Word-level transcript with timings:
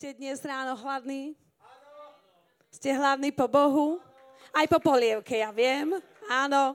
Ste 0.00 0.16
dnes 0.16 0.40
ráno 0.40 0.80
hladní? 0.80 1.36
Ste 2.72 2.96
hladní 2.96 3.36
po 3.36 3.44
Bohu? 3.44 4.00
Aj 4.48 4.64
po 4.64 4.80
polievke, 4.80 5.36
ja 5.36 5.52
viem. 5.52 5.92
Áno. 6.24 6.72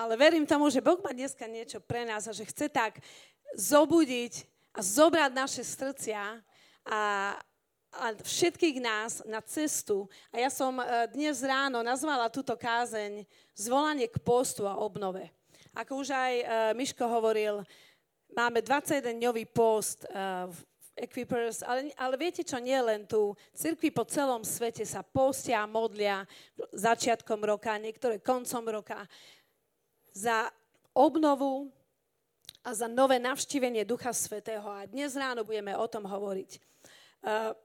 Ale 0.00 0.16
verím 0.16 0.48
tomu, 0.48 0.72
že 0.72 0.80
Boh 0.80 0.96
má 1.04 1.12
dneska 1.12 1.44
niečo 1.44 1.76
pre 1.84 2.08
nás 2.08 2.24
a 2.24 2.32
že 2.32 2.48
chce 2.48 2.72
tak 2.72 3.04
zobudiť 3.52 4.48
a 4.72 4.80
zobrať 4.80 5.30
naše 5.36 5.60
srdcia 5.60 6.40
a, 6.88 7.00
a 8.00 8.04
všetkých 8.24 8.80
nás 8.80 9.20
na 9.28 9.44
cestu. 9.44 10.08
A 10.32 10.40
ja 10.40 10.48
som 10.48 10.80
e, 10.80 11.04
dnes 11.12 11.44
ráno 11.44 11.84
nazvala 11.84 12.32
túto 12.32 12.56
kázeň 12.56 13.28
Zvolanie 13.52 14.08
k 14.08 14.16
postu 14.24 14.64
a 14.64 14.80
obnove. 14.80 15.28
Ako 15.76 16.00
už 16.00 16.16
aj 16.16 16.34
uh, 16.40 16.48
Miško 16.72 17.04
hovoril, 17.12 17.60
máme 18.32 18.64
21-dňový 18.64 19.52
post 19.52 20.08
v 20.48 20.56
Equipers, 20.94 21.66
ale, 21.66 21.90
ale 21.98 22.14
viete 22.14 22.46
čo, 22.46 22.62
nie 22.62 22.78
len 22.78 23.02
tu. 23.02 23.34
Cirkvi 23.50 23.90
po 23.90 24.06
celom 24.06 24.46
svete 24.46 24.86
sa 24.86 25.02
postia 25.02 25.66
a 25.66 25.70
modlia 25.70 26.22
začiatkom 26.70 27.42
roka, 27.42 27.74
niektoré 27.82 28.22
koncom 28.22 28.62
roka 28.70 29.02
za 30.14 30.46
obnovu 30.94 31.66
a 32.62 32.70
za 32.70 32.86
nové 32.86 33.18
navštívenie 33.18 33.82
Ducha 33.82 34.14
Svetého. 34.14 34.70
A 34.70 34.86
dnes 34.86 35.18
ráno 35.18 35.42
budeme 35.42 35.74
o 35.74 35.86
tom 35.90 36.06
hovoriť. 36.06 36.62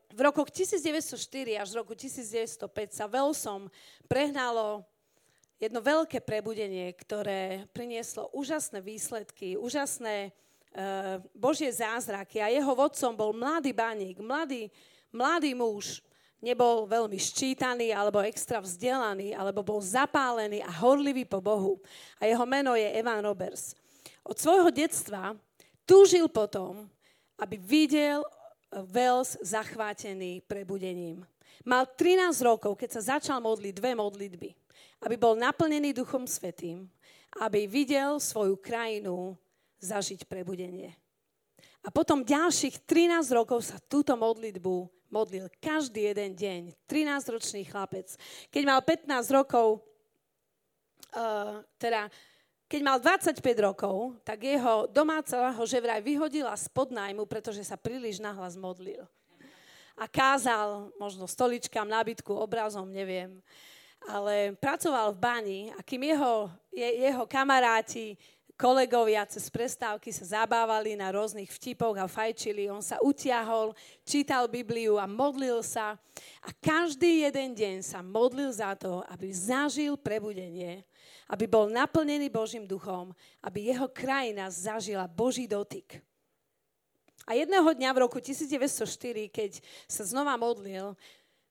V 0.10 0.20
rokoch 0.26 0.50
1904 0.50 1.62
až 1.62 1.70
roku 1.78 1.94
1905 1.94 2.66
sa 2.90 3.06
Velsom 3.06 3.70
prehnalo 4.10 4.82
jedno 5.60 5.84
veľké 5.84 6.24
prebudenie, 6.24 6.90
ktoré 6.96 7.68
prinieslo 7.76 8.32
úžasné 8.34 8.80
výsledky, 8.80 9.60
úžasné 9.60 10.32
Božie 11.34 11.70
zázraky. 11.74 12.40
A 12.40 12.52
jeho 12.52 12.74
vodcom 12.76 13.14
bol 13.16 13.32
mladý 13.34 13.74
baník, 13.74 14.22
mladý, 14.22 14.70
mladý 15.12 15.52
muž. 15.58 16.02
Nebol 16.40 16.88
veľmi 16.88 17.20
ščítaný 17.20 17.92
alebo 17.92 18.24
extra 18.24 18.64
vzdelaný, 18.64 19.36
alebo 19.36 19.60
bol 19.60 19.84
zapálený 19.84 20.64
a 20.64 20.72
horlivý 20.72 21.28
po 21.28 21.44
Bohu. 21.44 21.84
A 22.16 22.24
jeho 22.24 22.48
meno 22.48 22.80
je 22.80 22.88
Evan 22.96 23.20
Roberts. 23.20 23.76
Od 24.24 24.40
svojho 24.40 24.72
detstva 24.72 25.36
túžil 25.84 26.32
potom, 26.32 26.88
aby 27.36 27.60
videl 27.60 28.24
Wales 28.72 29.36
zachvátený 29.44 30.40
prebudením. 30.48 31.28
Mal 31.68 31.84
13 31.92 32.40
rokov, 32.40 32.80
keď 32.80 32.90
sa 32.96 33.20
začal 33.20 33.44
modliť 33.44 33.74
dve 33.76 33.92
modlitby 34.00 34.50
aby 35.04 35.16
bol 35.16 35.36
naplnený 35.36 35.96
Duchom 35.96 36.28
Svetým, 36.28 36.88
aby 37.40 37.70
videl 37.70 38.20
svoju 38.20 38.60
krajinu 38.60 39.38
zažiť 39.80 40.28
prebudenie. 40.28 40.96
A 41.84 41.90
potom 41.90 42.28
ďalších 42.28 42.84
13 42.84 43.24
rokov 43.32 43.64
sa 43.64 43.80
túto 43.88 44.14
modlitbu 44.20 44.88
modlil 45.10 45.48
každý 45.64 46.12
jeden 46.12 46.36
deň. 46.36 46.62
13-ročný 46.86 47.64
chlapec. 47.66 48.14
Keď 48.52 48.64
mal 48.68 48.84
15 48.84 49.10
rokov, 49.32 49.82
uh, 51.16 51.64
teda 51.80 52.12
keď 52.70 52.82
mal 52.86 52.98
25 53.02 53.42
rokov, 53.66 54.22
tak 54.22 54.46
jeho 54.46 54.86
domáca 54.92 55.50
ho 55.56 55.64
že 55.66 55.82
vraj 55.82 56.06
vyhodila 56.06 56.54
spod 56.54 56.94
nájmu, 56.94 57.26
pretože 57.26 57.66
sa 57.66 57.80
príliš 57.80 58.22
nahlas 58.22 58.54
modlil. 58.54 59.02
A 59.98 60.06
kázal 60.06 60.94
možno 61.02 61.26
stoličkám, 61.26 61.90
nábytku, 61.90 62.30
obrazom, 62.32 62.86
neviem 62.86 63.42
ale 64.08 64.56
pracoval 64.56 65.12
v 65.12 65.20
bani 65.20 65.60
a 65.76 65.84
kým 65.84 66.16
jeho, 66.16 66.48
je, 66.72 66.88
jeho 66.88 67.28
kamaráti, 67.28 68.16
kolegovia 68.60 69.24
cez 69.24 69.48
prestávky 69.48 70.12
sa 70.12 70.44
zabávali 70.44 71.00
na 71.00 71.08
rôznych 71.16 71.48
vtipoch 71.48 71.96
a 71.96 72.12
fajčili, 72.12 72.68
on 72.68 72.84
sa 72.84 73.00
utiahol, 73.00 73.72
čítal 74.04 74.52
Bibliu 74.52 75.00
a 75.00 75.08
modlil 75.08 75.64
sa 75.64 75.96
a 76.44 76.50
každý 76.60 77.24
jeden 77.24 77.56
deň 77.56 77.76
sa 77.80 78.04
modlil 78.04 78.52
za 78.52 78.76
to, 78.76 79.00
aby 79.08 79.32
zažil 79.32 79.96
prebudenie, 79.96 80.84
aby 81.32 81.48
bol 81.48 81.72
naplnený 81.72 82.28
Božím 82.28 82.68
duchom, 82.68 83.16
aby 83.40 83.72
jeho 83.72 83.88
krajina 83.88 84.52
zažila 84.52 85.08
Boží 85.08 85.48
dotyk. 85.48 86.04
A 87.24 87.40
jedného 87.40 87.72
dňa 87.72 87.90
v 87.96 88.02
roku 88.04 88.20
1904, 88.20 89.32
keď 89.32 89.64
sa 89.88 90.04
znova 90.04 90.36
modlil, 90.36 91.00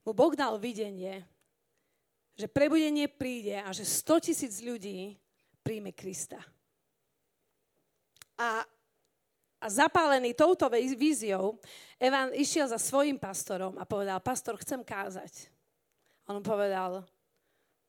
mu 0.04 0.12
Boh 0.12 0.36
dal 0.36 0.60
videnie, 0.60 1.24
že 2.36 2.44
prebudenie 2.44 3.08
príde 3.08 3.64
a 3.64 3.72
že 3.72 3.88
100 3.88 4.28
tisíc 4.28 4.60
ľudí 4.60 5.16
príjme 5.64 5.96
Krista. 5.96 6.36
A, 8.38 8.62
a 9.58 9.66
zapálený 9.66 10.32
touto 10.32 10.70
víziou, 10.94 11.58
Evan 11.98 12.30
išiel 12.30 12.70
za 12.70 12.78
svojim 12.78 13.18
pastorom 13.18 13.74
a 13.76 13.82
povedal, 13.82 14.22
pastor, 14.22 14.54
chcem 14.62 14.86
kázať. 14.86 15.50
A 16.30 16.38
on 16.38 16.42
povedal, 16.46 17.02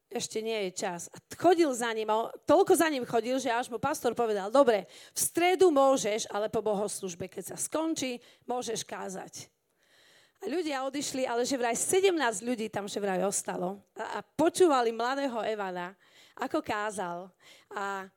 ešte 0.10 0.42
nie 0.42 0.58
je 0.68 0.82
čas. 0.82 1.06
A 1.14 1.22
chodil 1.38 1.70
za 1.70 1.94
ním, 1.94 2.10
a 2.10 2.34
toľko 2.50 2.74
za 2.74 2.90
ním 2.90 3.06
chodil, 3.06 3.38
že 3.38 3.54
až 3.54 3.70
mu 3.70 3.78
pastor 3.78 4.18
povedal, 4.18 4.50
dobre, 4.50 4.90
v 5.14 5.20
stredu 5.22 5.70
môžeš, 5.70 6.26
ale 6.34 6.50
po 6.50 6.66
bohoslužbe, 6.66 7.30
keď 7.30 7.54
sa 7.54 7.58
skončí, 7.62 8.18
môžeš 8.50 8.81
kázať. 8.81 9.54
A 10.42 10.50
ľudia 10.50 10.81
odišli, 10.88 11.30
ale 11.30 11.46
že 11.46 11.60
vraj 11.60 11.78
17 11.78 12.16
ľudí 12.42 12.72
tam 12.72 12.88
že 12.88 12.98
vraj 12.98 13.22
ostalo 13.28 13.84
a, 13.94 14.18
a 14.18 14.20
počúvali 14.24 14.90
mladého 14.90 15.44
Evana, 15.44 15.94
ako 16.40 16.64
kázal. 16.64 17.28
A 17.76 18.08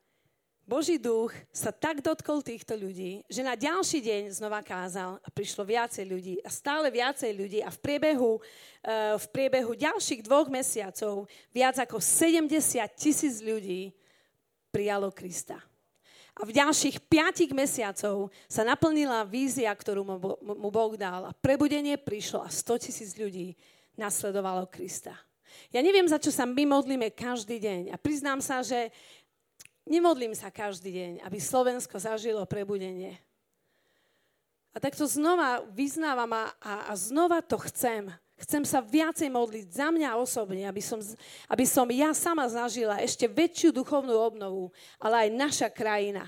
Boží 0.72 0.96
duch 0.96 1.36
sa 1.52 1.68
tak 1.68 2.00
dotkol 2.00 2.40
týchto 2.40 2.72
ľudí, 2.72 3.20
že 3.28 3.44
na 3.44 3.52
ďalší 3.52 4.00
deň 4.00 4.22
znova 4.32 4.64
kázal 4.64 5.20
a 5.20 5.28
prišlo 5.28 5.68
viacej 5.68 6.00
ľudí 6.08 6.40
a 6.40 6.48
stále 6.48 6.88
viacej 6.88 7.28
ľudí 7.28 7.60
a 7.60 7.68
v 7.68 7.76
priebehu, 7.76 8.40
uh, 8.40 9.20
v 9.20 9.26
priebehu 9.36 9.76
ďalších 9.76 10.24
dvoch 10.24 10.48
mesiacov 10.48 11.28
viac 11.52 11.76
ako 11.76 12.00
70 12.00 12.48
tisíc 12.96 13.44
ľudí 13.44 13.92
prijalo 14.72 15.12
Krista. 15.12 15.60
A 16.40 16.48
v 16.48 16.56
ďalších 16.56 17.04
piatich 17.04 17.52
mesiacov 17.52 18.32
sa 18.48 18.64
naplnila 18.64 19.28
vízia, 19.28 19.68
ktorú 19.76 20.08
mu 20.40 20.68
Boh 20.72 20.96
dal. 20.96 21.28
A 21.28 21.36
prebudenie 21.36 22.00
prišlo 22.00 22.40
a 22.40 22.48
100 22.48 22.88
tisíc 22.88 23.12
ľudí 23.20 23.52
nasledovalo 24.00 24.64
Krista. 24.72 25.12
Ja 25.72 25.80
neviem, 25.84 26.08
za 26.08 26.16
čo 26.16 26.32
sa 26.32 26.48
my 26.48 26.64
modlíme 26.64 27.12
každý 27.12 27.60
deň. 27.60 27.80
A 27.92 27.96
priznám 28.00 28.40
sa, 28.40 28.64
že 28.64 28.88
nemodlím 29.86 30.34
sa 30.34 30.48
každý 30.52 30.90
deň, 30.92 31.12
aby 31.26 31.38
Slovensko 31.38 31.98
zažilo 31.98 32.42
prebudenie. 32.46 33.18
A 34.72 34.80
takto 34.80 35.04
znova 35.04 35.60
vyznávam 35.76 36.32
a, 36.32 36.44
a, 36.64 36.96
znova 36.96 37.44
to 37.44 37.60
chcem. 37.68 38.08
Chcem 38.40 38.64
sa 38.64 38.80
viacej 38.80 39.28
modliť 39.28 39.66
za 39.68 39.92
mňa 39.92 40.16
osobne, 40.18 40.64
aby 40.64 40.80
som, 40.80 40.98
aby 41.46 41.64
som 41.68 41.86
ja 41.92 42.10
sama 42.16 42.48
zažila 42.48 42.98
ešte 42.98 43.28
väčšiu 43.28 43.70
duchovnú 43.70 44.16
obnovu, 44.16 44.72
ale 44.98 45.28
aj 45.28 45.38
naša 45.38 45.68
krajina. 45.70 46.26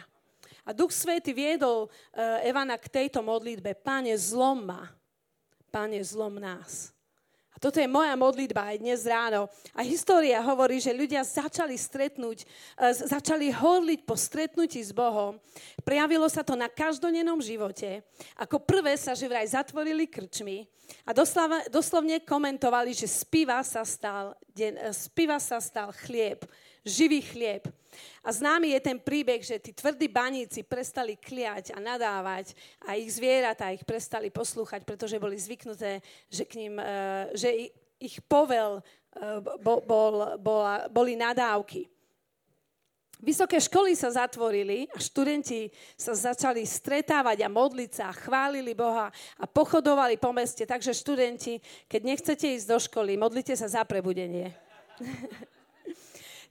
A 0.62 0.72
Duch 0.72 0.94
Svety 0.94 1.34
viedol 1.36 1.88
uh, 1.88 2.40
Evana 2.46 2.78
k 2.80 2.88
tejto 2.88 3.20
modlitbe. 3.20 3.76
Pane, 3.84 4.14
zlom 4.16 4.64
ma. 4.64 4.92
Pane, 5.68 5.98
zlom 6.00 6.38
nás. 6.38 6.93
A 7.54 7.62
toto 7.62 7.78
je 7.78 7.86
moja 7.86 8.18
modlitba 8.18 8.74
aj 8.74 8.82
dnes 8.82 9.06
ráno. 9.06 9.46
A 9.70 9.86
história 9.86 10.42
hovorí, 10.42 10.82
že 10.82 10.90
ľudia 10.90 11.22
začali 11.22 11.78
stretnúť, 11.78 12.42
e, 12.42 12.46
začali 13.06 13.54
horliť 13.54 14.02
po 14.02 14.18
stretnutí 14.18 14.82
s 14.82 14.90
Bohom. 14.90 15.38
Prejavilo 15.86 16.26
sa 16.26 16.42
to 16.42 16.58
na 16.58 16.66
každodennom 16.66 17.38
živote. 17.38 18.02
Ako 18.34 18.58
prvé 18.58 18.98
sa 18.98 19.14
že 19.14 19.30
vraj 19.30 19.46
zatvorili 19.46 20.10
krčmy 20.10 20.66
a 21.06 21.14
doslovne 21.70 22.20
komentovali, 22.26 22.90
že 22.90 23.06
spiva 23.06 23.62
sa 23.62 23.86
stal, 23.86 24.34
deň, 24.50 24.72
e, 24.74 24.90
spiva 24.90 25.38
sa 25.38 25.62
stal 25.62 25.94
chlieb, 25.94 26.42
živý 26.82 27.22
chlieb. 27.22 27.70
A 28.24 28.30
známy 28.32 28.76
je 28.76 28.80
ten 28.80 28.98
príbeh, 29.00 29.42
že 29.44 29.58
tí 29.58 29.72
tvrdí 29.72 30.08
baníci 30.08 30.62
prestali 30.64 31.18
kliať 31.18 31.74
a 31.74 31.78
nadávať 31.78 32.56
a 32.84 32.98
ich 32.98 33.12
zvieratá 33.14 33.72
ich 33.72 33.86
prestali 33.86 34.28
poslúchať, 34.28 34.86
pretože 34.86 35.20
boli 35.20 35.38
zvyknuté, 35.38 36.00
že, 36.28 36.44
k 36.44 36.58
ním, 36.60 36.78
eh, 36.78 37.30
že 37.34 37.48
ich 38.00 38.20
povel 38.24 38.80
eh, 38.80 39.40
bol, 39.60 39.80
bol, 39.84 40.14
bola, 40.38 40.86
boli 40.90 41.14
nadávky. 41.14 41.88
Vysoké 43.24 43.56
školy 43.56 43.96
sa 43.96 44.12
zatvorili 44.12 44.84
a 44.92 45.00
študenti 45.00 45.72
sa 45.96 46.12
začali 46.12 46.60
stretávať 46.68 47.40
a 47.40 47.48
modliť 47.48 47.90
sa 47.96 48.12
a 48.12 48.16
chválili 48.16 48.76
Boha 48.76 49.08
a 49.40 49.44
pochodovali 49.48 50.20
po 50.20 50.28
meste. 50.28 50.68
Takže 50.68 50.92
študenti, 50.92 51.56
keď 51.88 52.00
nechcete 52.04 52.44
ísť 52.52 52.68
do 52.68 52.76
školy, 52.76 53.16
modlite 53.16 53.56
sa 53.56 53.64
za 53.64 53.82
prebudenie. 53.88 54.52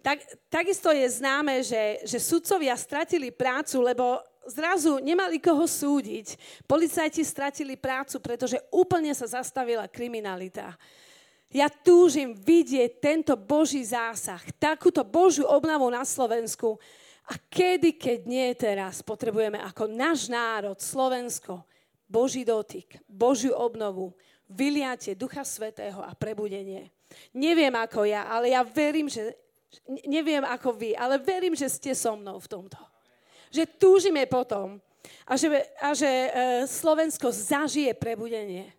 Tak, 0.03 0.19
takisto 0.51 0.91
je 0.91 1.07
známe, 1.07 1.63
že, 1.63 2.03
že 2.03 2.19
sudcovia 2.19 2.75
stratili 2.75 3.31
prácu, 3.31 3.79
lebo 3.79 4.19
zrazu 4.44 5.00
nemali 5.00 5.39
koho 5.39 5.63
súdiť. 5.63 6.35
Policajti 6.67 7.23
stratili 7.23 7.79
prácu, 7.79 8.19
pretože 8.19 8.59
úplne 8.67 9.15
sa 9.15 9.39
zastavila 9.39 9.88
kriminalita. 9.88 10.75
Ja 11.53 11.71
túžim 11.71 12.35
vidieť 12.35 13.00
tento 13.00 13.39
Boží 13.39 13.79
zásah, 13.85 14.44
takúto 14.59 15.07
Božiu 15.07 15.47
obnavu 15.47 15.88
na 15.88 16.03
Slovensku. 16.03 16.75
A 17.23 17.39
kedy, 17.39 17.95
keď 17.95 18.19
nie 18.27 18.51
teraz, 18.59 19.00
potrebujeme 19.00 19.55
ako 19.63 19.88
náš 19.88 20.27
národ, 20.27 20.75
Slovensko, 20.83 21.63
Boží 22.03 22.44
dotyk, 22.44 23.00
Božiu 23.07 23.55
obnovu, 23.55 24.11
vyliate 24.51 25.15
Ducha 25.15 25.47
Svetého 25.47 26.03
a 26.03 26.11
prebudenie. 26.11 26.91
Neviem 27.31 27.71
ako 27.79 28.03
ja, 28.03 28.27
ale 28.27 28.51
ja 28.51 28.65
verím, 28.67 29.07
že 29.07 29.42
neviem 30.07 30.43
ako 30.45 30.73
vy, 30.75 30.91
ale 30.97 31.21
verím, 31.21 31.55
že 31.57 31.69
ste 31.69 31.91
so 31.93 32.13
mnou 32.17 32.37
v 32.39 32.51
tomto. 32.51 32.79
Že 33.53 33.63
túžime 33.77 34.25
potom 34.25 34.81
a 35.27 35.33
že, 35.35 35.47
a 35.79 35.91
že 35.93 36.07
e, 36.07 36.29
Slovensko 36.67 37.31
zažije 37.31 37.93
prebudenie. 37.93 38.71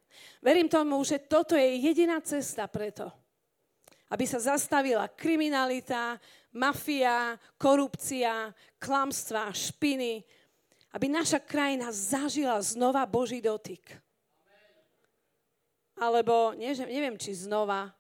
Verím 0.45 0.69
tomu, 0.69 1.01
že 1.05 1.21
toto 1.21 1.57
je 1.57 1.81
jediná 1.81 2.21
cesta 2.21 2.69
preto, 2.69 3.09
aby 4.13 4.25
sa 4.29 4.37
zastavila 4.37 5.09
kriminalita, 5.09 6.21
mafia, 6.53 7.41
korupcia, 7.57 8.53
klamstva, 8.77 9.51
špiny, 9.51 10.21
aby 10.95 11.07
naša 11.11 11.43
krajina 11.43 11.91
zažila 11.91 12.61
znova 12.63 13.03
Boží 13.09 13.43
dotyk. 13.43 13.83
Alebo, 15.99 16.55
neviem, 16.59 17.19
či 17.19 17.35
znova, 17.35 17.91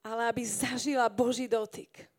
ale 0.00 0.32
aby 0.32 0.42
zažila 0.44 1.08
Boží 1.08 1.48
dotyk. 1.48 2.10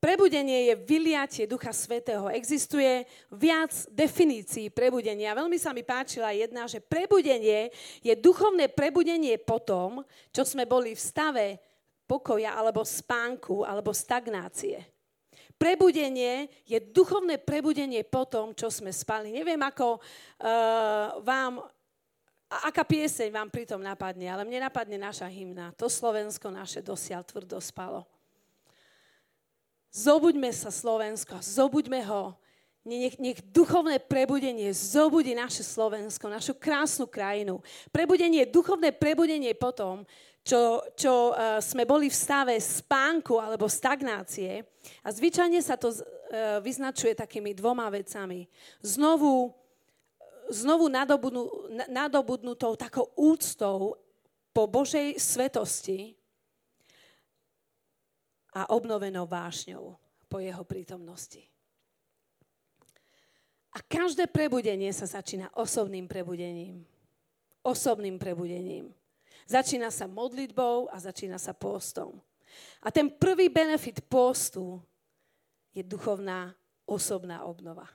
Prebudenie 0.00 0.72
je 0.72 0.74
vyliatie 0.80 1.44
Ducha 1.44 1.76
Svetého. 1.76 2.32
Existuje 2.32 3.04
viac 3.28 3.68
definícií 3.92 4.72
prebudenia. 4.72 5.36
Veľmi 5.36 5.60
sa 5.60 5.76
mi 5.76 5.84
páčila 5.84 6.32
jedna, 6.32 6.64
že 6.64 6.80
prebudenie 6.80 7.68
je 8.00 8.16
duchovné 8.16 8.72
prebudenie 8.72 9.36
po 9.36 9.60
tom, 9.60 10.00
čo 10.32 10.48
sme 10.48 10.64
boli 10.64 10.96
v 10.96 11.04
stave 11.04 11.46
pokoja 12.08 12.56
alebo 12.56 12.80
spánku 12.80 13.60
alebo 13.60 13.92
stagnácie. 13.92 14.80
Prebudenie 15.60 16.48
je 16.64 16.80
duchovné 16.80 17.36
prebudenie 17.36 18.00
po 18.00 18.24
tom, 18.24 18.56
čo 18.56 18.72
sme 18.72 18.96
spali. 18.96 19.28
Neviem, 19.28 19.60
ako 19.60 20.00
uh, 20.00 21.20
vám, 21.20 21.60
aká 22.50 22.82
pieseň 22.82 23.30
vám 23.30 23.46
pritom 23.46 23.78
napadne, 23.78 24.26
ale 24.26 24.42
mne 24.42 24.66
napadne 24.66 24.98
naša 24.98 25.30
hymna. 25.30 25.70
To 25.78 25.86
Slovensko 25.86 26.50
naše 26.50 26.82
dosiaľ 26.82 27.22
tvrdo 27.22 27.62
spalo. 27.62 28.02
Zobuďme 29.90 30.50
sa 30.50 30.70
Slovensko, 30.70 31.38
zobuďme 31.38 32.02
ho. 32.06 32.34
Nech, 32.80 33.20
nech 33.20 33.38
duchovné 33.44 34.00
prebudenie 34.00 34.72
zobudí 34.72 35.36
naše 35.36 35.60
Slovensko, 35.60 36.32
našu 36.32 36.56
krásnu 36.56 37.04
krajinu. 37.04 37.60
Prebudenie, 37.92 38.48
duchovné 38.48 38.96
prebudenie 38.96 39.52
potom, 39.52 40.08
čo, 40.40 40.80
čo 40.96 41.36
uh, 41.36 41.60
sme 41.60 41.84
boli 41.84 42.08
v 42.08 42.16
stave 42.16 42.56
spánku 42.56 43.36
alebo 43.36 43.68
stagnácie. 43.68 44.64
A 45.04 45.12
zvyčajne 45.12 45.60
sa 45.60 45.76
to 45.76 45.92
uh, 45.92 46.00
vyznačuje 46.64 47.12
takými 47.12 47.52
dvoma 47.52 47.84
vecami. 47.92 48.48
Znovu, 48.80 49.52
znovu 50.50 50.90
nadobudnú, 50.90 51.70
nadobudnutou 51.88 52.76
takou 52.76 53.08
úctou 53.16 53.96
po 54.50 54.62
Božej 54.66 55.16
svetosti 55.16 56.18
a 58.50 58.66
obnovenou 58.74 59.26
vášňou 59.30 59.94
po 60.26 60.42
jeho 60.42 60.62
prítomnosti. 60.66 61.46
A 63.70 63.78
každé 63.86 64.26
prebudenie 64.26 64.90
sa 64.90 65.06
začína 65.06 65.54
osobným 65.54 66.10
prebudením. 66.10 66.82
Osobným 67.62 68.18
prebudením. 68.18 68.90
Začína 69.46 69.94
sa 69.94 70.10
modlitbou 70.10 70.90
a 70.90 70.98
začína 70.98 71.38
sa 71.38 71.54
postom. 71.54 72.18
A 72.82 72.90
ten 72.90 73.06
prvý 73.06 73.46
benefit 73.46 74.02
postu 74.10 74.82
je 75.70 75.86
duchovná 75.86 76.50
osobná 76.82 77.46
obnova. 77.46 77.86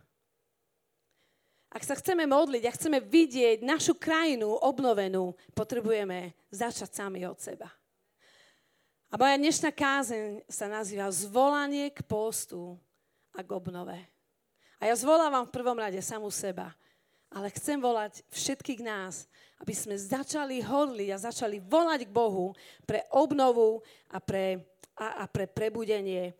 Ak 1.76 1.84
sa 1.84 2.00
chceme 2.00 2.24
modliť 2.24 2.64
a 2.64 2.72
chceme 2.72 3.04
vidieť 3.04 3.60
našu 3.60 4.00
krajinu 4.00 4.48
obnovenú, 4.64 5.36
potrebujeme 5.52 6.32
začať 6.48 7.04
sami 7.04 7.28
od 7.28 7.36
seba. 7.36 7.68
A 9.12 9.20
moja 9.20 9.36
dnešná 9.36 9.76
kázeň 9.76 10.48
sa 10.48 10.72
nazýva 10.72 11.12
Zvolanie 11.12 11.92
k 11.92 12.00
postu 12.08 12.80
a 13.36 13.44
k 13.44 13.50
obnove. 13.52 14.00
A 14.80 14.88
ja 14.88 14.96
zvolávam 14.96 15.44
v 15.44 15.52
prvom 15.52 15.76
rade 15.76 16.00
samú 16.00 16.32
seba, 16.32 16.72
ale 17.28 17.52
chcem 17.52 17.76
volať 17.76 18.24
všetkých 18.32 18.80
nás, 18.80 19.28
aby 19.60 19.76
sme 19.76 20.00
začali 20.00 20.64
hodliť 20.64 21.12
a 21.12 21.24
začali 21.28 21.60
volať 21.60 22.08
k 22.08 22.16
Bohu 22.16 22.56
pre 22.88 23.04
obnovu 23.12 23.84
a 24.16 24.24
pre, 24.24 24.64
a, 24.96 25.24
a 25.24 25.26
pre 25.28 25.44
prebudenie. 25.44 26.40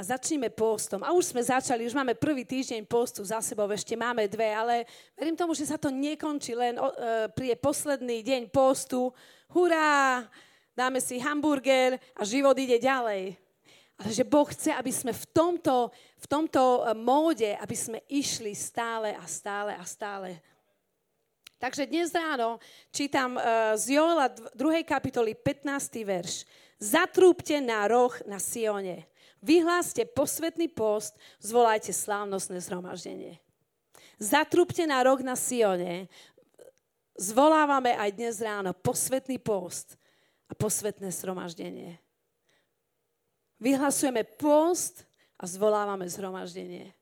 A 0.00 0.16
začníme 0.16 0.48
postom. 0.48 1.04
A 1.04 1.12
už 1.12 1.28
sme 1.28 1.44
začali, 1.44 1.84
už 1.84 1.92
máme 1.92 2.16
prvý 2.16 2.48
týždeň 2.48 2.88
postu 2.88 3.20
za 3.20 3.44
sebou, 3.44 3.68
ešte 3.68 3.92
máme 4.00 4.24
dve, 4.32 4.48
ale 4.48 4.88
verím 5.12 5.36
tomu, 5.36 5.52
že 5.52 5.68
sa 5.68 5.76
to 5.76 5.92
nekončí 5.92 6.56
len 6.56 6.80
o, 6.80 6.88
e, 6.88 7.28
príde 7.28 7.60
posledný 7.60 8.24
deň 8.24 8.48
postu. 8.48 9.12
Hurá! 9.52 10.24
Dáme 10.72 11.04
si 11.04 11.20
hamburger 11.20 12.00
a 12.16 12.24
život 12.24 12.56
ide 12.56 12.80
ďalej. 12.80 13.36
Ale 14.00 14.08
že 14.08 14.24
Boh 14.24 14.48
chce, 14.48 14.72
aby 14.72 14.88
sme 14.88 15.12
v 15.12 15.24
tomto, 15.36 15.92
v 16.16 16.26
tomto 16.32 16.80
e, 16.80 16.96
móde, 16.96 17.52
aby 17.60 17.76
sme 17.76 18.00
išli 18.08 18.56
stále 18.56 19.12
a 19.12 19.28
stále 19.28 19.76
a 19.76 19.84
stále 19.84 20.40
Takže 21.60 21.92
dnes 21.92 22.08
ráno 22.16 22.56
čítam 22.88 23.36
uh, 23.36 23.76
z 23.76 24.00
Joela 24.00 24.32
2. 24.32 24.80
kapitoly 24.80 25.36
15. 25.36 25.92
verš. 26.08 26.48
Zatrúbte 26.80 27.60
na 27.60 27.84
roh 27.84 28.16
na 28.24 28.40
Sione. 28.40 29.09
Vyhláste 29.40 30.04
posvetný 30.04 30.68
post, 30.68 31.16
zvolajte 31.40 31.96
slávnostné 31.96 32.60
zhromaždenie. 32.60 33.40
Zatrúbte 34.20 34.84
na 34.84 35.00
roh 35.00 35.16
na 35.24 35.32
Sione. 35.32 36.12
Zvolávame 37.16 37.96
aj 37.96 38.10
dnes 38.16 38.36
ráno 38.40 38.76
posvetný 38.76 39.40
post 39.40 39.96
a 40.48 40.52
posvetné 40.52 41.08
zhromaždenie. 41.08 41.96
Vyhlasujeme 43.60 44.24
post 44.24 45.04
a 45.40 45.48
zvolávame 45.48 46.04
zhromaždenie. 46.08 46.92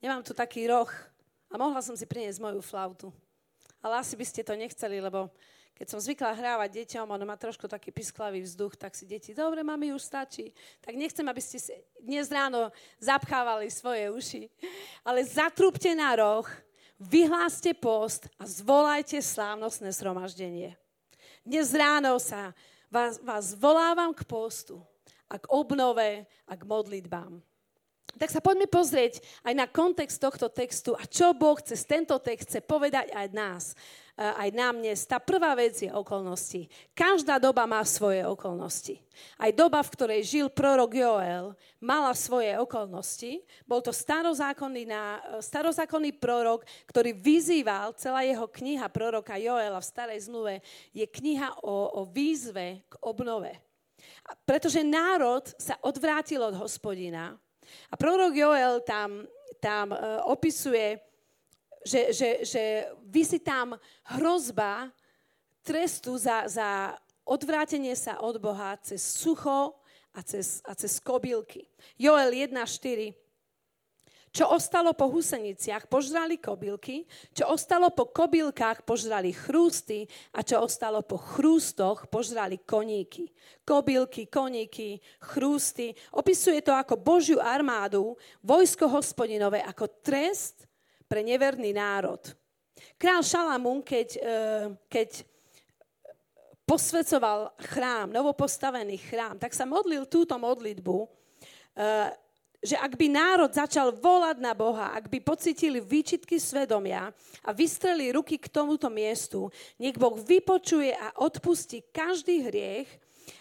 Nemám 0.00 0.24
tu 0.24 0.32
taký 0.32 0.64
roh 0.68 0.88
a 1.48 1.54
mohla 1.60 1.84
som 1.84 1.96
si 1.96 2.08
priniesť 2.08 2.40
moju 2.40 2.60
flautu 2.64 3.12
ale 3.82 4.02
asi 4.02 4.18
by 4.18 4.24
ste 4.26 4.42
to 4.42 4.58
nechceli, 4.58 4.98
lebo 4.98 5.30
keď 5.78 5.86
som 5.94 6.02
zvykla 6.02 6.34
hrávať 6.34 6.82
deťom, 6.82 7.06
ono 7.06 7.22
má 7.22 7.38
trošku 7.38 7.70
taký 7.70 7.94
pisklavý 7.94 8.42
vzduch, 8.42 8.74
tak 8.74 8.98
si 8.98 9.06
deti, 9.06 9.30
dobre, 9.30 9.62
mami, 9.62 9.94
už 9.94 10.02
stačí. 10.02 10.50
Tak 10.82 10.98
nechcem, 10.98 11.22
aby 11.22 11.38
ste 11.38 11.62
dnes 12.02 12.26
ráno 12.26 12.74
zapchávali 12.98 13.70
svoje 13.70 14.10
uši. 14.10 14.42
Ale 15.06 15.22
zatrúbte 15.22 15.94
na 15.94 16.18
roh, 16.18 16.42
vyhláste 16.98 17.78
post 17.78 18.26
a 18.42 18.44
zvolajte 18.50 19.22
slávnostné 19.22 19.94
zhromaždenie. 19.94 20.74
Dnes 21.46 21.70
ráno 21.70 22.18
sa 22.18 22.50
vás, 22.90 23.22
vás 23.22 23.54
volávam 23.54 24.10
k 24.10 24.26
postu 24.26 24.82
a 25.30 25.38
k 25.38 25.46
obnove 25.46 26.26
a 26.26 26.52
k 26.58 26.62
modlitbám. 26.66 27.38
Tak 28.16 28.32
sa 28.32 28.40
poďme 28.40 28.64
pozrieť 28.64 29.20
aj 29.44 29.52
na 29.52 29.68
kontext 29.68 30.16
tohto 30.16 30.48
textu 30.48 30.96
a 30.96 31.04
čo 31.04 31.36
Boh 31.36 31.60
cez 31.60 31.84
tento 31.84 32.16
text 32.16 32.48
chce 32.48 32.64
povedať 32.64 33.12
aj 33.12 33.26
nás, 33.36 33.64
eh, 34.16 34.24
aj 34.24 34.48
nám 34.56 34.80
dnes. 34.80 35.04
Tá 35.04 35.20
prvá 35.20 35.52
vec 35.52 35.76
je 35.76 35.92
okolnosti. 35.92 36.72
Každá 36.96 37.36
doba 37.36 37.68
má 37.68 37.84
svoje 37.84 38.24
okolnosti. 38.24 38.96
Aj 39.36 39.52
doba, 39.52 39.84
v 39.84 39.92
ktorej 39.92 40.20
žil 40.24 40.46
prorok 40.48 40.96
Joel, 40.96 41.52
mala 41.78 42.16
svoje 42.16 42.56
okolnosti. 42.56 43.44
Bol 43.68 43.84
to 43.84 43.92
starozákonný, 43.92 44.88
na, 44.88 45.20
eh, 45.20 45.44
starozákonný 45.44 46.16
prorok, 46.16 46.64
ktorý 46.88 47.12
vyzýval, 47.12 47.92
celá 48.00 48.24
jeho 48.24 48.48
kniha 48.48 48.88
proroka 48.88 49.36
Joela 49.36 49.78
v 49.78 49.90
starej 49.94 50.26
zmluve 50.26 50.64
je 50.96 51.04
kniha 51.04 51.60
o, 51.60 52.02
o 52.02 52.08
výzve 52.08 52.82
k 52.88 52.92
obnove. 53.04 53.52
Pretože 54.42 54.80
národ 54.82 55.44
sa 55.56 55.76
odvrátil 55.84 56.42
od 56.42 56.56
hospodina, 56.56 57.38
a 57.88 57.94
prorok 57.96 58.34
Joel 58.34 58.80
tam, 58.82 59.26
tam 59.60 59.92
uh, 59.92 60.24
opisuje, 60.28 61.00
že, 61.84 62.12
že, 62.12 62.28
že 62.44 62.62
vysí 63.06 63.38
tam 63.38 63.78
hrozba 64.16 64.92
trestu 65.62 66.16
za, 66.16 66.48
za 66.48 66.96
odvrátenie 67.28 67.92
sa 67.92 68.24
od 68.24 68.40
Boha 68.40 68.80
cez 68.80 69.04
sucho 69.04 69.76
a 70.16 70.24
cez, 70.24 70.64
a 70.64 70.72
cez 70.72 70.96
kobylky. 70.98 71.68
Joel 72.00 72.32
1.4 72.32 73.27
čo 74.38 74.54
ostalo 74.54 74.94
po 74.94 75.10
huseniciach, 75.10 75.90
požrali 75.90 76.38
kobylky, 76.38 77.02
čo 77.34 77.50
ostalo 77.50 77.90
po 77.90 78.06
kobylkách, 78.06 78.86
požrali 78.86 79.34
chrústy 79.34 80.06
a 80.30 80.46
čo 80.46 80.62
ostalo 80.62 81.02
po 81.02 81.18
chrústoch, 81.18 82.06
požrali 82.06 82.62
koníky. 82.62 83.34
Kobylky, 83.66 84.30
koníky, 84.30 85.02
chrústy. 85.18 85.90
Opisuje 86.14 86.62
to 86.62 86.70
ako 86.70 86.94
Božiu 86.94 87.42
armádu, 87.42 88.14
vojsko 88.38 88.86
hospodinové, 88.86 89.58
ako 89.66 89.90
trest 90.06 90.70
pre 91.10 91.26
neverný 91.26 91.74
národ. 91.74 92.22
Král 92.94 93.26
Šalamún, 93.26 93.82
keď, 93.82 94.08
e, 94.14 94.34
keď 94.86 95.26
posvecoval 96.62 97.58
chrám, 97.74 98.14
novopostavený 98.14 99.02
chrám, 99.02 99.34
tak 99.42 99.50
sa 99.50 99.66
modlil 99.66 100.06
túto 100.06 100.38
modlitbu 100.38 100.96
e, 101.02 101.08
že 102.58 102.74
ak 102.74 102.98
by 102.98 103.06
národ 103.06 103.50
začal 103.54 103.94
volať 103.94 104.42
na 104.42 104.50
Boha, 104.50 104.90
ak 104.90 105.06
by 105.06 105.22
pocitili 105.22 105.78
výčitky 105.78 106.42
svedomia 106.42 107.14
a 107.46 107.50
vystreli 107.54 108.10
ruky 108.10 108.34
k 108.34 108.50
tomuto 108.50 108.90
miestu, 108.90 109.46
nech 109.78 109.94
Boh 109.94 110.18
vypočuje 110.18 110.90
a 110.90 111.14
odpustí 111.22 111.86
každý 111.94 112.50
hriech 112.50 112.90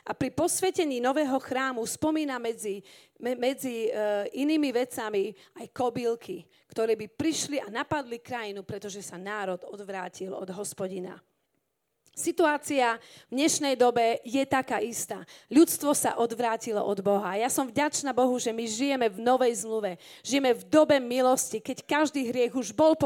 a 0.06 0.14
pri 0.14 0.30
posvetení 0.30 1.02
nového 1.02 1.40
chrámu 1.42 1.82
spomína 1.88 2.38
medzi, 2.38 2.84
medzi 3.18 3.90
uh, 3.90 4.28
inými 4.36 4.70
vecami 4.70 5.34
aj 5.58 5.66
kobylky, 5.74 6.46
ktoré 6.70 6.94
by 6.94 7.08
prišli 7.10 7.58
a 7.58 7.74
napadli 7.74 8.22
krajinu, 8.22 8.62
pretože 8.62 9.02
sa 9.02 9.18
národ 9.18 9.64
odvrátil 9.66 10.36
od 10.36 10.48
hospodina. 10.54 11.18
Situácia 12.18 12.98
v 13.30 13.38
dnešnej 13.38 13.78
dobe 13.78 14.18
je 14.26 14.42
taká 14.50 14.82
istá. 14.82 15.22
Ľudstvo 15.54 15.94
sa 15.94 16.18
odvrátilo 16.18 16.82
od 16.82 16.98
Boha. 17.06 17.38
Ja 17.38 17.46
som 17.46 17.70
vďačná 17.70 18.10
Bohu, 18.10 18.42
že 18.42 18.50
my 18.50 18.66
žijeme 18.66 19.06
v 19.06 19.22
novej 19.22 19.62
zmluve. 19.62 20.02
Žijeme 20.26 20.58
v 20.58 20.66
dobe 20.66 20.98
milosti, 20.98 21.62
keď 21.62 21.86
každý 21.86 22.34
hriech 22.34 22.58
už 22.58 22.74
bol 22.74 22.98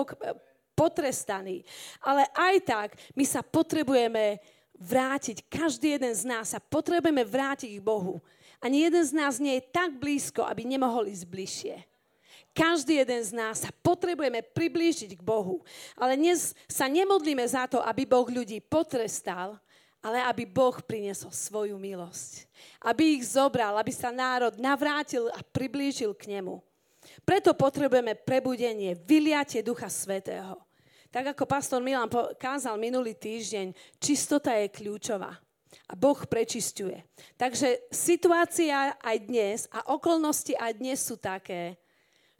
potrestaný. 0.80 1.68
Ale 2.00 2.24
aj 2.32 2.56
tak 2.64 2.90
my 3.12 3.28
sa 3.28 3.44
potrebujeme 3.44 4.40
vrátiť. 4.80 5.44
Každý 5.52 6.00
jeden 6.00 6.16
z 6.16 6.24
nás 6.24 6.56
sa 6.56 6.64
potrebujeme 6.64 7.28
vrátiť 7.28 7.68
k 7.68 7.84
Bohu. 7.84 8.24
Ani 8.64 8.88
jeden 8.88 9.04
z 9.04 9.12
nás 9.12 9.44
nie 9.44 9.60
je 9.60 9.68
tak 9.76 9.92
blízko, 9.92 10.48
aby 10.48 10.64
nemohol 10.64 11.12
ísť 11.12 11.28
bližšie. 11.28 11.76
Každý 12.52 13.00
jeden 13.00 13.22
z 13.24 13.32
nás 13.32 13.64
sa 13.64 13.72
potrebujeme 13.80 14.44
priblížiť 14.44 15.16
k 15.16 15.24
Bohu. 15.24 15.64
Ale 15.96 16.20
dnes 16.20 16.52
sa 16.68 16.92
nemodlíme 16.92 17.44
za 17.48 17.64
to, 17.68 17.80
aby 17.80 18.04
Boh 18.04 18.28
ľudí 18.28 18.60
potrestal, 18.60 19.56
ale 20.04 20.20
aby 20.20 20.44
Boh 20.44 20.76
priniesol 20.84 21.32
svoju 21.32 21.80
milosť. 21.80 22.52
Aby 22.84 23.22
ich 23.22 23.24
zobral, 23.32 23.80
aby 23.80 23.96
sa 23.96 24.12
národ 24.12 24.60
navrátil 24.60 25.32
a 25.32 25.40
priblížil 25.40 26.12
k 26.12 26.28
nemu. 26.28 26.60
Preto 27.24 27.56
potrebujeme 27.56 28.20
prebudenie, 28.20 29.00
vyliatie 29.00 29.64
Ducha 29.64 29.88
Svetého. 29.88 30.60
Tak 31.12 31.36
ako 31.36 31.44
pastor 31.48 31.80
Milan 31.84 32.08
kázal 32.36 32.76
minulý 32.80 33.16
týždeň, 33.16 33.76
čistota 34.00 34.56
je 34.60 34.72
kľúčová. 34.72 35.32
A 35.88 35.94
Boh 35.96 36.20
prečistuje. 36.28 37.00
Takže 37.40 37.88
situácia 37.92 38.96
aj 39.00 39.18
dnes 39.24 39.60
a 39.72 39.92
okolnosti 39.96 40.52
aj 40.56 40.72
dnes 40.80 41.00
sú 41.00 41.16
také, 41.16 41.80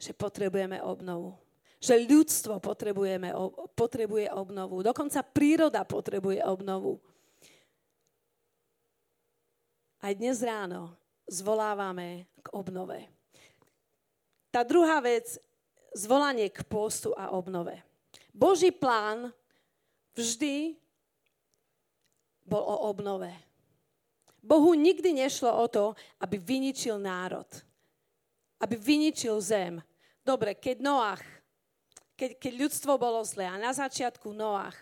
že 0.02 0.10
potrebujeme 0.10 0.82
obnovu. 0.82 1.38
Že 1.78 2.10
ľudstvo 2.10 2.58
potrebujeme, 2.58 3.30
potrebuje 3.78 4.26
obnovu. 4.34 4.82
Dokonca 4.82 5.22
príroda 5.22 5.86
potrebuje 5.86 6.42
obnovu. 6.42 6.98
Aj 10.02 10.10
dnes 10.18 10.42
ráno 10.42 10.90
zvolávame 11.30 12.26
k 12.42 12.46
obnove. 12.50 13.06
Tá 14.50 14.66
druhá 14.66 14.98
vec, 14.98 15.38
zvolanie 15.94 16.50
k 16.50 16.66
postu 16.66 17.14
a 17.14 17.30
obnove. 17.30 17.78
Boží 18.34 18.74
plán 18.74 19.30
vždy 20.18 20.74
bol 22.42 22.60
o 22.60 22.90
obnove. 22.90 23.30
Bohu 24.42 24.74
nikdy 24.74 25.14
nešlo 25.14 25.54
o 25.54 25.70
to, 25.70 25.94
aby 26.18 26.34
vyničil 26.34 26.98
národ. 26.98 27.46
Aby 28.58 28.74
vyničil 28.74 29.38
zem. 29.38 29.78
Dobre, 30.22 30.54
keď 30.54 30.78
Noach, 30.78 31.22
keď, 32.14 32.38
keď 32.38 32.52
ľudstvo 32.66 32.94
bolo 32.94 33.18
zlé 33.26 33.50
a 33.50 33.58
na 33.58 33.74
začiatku 33.74 34.30
Noach 34.30 34.78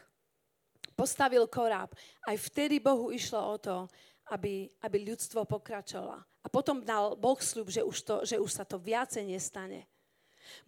postavil 0.92 1.48
koráb, 1.48 1.96
aj 2.28 2.36
vtedy 2.52 2.76
Bohu 2.76 3.08
išlo 3.08 3.40
o 3.40 3.56
to, 3.56 3.88
aby, 4.28 4.68
aby 4.84 4.96
ľudstvo 5.08 5.48
pokračovalo. 5.48 6.20
A 6.20 6.46
potom 6.52 6.84
dal 6.84 7.16
Boh 7.16 7.40
sľub, 7.40 7.72
že 7.72 7.80
už, 7.80 7.96
to, 8.04 8.14
že 8.24 8.36
už 8.36 8.50
sa 8.52 8.64
to 8.68 8.76
viacej 8.76 9.24
nestane. 9.24 9.88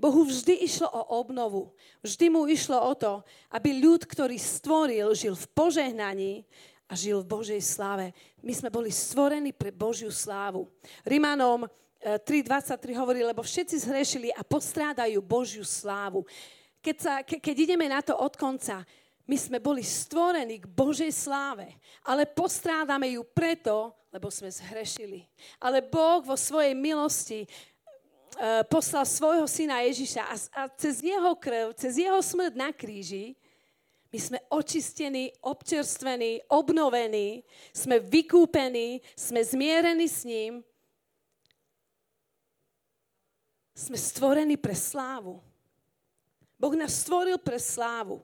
Bohu 0.01 0.25
vždy 0.25 0.65
išlo 0.65 0.89
o 0.89 1.21
obnovu. 1.21 1.73
Vždy 2.01 2.33
mu 2.33 2.49
išlo 2.49 2.81
o 2.81 2.93
to, 2.97 3.21
aby 3.53 3.77
ľud, 3.77 4.09
ktorý 4.09 4.37
stvoril, 4.41 5.13
žil 5.13 5.37
v 5.37 5.47
požehnaní 5.53 6.33
a 6.89 6.97
žil 6.97 7.25
v 7.25 7.31
Božej 7.31 7.61
sláve. 7.61 8.13
My 8.41 8.53
sme 8.53 8.69
boli 8.73 8.93
stvorení 8.93 9.53
pre 9.53 9.73
Božiu 9.73 10.13
slávu. 10.13 10.69
Rimanom 11.05 11.69
3.23 12.03 12.99
hovorí, 12.99 13.23
lebo 13.23 13.47
všetci 13.47 13.87
zhrešili 13.87 14.29
a 14.35 14.43
postrádajú 14.43 15.23
Božiu 15.23 15.63
slávu. 15.63 16.27
Keď, 16.83 16.97
sa, 16.99 17.15
ke, 17.23 17.39
keď 17.39 17.57
ideme 17.63 17.87
na 17.87 18.03
to 18.03 18.19
od 18.19 18.35
konca, 18.35 18.83
my 19.23 19.37
sme 19.39 19.63
boli 19.63 19.87
stvorení 19.87 20.59
k 20.59 20.67
Božej 20.67 21.15
sláve, 21.15 21.71
ale 22.03 22.27
postrádame 22.27 23.15
ju 23.15 23.23
preto, 23.23 23.95
lebo 24.11 24.27
sme 24.35 24.51
zhrešili. 24.51 25.23
Ale 25.63 25.79
Boh 25.79 26.27
vo 26.27 26.35
svojej 26.35 26.75
milosti 26.75 27.47
uh, 27.47 28.67
poslal 28.67 29.07
svojho 29.07 29.47
syna 29.47 29.87
Ježiša 29.87 30.23
a, 30.27 30.35
a 30.59 30.63
cez 30.75 30.99
jeho 31.07 31.39
krv, 31.39 31.71
cez 31.79 32.03
jeho 32.03 32.19
smrť 32.19 32.53
na 32.59 32.75
kríži, 32.75 33.39
my 34.13 34.19
sme 34.21 34.39
očistení, 34.53 35.33
občerstvení, 35.41 36.45
obnovení, 36.51 37.47
sme 37.73 37.97
vykúpení, 38.03 39.01
sme 39.17 39.41
zmierení 39.41 40.05
s 40.05 40.29
ním 40.29 40.61
sme 43.73 43.97
stvorení 43.97 44.61
pre 44.61 44.77
slávu. 44.77 45.41
Boh 46.61 46.75
nás 46.77 47.03
stvoril 47.03 47.41
pre 47.41 47.59
slávu. 47.59 48.23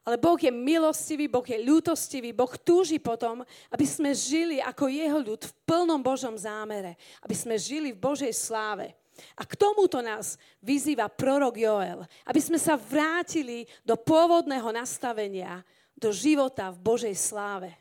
Ale 0.00 0.16
Boh 0.16 0.40
je 0.40 0.48
milostivý, 0.48 1.28
Boh 1.28 1.44
je 1.44 1.60
ľútostivý, 1.60 2.32
Boh 2.32 2.50
túži 2.56 2.96
potom, 2.96 3.44
aby 3.68 3.84
sme 3.84 4.16
žili 4.16 4.56
ako 4.58 4.88
jeho 4.88 5.20
ľud 5.20 5.40
v 5.44 5.52
plnom 5.68 6.00
Božom 6.00 6.34
zámere. 6.34 6.96
Aby 7.20 7.36
sme 7.36 7.54
žili 7.60 7.92
v 7.92 8.00
Božej 8.00 8.32
sláve. 8.32 8.96
A 9.36 9.44
k 9.44 9.52
tomuto 9.52 10.00
nás 10.00 10.40
vyzýva 10.64 11.12
prorok 11.12 11.60
Joel, 11.60 12.08
aby 12.24 12.40
sme 12.40 12.56
sa 12.56 12.80
vrátili 12.80 13.68
do 13.84 13.92
pôvodného 14.00 14.72
nastavenia, 14.72 15.60
do 15.92 16.08
života 16.08 16.72
v 16.72 16.80
Božej 16.80 17.12
sláve 17.12 17.76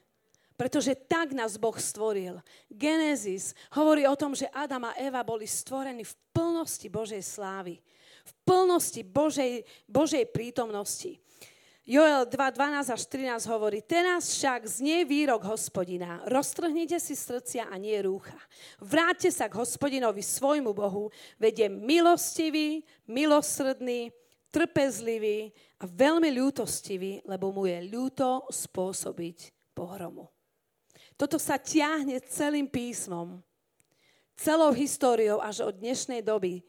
pretože 0.59 0.91
tak 0.91 1.31
nás 1.31 1.55
Boh 1.55 1.79
stvoril. 1.79 2.43
Genesis 2.67 3.55
hovorí 3.71 4.03
o 4.03 4.19
tom, 4.19 4.35
že 4.35 4.51
Adam 4.51 4.91
a 4.91 4.97
Eva 4.99 5.23
boli 5.23 5.47
stvorení 5.47 6.03
v 6.03 6.11
plnosti 6.35 6.91
Božej 6.91 7.23
slávy, 7.23 7.79
v 8.27 8.31
plnosti 8.43 8.99
Božej, 9.07 9.63
Božej 9.87 10.27
prítomnosti. 10.27 11.15
Joel 11.87 12.27
2, 12.27 12.35
12 12.37 12.91
až 12.91 13.01
13 13.07 13.49
hovorí, 13.49 13.79
teraz 13.81 14.35
však 14.35 14.67
znie 14.67 15.07
výrok 15.07 15.47
hospodina, 15.47 16.21
roztrhnite 16.27 16.99
si 16.99 17.15
srdcia 17.15 17.71
a 17.71 17.75
nie 17.79 17.95
rúcha. 18.03 18.37
Vráťte 18.83 19.31
sa 19.31 19.47
k 19.47 19.57
hospodinovi 19.57 20.21
svojmu 20.21 20.75
Bohu, 20.75 21.09
vedie 21.41 21.65
milostivý, 21.71 22.85
milosrdný, 23.09 24.13
trpezlivý 24.53 25.49
a 25.81 25.89
veľmi 25.89 26.29
ľútostivý, 26.29 27.25
lebo 27.25 27.49
mu 27.49 27.65
je 27.65 27.79
ľúto 27.89 28.45
spôsobiť 28.53 29.73
pohromu. 29.73 30.38
Toto 31.19 31.35
sa 31.35 31.59
ťahne 31.59 32.15
celým 32.23 32.63
písmom, 32.63 33.43
celou 34.39 34.71
históriou 34.71 35.43
až 35.43 35.67
od 35.67 35.75
dnešnej 35.75 36.23
doby. 36.23 36.63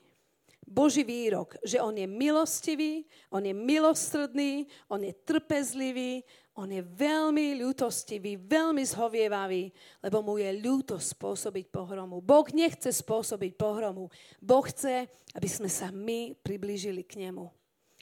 Boží 0.67 1.07
výrok, 1.07 1.55
že 1.63 1.79
on 1.79 1.95
je 1.95 2.07
milostivý, 2.11 3.07
on 3.31 3.47
je 3.47 3.55
milostredný, 3.55 4.67
on 4.91 5.07
je 5.07 5.15
trpezlivý, 5.23 6.27
on 6.59 6.67
je 6.67 6.83
veľmi 6.83 7.63
ľútostivý, 7.63 8.39
veľmi 8.39 8.83
zhovievavý, 8.83 9.71
lebo 10.03 10.19
mu 10.19 10.35
je 10.43 10.51
ľúto 10.59 10.99
spôsobiť 10.99 11.71
pohromu. 11.71 12.19
Boh 12.19 12.47
nechce 12.51 12.91
spôsobiť 12.91 13.55
pohromu. 13.55 14.11
Boh 14.43 14.67
chce, 14.67 15.07
aby 15.35 15.49
sme 15.51 15.71
sa 15.71 15.95
my 15.95 16.35
priblížili 16.43 17.07
k 17.07 17.23
nemu 17.23 17.60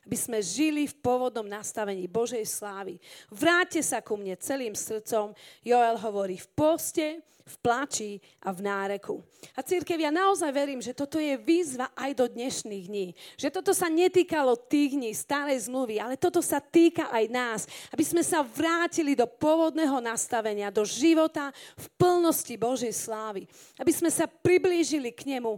aby 0.08 0.16
sme 0.16 0.40
žili 0.40 0.88
v 0.88 0.96
pôvodnom 1.04 1.44
nastavení 1.44 2.08
Božej 2.08 2.48
slávy. 2.48 2.96
Vráťte 3.28 3.84
sa 3.84 4.00
ku 4.00 4.16
mne 4.16 4.40
celým 4.40 4.72
srdcom, 4.72 5.36
Joel 5.60 6.00
hovorí 6.00 6.40
v 6.40 6.48
poste, 6.56 7.20
v 7.44 7.56
plači 7.60 8.12
a 8.44 8.52
v 8.52 8.64
náreku. 8.64 9.20
A 9.52 9.64
církev, 9.64 10.00
ja 10.00 10.08
naozaj 10.08 10.48
verím, 10.48 10.80
že 10.84 10.96
toto 10.96 11.20
je 11.20 11.36
výzva 11.36 11.92
aj 11.96 12.16
do 12.16 12.24
dnešných 12.28 12.84
dní. 12.88 13.06
Že 13.40 13.48
toto 13.60 13.72
sa 13.76 13.88
netýkalo 13.88 14.56
tých 14.56 14.96
dní 14.96 15.12
starej 15.16 15.68
zmluvy, 15.68 16.00
ale 16.00 16.20
toto 16.20 16.44
sa 16.44 16.60
týka 16.60 17.08
aj 17.08 17.24
nás. 17.28 17.60
Aby 17.92 18.04
sme 18.04 18.24
sa 18.24 18.44
vrátili 18.44 19.16
do 19.16 19.24
pôvodného 19.24 20.00
nastavenia, 20.00 20.72
do 20.72 20.84
života 20.84 21.52
v 21.76 21.84
plnosti 21.96 22.56
Božej 22.56 22.92
slávy. 22.92 23.48
Aby 23.80 23.92
sme 23.96 24.12
sa 24.12 24.28
priblížili 24.28 25.12
k 25.12 25.36
nemu 25.36 25.56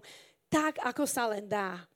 tak, 0.51 0.79
ako 0.83 1.07
sa 1.07 1.27
len 1.31 1.47
dá. 1.47 1.87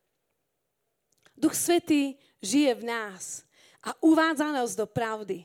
Duch 1.35 1.55
Svetý 1.55 2.15
žije 2.45 2.77
v 2.77 2.85
nás 2.85 3.43
a 3.81 3.97
uvádza 4.05 4.53
nás 4.53 4.77
do 4.77 4.85
pravdy. 4.85 5.43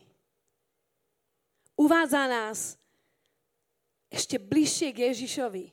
Uvádza 1.80 2.28
nás 2.28 2.76
ešte 4.12 4.36
bližšie 4.36 4.92
k 4.92 5.08
Ježišovi. 5.10 5.72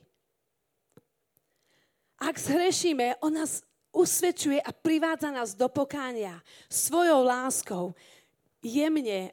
Ak 2.17 2.39
zhrešíme, 2.39 3.19
on 3.21 3.37
nás 3.37 3.67
usvedčuje 3.93 4.61
a 4.61 4.71
privádza 4.71 5.35
nás 5.35 5.53
do 5.53 5.67
pokánia 5.67 6.41
svojou 6.69 7.25
láskou. 7.25 7.85
Jemne 8.61 9.33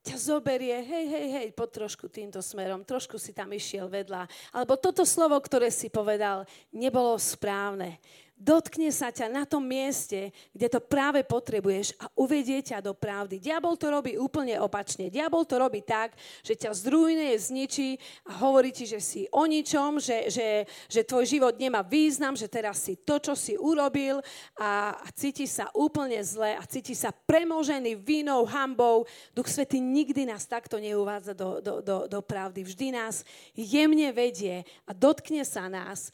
ťa 0.00 0.16
zoberie, 0.16 0.80
hej, 0.80 1.06
hej, 1.12 1.26
hej, 1.36 1.48
po 1.52 1.68
trošku 1.68 2.08
týmto 2.08 2.40
smerom, 2.40 2.80
trošku 2.88 3.20
si 3.20 3.36
tam 3.36 3.52
išiel 3.52 3.88
vedľa. 3.92 4.24
Alebo 4.56 4.80
toto 4.80 5.04
slovo, 5.04 5.36
ktoré 5.36 5.68
si 5.68 5.92
povedal, 5.92 6.48
nebolo 6.72 7.20
správne 7.20 8.00
dotkne 8.40 8.88
sa 8.88 9.12
ťa 9.12 9.28
na 9.28 9.44
tom 9.44 9.60
mieste, 9.60 10.32
kde 10.56 10.66
to 10.72 10.80
práve 10.80 11.20
potrebuješ 11.28 11.92
a 12.00 12.08
uvedie 12.16 12.64
ťa 12.64 12.80
do 12.80 12.96
pravdy. 12.96 13.36
Diabol 13.36 13.76
to 13.76 13.92
robí 13.92 14.16
úplne 14.16 14.56
opačne. 14.56 15.12
Diabol 15.12 15.44
to 15.44 15.60
robí 15.60 15.84
tak, 15.84 16.16
že 16.40 16.56
ťa 16.56 16.72
zdrujne, 16.72 17.36
zničí 17.36 18.00
a 18.24 18.40
hovorí 18.40 18.72
ti, 18.72 18.88
že 18.88 18.96
si 18.96 19.28
o 19.28 19.44
ničom, 19.44 20.00
že, 20.00 20.32
že, 20.32 20.64
že 20.88 21.04
tvoj 21.04 21.28
život 21.28 21.54
nemá 21.60 21.84
význam, 21.84 22.32
že 22.32 22.48
teraz 22.48 22.80
si 22.80 22.96
to, 22.96 23.20
čo 23.20 23.36
si 23.36 23.60
urobil 23.60 24.24
a, 24.56 24.96
a 24.96 25.08
cíti 25.12 25.44
sa 25.44 25.68
úplne 25.76 26.16
zle 26.24 26.56
a 26.56 26.64
cíti 26.64 26.96
sa 26.96 27.12
premožený 27.12 28.00
vínou, 28.00 28.48
hambou. 28.48 29.04
Duch 29.36 29.52
Svetý 29.52 29.84
nikdy 29.84 30.24
nás 30.24 30.48
takto 30.48 30.80
neuvádza 30.80 31.36
do, 31.36 31.60
do, 31.60 31.84
do, 31.84 31.96
do 32.08 32.20
pravdy. 32.24 32.64
Vždy 32.64 32.96
nás 32.96 33.20
jemne 33.52 34.08
vedie 34.16 34.64
a 34.88 34.96
dotkne 34.96 35.44
sa 35.44 35.68
nás 35.68 36.08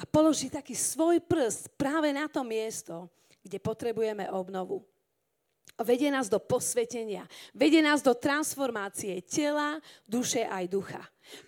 a 0.00 0.08
položí 0.08 0.48
taký 0.48 0.72
svoj 0.72 1.20
prst 1.20 1.76
práve 1.76 2.08
na 2.08 2.24
to 2.24 2.40
miesto, 2.40 3.12
kde 3.44 3.60
potrebujeme 3.60 4.32
obnovu. 4.32 4.80
Vedie 5.80 6.12
nás 6.12 6.28
do 6.28 6.36
posvetenia, 6.36 7.24
vedie 7.56 7.80
nás 7.80 8.04
do 8.04 8.12
transformácie 8.12 9.20
tela, 9.24 9.80
duše 10.04 10.44
aj 10.44 10.64
ducha. 10.68 11.00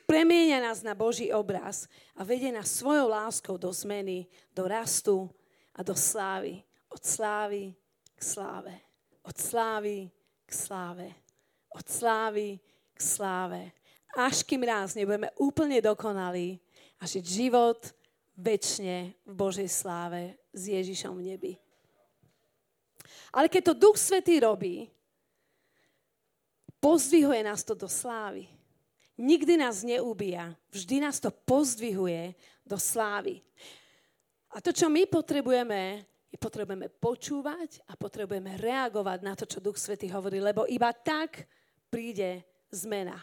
Premieňa 0.09 0.73
nás 0.73 0.81
na 0.81 0.97
Boží 0.97 1.29
obraz 1.33 1.85
a 2.17 2.25
vedie 2.25 2.49
nás 2.49 2.81
svojou 2.81 3.13
láskou 3.13 3.61
do 3.61 3.69
zmeny, 3.73 4.25
do 4.57 4.65
rastu 4.65 5.29
a 5.77 5.85
do 5.85 5.93
slávy. 5.93 6.65
Od 6.93 7.03
slávy 7.05 7.77
k 8.17 8.21
sláve. 8.21 8.73
Od 9.25 9.37
slávy 9.37 10.09
k 10.45 10.51
sláve. 10.53 11.09
Od 11.73 11.87
slávy 11.89 12.61
k 12.93 12.99
sláve. 13.01 13.63
Až 14.17 14.45
kým 14.45 14.65
raz 14.65 14.93
nebudeme 14.97 15.33
úplne 15.41 15.81
dokonalí 15.81 16.61
a 17.01 17.09
žiť 17.09 17.25
život, 17.25 17.81
väčšine 18.43 19.15
v 19.23 19.33
Božej 19.33 19.71
sláve 19.71 20.35
s 20.51 20.67
Ježišom 20.67 21.15
v 21.15 21.27
nebi. 21.31 21.53
Ale 23.31 23.47
keď 23.47 23.73
to 23.73 23.79
Duch 23.79 23.97
Svetý 23.97 24.43
robí, 24.43 24.91
pozdvihuje 26.83 27.41
nás 27.47 27.63
to 27.63 27.79
do 27.79 27.87
slávy. 27.87 28.51
Nikdy 29.15 29.55
nás 29.57 29.87
neubíja, 29.87 30.51
vždy 30.75 31.07
nás 31.07 31.23
to 31.23 31.31
pozdvihuje 31.31 32.35
do 32.67 32.75
slávy. 32.77 33.39
A 34.53 34.61
to, 34.61 34.75
čo 34.75 34.91
my 34.91 35.07
potrebujeme, 35.07 36.05
je 36.29 36.37
potrebujeme 36.37 36.91
počúvať 36.91 37.81
a 37.89 37.97
potrebujeme 37.97 38.59
reagovať 38.59 39.19
na 39.23 39.33
to, 39.39 39.47
čo 39.47 39.63
Duch 39.63 39.79
Svetý 39.79 40.11
hovorí, 40.11 40.43
lebo 40.43 40.67
iba 40.67 40.91
tak 40.93 41.47
príde 41.89 42.45
zmena. 42.69 43.17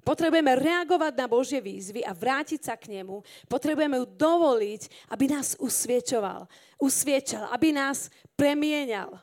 Potrebujeme 0.00 0.56
reagovať 0.56 1.12
na 1.16 1.26
Božie 1.28 1.60
výzvy 1.60 2.00
a 2.04 2.16
vrátiť 2.16 2.60
sa 2.66 2.74
k 2.76 3.00
nemu. 3.00 3.20
Potrebujeme 3.46 4.00
ju 4.00 4.06
dovoliť, 4.08 5.12
aby 5.12 5.24
nás 5.28 5.54
usviečoval, 5.60 6.48
usviečal, 6.80 7.52
aby 7.52 7.76
nás 7.76 8.08
premienial. 8.32 9.20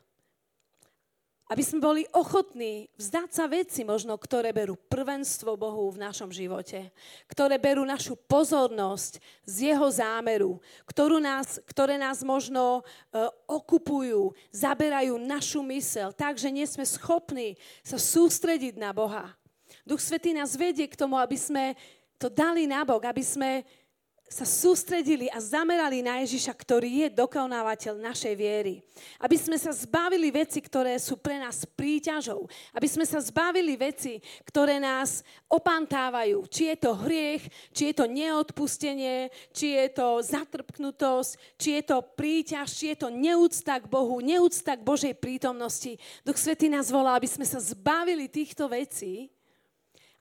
Aby 1.47 1.63
sme 1.63 1.79
boli 1.79 2.03
ochotní 2.11 2.91
vzdať 2.99 3.29
sa 3.31 3.47
veci 3.47 3.87
možno, 3.87 4.19
ktoré 4.19 4.51
berú 4.51 4.75
prvenstvo 4.75 5.55
Bohu 5.55 5.87
v 5.95 6.03
našom 6.03 6.27
živote. 6.27 6.91
Ktoré 7.23 7.55
berú 7.55 7.87
našu 7.87 8.19
pozornosť 8.27 9.23
z 9.47 9.71
Jeho 9.71 9.87
zámeru. 9.87 10.59
Ktorú 10.83 11.23
nás, 11.23 11.63
ktoré 11.63 11.95
nás 11.95 12.19
možno 12.19 12.83
uh, 12.83 13.31
okupujú, 13.47 14.35
zaberajú 14.51 15.15
našu 15.15 15.63
mysel 15.71 16.11
tak, 16.11 16.35
že 16.35 16.51
nie 16.51 16.67
sme 16.67 16.83
schopní 16.83 17.55
sa 17.79 17.95
sústrediť 17.95 18.75
na 18.75 18.91
Boha. 18.91 19.31
Duch 19.87 20.03
Svetý 20.03 20.35
nás 20.35 20.59
vedie 20.59 20.83
k 20.91 20.99
tomu, 20.99 21.15
aby 21.15 21.39
sme 21.39 21.79
to 22.19 22.27
dali 22.27 22.67
nabok, 22.67 23.07
aby 23.07 23.23
sme 23.23 23.63
sa 24.27 24.43
sústredili 24.43 25.31
a 25.31 25.39
zamerali 25.39 26.03
na 26.03 26.19
Ježiša, 26.19 26.51
ktorý 26.51 27.07
je 27.07 27.15
dokonávateľ 27.15 27.95
našej 27.95 28.35
viery. 28.35 28.83
Aby 29.23 29.39
sme 29.39 29.55
sa 29.55 29.71
zbavili 29.71 30.27
veci, 30.35 30.59
ktoré 30.59 30.99
sú 30.99 31.15
pre 31.15 31.39
nás 31.39 31.63
príťažou. 31.63 32.43
Aby 32.75 32.91
sme 32.91 33.07
sa 33.07 33.23
zbavili 33.23 33.79
veci, 33.79 34.19
ktoré 34.43 34.83
nás 34.83 35.23
opantávajú. 35.47 36.43
Či 36.51 36.75
je 36.75 36.77
to 36.83 36.91
hriech, 37.07 37.47
či 37.71 37.87
je 37.91 37.93
to 37.95 38.05
neodpustenie, 38.11 39.31
či 39.55 39.79
je 39.79 39.87
to 39.95 40.19
zatrpknutosť, 40.19 41.31
či 41.55 41.79
je 41.79 41.83
to 41.87 42.03
príťaž, 42.03 42.67
či 42.67 42.91
je 42.91 42.97
to 42.99 43.07
neúcta 43.07 43.79
k 43.79 43.87
Bohu, 43.87 44.19
neúcta 44.19 44.75
k 44.75 44.83
Božej 44.83 45.15
prítomnosti. 45.15 45.95
Duch 46.27 46.35
Svetý 46.35 46.67
nás 46.67 46.91
volá, 46.91 47.15
aby 47.15 47.31
sme 47.31 47.47
sa 47.47 47.63
zbavili 47.63 48.27
týchto 48.27 48.67
vecí 48.67 49.31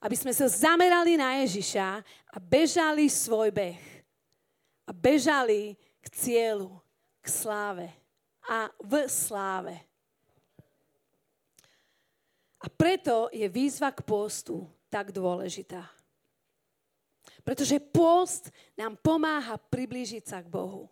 aby 0.01 0.15
sme 0.15 0.33
sa 0.33 0.45
zamerali 0.45 1.17
na 1.17 1.41
Ježiša 1.41 1.89
a 2.29 2.37
bežali 2.37 3.09
svoj 3.09 3.49
beh. 3.49 3.81
A 4.87 4.91
bežali 4.95 5.75
k 5.99 6.05
cieľu, 6.13 6.79
k 7.19 7.27
sláve 7.27 7.87
a 8.47 8.71
v 8.79 9.09
sláve. 9.11 9.75
A 12.63 12.67
preto 12.71 13.29
je 13.29 13.45
výzva 13.51 13.91
k 13.93 14.01
postu 14.01 14.65
tak 14.87 15.11
dôležitá. 15.11 15.83
Pretože 17.43 17.79
post 17.79 18.49
nám 18.75 18.95
pomáha 18.99 19.59
priblížiť 19.59 20.23
sa 20.23 20.39
k 20.43 20.47
Bohu. 20.47 20.87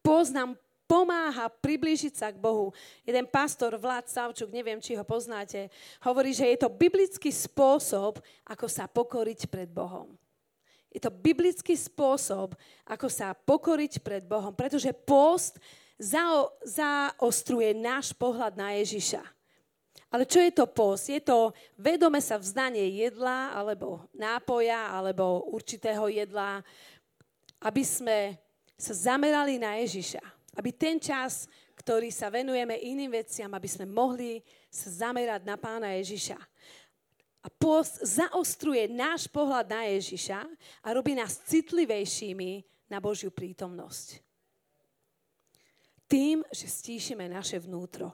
Post 0.00 0.32
nám 0.32 0.56
pomáha 0.90 1.46
priblížiť 1.46 2.18
sa 2.18 2.34
k 2.34 2.42
Bohu. 2.42 2.74
Jeden 3.06 3.30
pastor, 3.30 3.78
Vlad 3.78 4.10
Savčuk, 4.10 4.50
neviem, 4.50 4.82
či 4.82 4.98
ho 4.98 5.06
poznáte, 5.06 5.70
hovorí, 6.02 6.34
že 6.34 6.50
je 6.50 6.66
to 6.66 6.66
biblický 6.66 7.30
spôsob, 7.30 8.18
ako 8.42 8.66
sa 8.66 8.90
pokoriť 8.90 9.46
pred 9.46 9.70
Bohom. 9.70 10.18
Je 10.90 10.98
to 10.98 11.14
biblický 11.14 11.78
spôsob, 11.78 12.58
ako 12.82 13.06
sa 13.06 13.30
pokoriť 13.38 14.02
pred 14.02 14.26
Bohom, 14.26 14.50
pretože 14.50 14.90
post 14.90 15.62
zao, 15.94 16.50
zaostruje 16.66 17.70
náš 17.78 18.10
pohľad 18.10 18.58
na 18.58 18.74
Ježiša. 18.74 19.22
Ale 20.10 20.26
čo 20.26 20.42
je 20.42 20.50
to 20.50 20.66
post? 20.66 21.06
Je 21.06 21.22
to 21.22 21.54
vedome 21.78 22.18
sa 22.18 22.34
vzdanie 22.34 22.98
jedla, 22.98 23.54
alebo 23.54 24.10
nápoja, 24.10 24.90
alebo 24.90 25.46
určitého 25.54 26.10
jedla, 26.10 26.66
aby 27.62 27.86
sme 27.86 28.34
sa 28.74 28.90
zamerali 28.90 29.62
na 29.62 29.78
Ježiša 29.78 30.39
aby 30.60 30.76
ten 30.76 31.00
čas, 31.00 31.48
ktorý 31.72 32.12
sa 32.12 32.28
venujeme 32.28 32.76
iným 32.76 33.16
veciam, 33.16 33.48
aby 33.56 33.64
sme 33.64 33.88
mohli 33.88 34.44
sa 34.68 35.08
zamerať 35.08 35.48
na 35.48 35.56
pána 35.56 35.96
Ježiša. 35.96 36.36
A 37.40 37.48
post 37.48 38.04
zaostruje 38.04 38.84
náš 38.92 39.24
pohľad 39.32 39.64
na 39.64 39.88
Ježiša 39.88 40.44
a 40.84 40.88
robí 40.92 41.16
nás 41.16 41.40
citlivejšími 41.48 42.60
na 42.92 43.00
Božiu 43.00 43.32
prítomnosť. 43.32 44.20
Tým, 46.04 46.44
že 46.52 46.68
stíšime 46.68 47.24
naše 47.32 47.56
vnútro. 47.56 48.12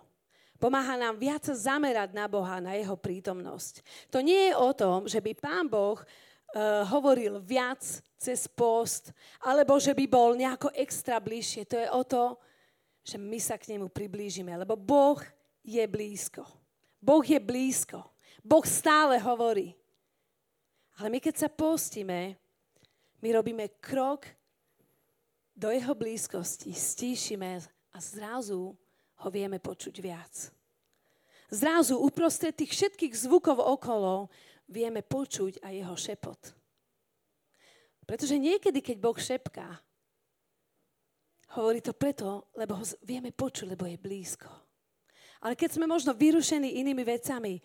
Pomáha 0.57 0.95
nám 0.95 1.19
viac 1.19 1.43
zamerať 1.43 2.15
na 2.15 2.31
Boha, 2.31 2.63
na 2.63 2.79
Jeho 2.79 2.95
prítomnosť. 2.95 3.83
To 4.15 4.23
nie 4.23 4.53
je 4.53 4.55
o 4.55 4.71
tom, 4.73 5.11
že 5.11 5.19
by 5.19 5.33
Pán 5.35 5.67
Boh 5.67 5.99
uh, 5.99 6.07
hovoril 6.87 7.43
viac 7.43 7.83
cez 8.17 8.49
post, 8.49 9.13
alebo 9.45 9.77
že 9.77 9.93
by 9.93 10.05
bol 10.09 10.33
nejako 10.33 10.73
extra 10.73 11.21
bližšie. 11.21 11.69
To 11.69 11.77
je 11.77 11.89
o 11.93 12.03
to, 12.03 12.25
že 13.07 13.17
my 13.21 13.39
sa 13.39 13.61
k 13.61 13.77
nemu 13.77 13.93
priblížime, 13.93 14.51
lebo 14.57 14.75
Boh 14.75 15.21
je 15.63 15.85
blízko. 15.87 16.43
Boh 16.99 17.23
je 17.23 17.39
blízko. 17.39 18.03
Boh 18.43 18.65
stále 18.65 19.21
hovorí. 19.21 19.77
Ale 20.97 21.13
my 21.13 21.19
keď 21.21 21.47
sa 21.47 21.49
postíme, 21.53 22.35
my 23.21 23.29
robíme 23.31 23.69
krok 23.79 24.27
do 25.53 25.69
jeho 25.73 25.93
blízkosti, 25.93 26.73
stíšime 26.73 27.61
a 27.93 27.99
zrazu 28.01 28.77
ho 29.17 29.29
vieme 29.33 29.61
počuť 29.61 29.95
viac. 30.01 30.53
Zrazu 31.49 31.97
uprostred 31.97 32.59
tých 32.59 32.75
všetkých 32.75 33.15
zvukov 33.15 33.63
okolo 33.63 34.29
vieme 34.67 35.01
počuť 35.01 35.63
aj 35.63 35.73
jeho 35.73 35.97
šepot. 35.97 36.41
Pretože 38.07 38.38
niekedy, 38.38 38.79
keď 38.79 38.97
Boh 39.03 39.19
šepká, 39.19 39.66
hovorí 41.59 41.83
to 41.83 41.90
preto, 41.90 42.47
lebo 42.55 42.79
ho 42.79 42.85
vieme 43.03 43.35
počuť, 43.35 43.75
lebo 43.75 43.85
je 43.90 43.99
blízko. 43.99 44.49
Ale 45.42 45.59
keď 45.59 45.77
sme 45.77 45.90
možno 45.90 46.14
vyrušení 46.14 46.79
inými 46.81 47.03
vecami, 47.03 47.59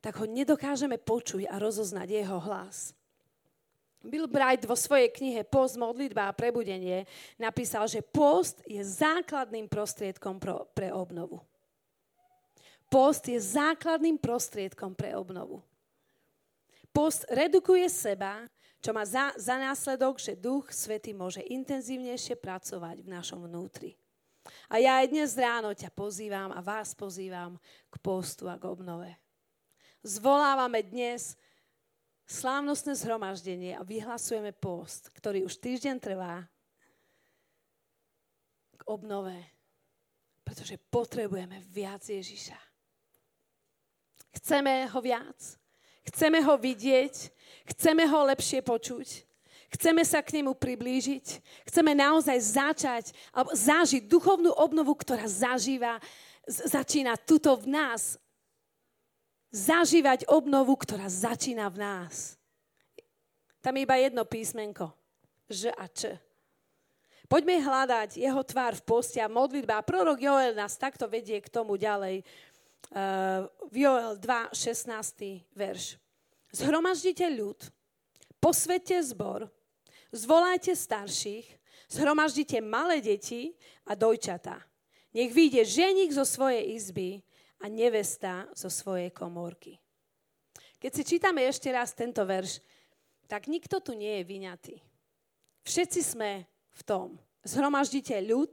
tak 0.00 0.16
ho 0.20 0.26
nedokážeme 0.28 0.96
počuť 1.00 1.48
a 1.48 1.60
rozoznať 1.60 2.08
jeho 2.24 2.38
hlas. 2.40 2.96
Bill 4.04 4.28
Bright 4.28 4.68
vo 4.68 4.76
svojej 4.76 5.08
knihe 5.08 5.48
Post, 5.48 5.80
modlitba 5.80 6.28
a 6.28 6.36
prebudenie 6.36 7.08
napísal, 7.40 7.88
že 7.88 8.04
post 8.04 8.60
je 8.68 8.84
základným 8.84 9.64
prostriedkom 9.64 10.36
pro, 10.36 10.68
pre 10.76 10.92
obnovu. 10.92 11.40
Post 12.92 13.32
je 13.32 13.40
základným 13.40 14.20
prostriedkom 14.20 14.92
pre 14.92 15.16
obnovu. 15.16 15.64
Post 16.92 17.24
redukuje 17.32 17.88
seba, 17.88 18.44
čo 18.84 18.92
má 18.92 19.00
za, 19.08 19.32
za 19.40 19.56
následok, 19.56 20.20
že 20.20 20.36
Duch 20.36 20.68
Svetý 20.68 21.16
môže 21.16 21.40
intenzívnejšie 21.40 22.36
pracovať 22.36 23.00
v 23.00 23.08
našom 23.08 23.48
vnútri. 23.48 23.96
A 24.68 24.76
ja 24.76 25.00
aj 25.00 25.08
dnes 25.08 25.32
ráno 25.40 25.72
ťa 25.72 25.88
pozývam 25.88 26.52
a 26.52 26.60
vás 26.60 26.92
pozývam 26.92 27.56
k 27.88 27.94
postu 28.04 28.44
a 28.44 28.60
k 28.60 28.68
obnove. 28.68 29.08
Zvolávame 30.04 30.84
dnes 30.84 31.32
slávnostné 32.28 32.92
zhromaždenie 32.92 33.72
a 33.72 33.80
vyhlasujeme 33.80 34.52
post, 34.52 35.08
ktorý 35.16 35.48
už 35.48 35.56
týždeň 35.64 35.96
trvá 35.96 36.44
k 38.76 38.82
obnove. 38.84 39.32
Pretože 40.44 40.76
potrebujeme 40.92 41.56
viac 41.72 42.04
Ježiša. 42.04 42.60
Chceme 44.36 44.92
ho 44.92 45.00
viac. 45.00 45.63
Chceme 46.08 46.40
ho 46.44 46.54
vidieť. 46.60 47.14
Chceme 47.64 48.04
ho 48.04 48.18
lepšie 48.28 48.60
počuť. 48.60 49.24
Chceme 49.74 50.06
sa 50.06 50.22
k 50.22 50.38
nemu 50.38 50.54
priblížiť. 50.54 51.26
Chceme 51.66 51.98
naozaj 51.98 52.38
začať 52.38 53.04
alebo 53.34 53.50
zažiť 53.50 54.06
duchovnú 54.06 54.54
obnovu, 54.54 54.94
ktorá 54.94 55.26
zažíva, 55.26 55.98
začína 56.46 57.18
tuto 57.18 57.58
v 57.58 57.74
nás. 57.74 58.20
Zažívať 59.50 60.30
obnovu, 60.30 60.78
ktorá 60.78 61.10
začína 61.10 61.66
v 61.70 61.82
nás. 61.82 62.38
Tam 63.58 63.74
je 63.74 63.82
iba 63.82 63.96
jedno 63.98 64.22
písmenko. 64.28 64.92
Ž 65.48 65.72
a 65.74 65.88
Č. 65.88 66.20
Poďme 67.24 67.56
hľadať 67.56 68.20
jeho 68.20 68.42
tvár 68.44 68.76
v 68.76 68.84
poste 68.84 69.18
a 69.18 69.32
modlitba. 69.32 69.80
A 69.80 69.86
prorok 69.86 70.20
Joel 70.20 70.52
nás 70.52 70.76
takto 70.76 71.08
vedie 71.08 71.40
k 71.40 71.48
tomu 71.48 71.80
ďalej. 71.80 72.20
Uh, 72.92 73.48
Joel 73.72 74.16
2, 74.20 74.52
16. 74.52 75.44
verš. 75.56 75.96
Zhromaždite 76.54 77.26
ľud, 77.32 77.58
posvete 78.38 79.00
zbor, 79.02 79.48
zvolajte 80.14 80.76
starších, 80.76 81.48
zhromaždite 81.90 82.60
malé 82.62 83.02
deti 83.02 83.56
a 83.88 83.98
dojčatá. 83.98 84.62
Nech 85.14 85.30
vyjde 85.30 85.62
ženík 85.64 86.10
zo 86.14 86.22
svojej 86.22 86.74
izby 86.74 87.22
a 87.62 87.70
nevesta 87.70 88.46
zo 88.54 88.70
svojej 88.70 89.10
komórky. 89.10 89.78
Keď 90.78 90.90
si 90.92 91.02
čítame 91.16 91.48
ešte 91.48 91.72
raz 91.72 91.96
tento 91.96 92.20
verš, 92.22 92.60
tak 93.24 93.48
nikto 93.48 93.80
tu 93.80 93.96
nie 93.96 94.20
je 94.20 94.28
vyňatý. 94.28 94.76
Všetci 95.64 96.00
sme 96.04 96.44
v 96.76 96.82
tom. 96.84 97.08
Zhromaždite 97.40 98.20
ľud, 98.20 98.52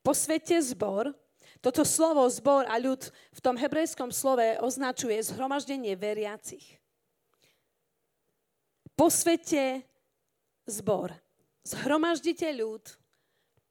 posvete 0.00 0.56
zbor. 0.64 1.12
Toto 1.60 1.84
slovo 1.84 2.24
zbor 2.32 2.64
a 2.64 2.80
ľud 2.80 3.12
v 3.36 3.40
tom 3.44 3.56
hebrejskom 3.60 4.08
slove 4.08 4.56
označuje 4.64 5.20
zhromaždenie 5.20 5.92
veriacich. 5.92 6.80
Posvete 8.96 9.84
zbor. 10.64 11.12
Zhromaždite 11.60 12.48
ľud, 12.56 12.80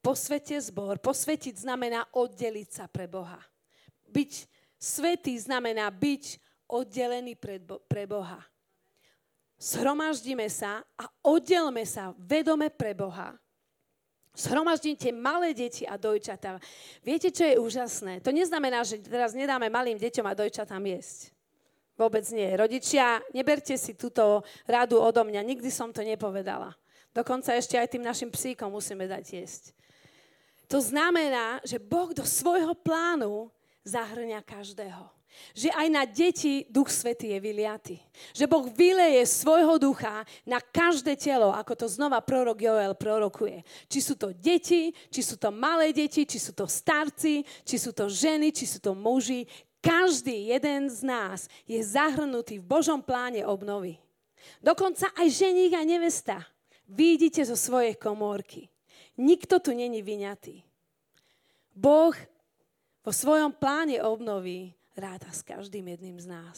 posvete 0.05 0.61
zbor. 0.61 1.01
Posvetiť 1.01 1.65
znamená 1.65 2.05
oddeliť 2.13 2.69
sa 2.69 2.85
pre 2.85 3.09
Boha. 3.09 3.41
Byť 4.05 4.45
svetý 4.77 5.33
znamená 5.41 5.89
byť 5.89 6.37
oddelený 6.69 7.33
pre 7.89 8.05
Boha. 8.05 8.45
Zhromaždíme 9.57 10.45
sa 10.47 10.85
a 10.93 11.09
oddelme 11.25 11.81
sa 11.83 12.13
vedome 12.21 12.69
pre 12.69 12.93
Boha. 12.93 13.33
Zhromaždite 14.39 15.11
malé 15.11 15.51
deti 15.51 15.83
a 15.83 15.99
dojčatá. 15.99 16.63
Viete, 17.03 17.27
čo 17.27 17.43
je 17.43 17.59
úžasné? 17.59 18.23
To 18.23 18.31
neznamená, 18.31 18.87
že 18.87 19.03
teraz 19.03 19.35
nedáme 19.35 19.67
malým 19.67 19.99
deťom 19.99 20.23
a 20.23 20.37
dojčatám 20.39 20.79
jesť. 20.87 21.35
Vôbec 21.99 22.23
nie. 22.31 22.47
Rodičia, 22.55 23.19
neberte 23.35 23.75
si 23.75 23.99
túto 23.99 24.47
radu 24.63 25.03
odo 25.03 25.27
mňa. 25.27 25.43
Nikdy 25.43 25.67
som 25.67 25.91
to 25.91 25.99
nepovedala. 25.99 26.71
Dokonca 27.11 27.51
ešte 27.51 27.75
aj 27.75 27.91
tým 27.91 28.07
našim 28.07 28.31
psíkom 28.31 28.71
musíme 28.71 29.03
dať 29.03 29.43
jesť. 29.43 29.75
To 30.71 30.79
znamená, 30.79 31.59
že 31.67 31.75
Boh 31.75 32.15
do 32.15 32.23
svojho 32.23 32.71
plánu 32.79 33.51
zahrňa 33.83 34.39
každého. 34.47 35.18
Že 35.55 35.69
aj 35.73 35.87
na 35.87 36.03
deti 36.05 36.63
Duch 36.69 36.93
Svetý 36.93 37.35
je 37.35 37.39
vyliaty. 37.39 37.95
Že 38.31 38.45
Boh 38.45 38.65
vyleje 38.69 39.25
svojho 39.25 39.79
ducha 39.81 40.23
na 40.45 40.59
každé 40.61 41.15
telo, 41.19 41.51
ako 41.51 41.73
to 41.75 41.87
znova 41.89 42.21
prorok 42.21 42.59
Joel 42.59 42.93
prorokuje. 42.95 43.63
Či 43.91 43.99
sú 43.99 44.13
to 44.15 44.31
deti, 44.35 44.95
či 45.09 45.21
sú 45.23 45.35
to 45.35 45.51
malé 45.51 45.91
deti, 45.91 46.23
či 46.23 46.37
sú 46.37 46.55
to 46.55 46.67
starci, 46.67 47.43
či 47.65 47.75
sú 47.75 47.91
to 47.91 48.07
ženy, 48.07 48.53
či 48.53 48.65
sú 48.69 48.79
to 48.83 48.95
muži. 48.95 49.47
Každý 49.79 50.51
jeden 50.51 50.91
z 50.91 51.07
nás 51.07 51.47
je 51.63 51.79
zahrnutý 51.79 52.59
v 52.59 52.67
Božom 52.67 52.99
pláne 52.99 53.47
obnovy. 53.47 53.99
Dokonca 54.59 55.11
aj 55.15 55.27
ženík 55.31 55.75
a 55.75 55.83
nevesta 55.87 56.43
Vidíte 56.89 57.45
zo 57.45 57.53
svojej 57.53 57.93
komórky. 57.93 58.65
Nikto 59.21 59.61
tu 59.61 59.77
není 59.77 60.01
vyňatý. 60.01 60.65
Boh 61.69 62.17
vo 63.05 63.11
svojom 63.13 63.53
pláne 63.53 64.01
obnovy 64.01 64.73
ráda 64.95 65.29
s 65.31 65.41
každým 65.41 65.87
jedným 65.87 66.17
z 66.19 66.27
nás. 66.29 66.57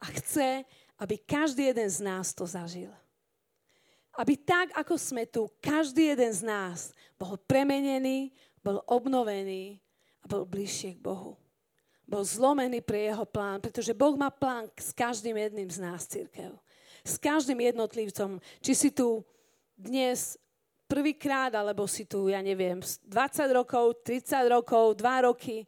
A 0.00 0.12
chce, 0.12 0.64
aby 1.00 1.16
každý 1.18 1.72
jeden 1.72 1.90
z 1.90 2.00
nás 2.04 2.34
to 2.36 2.44
zažil. 2.44 2.92
Aby 4.16 4.36
tak, 4.36 4.72
ako 4.72 4.96
sme 4.96 5.28
tu, 5.28 5.48
každý 5.60 6.16
jeden 6.16 6.32
z 6.32 6.42
nás 6.44 6.92
bol 7.20 7.36
premenený, 7.36 8.32
bol 8.64 8.80
obnovený 8.88 9.80
a 10.20 10.28
bol 10.28 10.48
bližšie 10.48 10.96
k 10.96 11.04
Bohu. 11.04 11.36
Bol 12.06 12.22
zlomený 12.22 12.80
pre 12.80 13.10
jeho 13.10 13.26
plán, 13.26 13.60
pretože 13.60 13.96
Boh 13.96 14.14
má 14.14 14.30
plán 14.30 14.70
s 14.78 14.94
každým 14.94 15.36
jedným 15.36 15.68
z 15.68 15.78
nás, 15.82 16.06
církev 16.06 16.54
s 17.06 17.14
každým 17.22 17.62
jednotlivcom. 17.62 18.42
Či 18.58 18.72
si 18.74 18.90
tu 18.90 19.22
dnes 19.78 20.34
prvýkrát, 20.90 21.54
alebo 21.54 21.86
si 21.86 22.02
tu, 22.02 22.26
ja 22.26 22.42
neviem, 22.42 22.82
20 22.82 23.06
rokov, 23.54 24.02
30 24.02 24.50
rokov, 24.50 24.98
2 24.98 25.30
roky, 25.30 25.62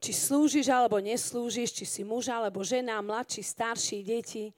či 0.00 0.16
slúžiš 0.16 0.72
alebo 0.72 0.96
neslúžiš, 0.96 1.76
či 1.76 1.84
si 1.84 2.02
muž 2.02 2.32
alebo 2.32 2.64
žena, 2.64 3.04
mladší, 3.04 3.44
starší, 3.44 4.00
deti. 4.00 4.56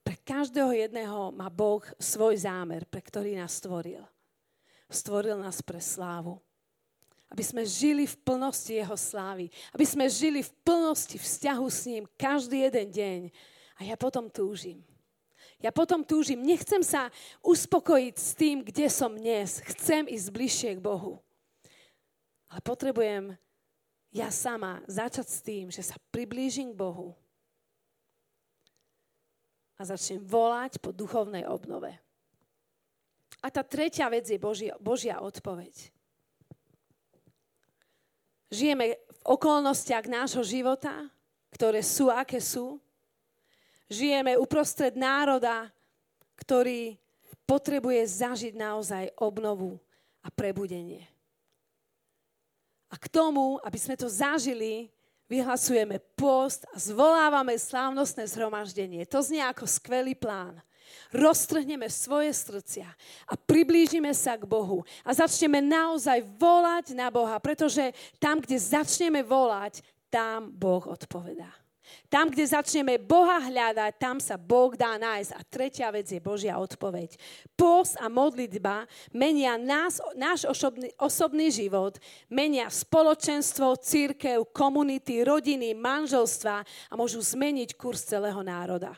Pre 0.00 0.16
každého 0.16 0.72
jedného 0.72 1.28
má 1.36 1.52
Boh 1.52 1.84
svoj 2.00 2.40
zámer, 2.40 2.88
pre 2.88 3.04
ktorý 3.04 3.36
nás 3.36 3.60
stvoril. 3.60 4.00
Stvoril 4.88 5.36
nás 5.36 5.60
pre 5.60 5.78
slávu. 5.78 6.40
Aby 7.30 7.46
sme 7.46 7.62
žili 7.62 8.10
v 8.10 8.16
plnosti 8.26 8.74
Jeho 8.74 8.96
slávy. 8.96 9.52
Aby 9.70 9.86
sme 9.86 10.10
žili 10.10 10.42
v 10.42 10.50
plnosti 10.66 11.14
vzťahu 11.14 11.66
s 11.70 11.80
ním 11.86 12.02
každý 12.18 12.66
jeden 12.66 12.88
deň 12.90 13.20
a 13.78 13.86
ja 13.86 13.94
potom 13.94 14.26
túžim. 14.26 14.82
Ja 15.60 15.72
potom 15.72 16.00
túžim. 16.00 16.40
Nechcem 16.40 16.80
sa 16.80 17.12
uspokojiť 17.44 18.14
s 18.16 18.30
tým, 18.32 18.64
kde 18.64 18.88
som 18.88 19.12
dnes. 19.12 19.60
Chcem 19.76 20.08
ísť 20.08 20.28
bližšie 20.32 20.70
k 20.76 20.84
Bohu. 20.84 21.20
Ale 22.48 22.60
potrebujem 22.64 23.36
ja 24.10 24.28
sama 24.34 24.82
začať 24.90 25.26
s 25.26 25.38
tým, 25.42 25.66
že 25.70 25.86
sa 25.86 25.94
priblížim 26.10 26.74
k 26.74 26.80
Bohu 26.82 27.14
a 29.78 29.86
začnem 29.86 30.20
volať 30.20 30.82
po 30.82 30.90
duchovnej 30.92 31.46
obnove. 31.46 31.94
A 33.40 33.48
tá 33.48 33.64
tretia 33.64 34.10
vec 34.12 34.28
je 34.28 34.36
Božia, 34.36 34.76
Božia 34.76 35.16
odpoveď. 35.22 35.72
Žijeme 38.50 38.98
v 38.98 39.20
okolnostiach 39.24 40.10
nášho 40.10 40.44
života, 40.44 41.08
ktoré 41.54 41.80
sú, 41.80 42.10
aké 42.10 42.42
sú. 42.42 42.82
Žijeme 43.86 44.36
uprostred 44.36 44.98
národa, 44.98 45.70
ktorý 46.36 46.98
potrebuje 47.46 48.06
zažiť 48.06 48.54
naozaj 48.54 49.04
obnovu 49.18 49.78
a 50.22 50.28
prebudenie. 50.30 51.09
A 52.90 52.98
k 52.98 53.06
tomu, 53.06 53.62
aby 53.62 53.78
sme 53.78 53.94
to 53.94 54.10
zažili, 54.10 54.90
vyhlasujeme 55.30 56.02
post 56.18 56.66
a 56.74 56.76
zvolávame 56.76 57.54
slávnostné 57.54 58.26
zhromaždenie. 58.26 59.06
To 59.06 59.22
znie 59.22 59.46
ako 59.46 59.62
skvelý 59.70 60.18
plán. 60.18 60.58
Roztrhneme 61.14 61.86
svoje 61.86 62.34
srdcia 62.34 62.86
a 63.30 63.34
priblížime 63.38 64.10
sa 64.10 64.34
k 64.34 64.42
Bohu 64.42 64.82
a 65.06 65.14
začneme 65.14 65.62
naozaj 65.62 66.18
volať 66.34 66.98
na 66.98 67.14
Boha, 67.14 67.38
pretože 67.38 67.94
tam, 68.18 68.42
kde 68.42 68.58
začneme 68.58 69.22
volať, 69.22 69.86
tam 70.10 70.50
Boh 70.50 70.82
odpovedá. 70.82 71.46
Tam, 72.10 72.26
kde 72.30 72.46
začneme 72.46 72.98
Boha 72.98 73.38
hľadať, 73.38 73.92
tam 73.98 74.18
sa 74.18 74.34
Boh 74.34 74.74
dá 74.74 74.98
nájsť. 74.98 75.32
A 75.36 75.40
tretia 75.46 75.88
vec 75.94 76.10
je 76.10 76.18
Božia 76.18 76.58
odpoveď. 76.58 77.14
Post 77.54 77.94
a 78.00 78.10
modlitba 78.10 78.84
menia 79.14 79.54
nás, 79.54 80.02
náš 80.18 80.48
osobný, 80.48 80.90
osobný 80.98 81.48
život, 81.54 81.98
menia 82.26 82.66
spoločenstvo, 82.66 83.78
církev, 83.78 84.50
komunity, 84.50 85.22
rodiny, 85.22 85.76
manželstva 85.76 86.56
a 86.64 86.94
môžu 86.98 87.22
zmeniť 87.22 87.78
kurz 87.78 88.06
celého 88.06 88.42
národa. 88.42 88.96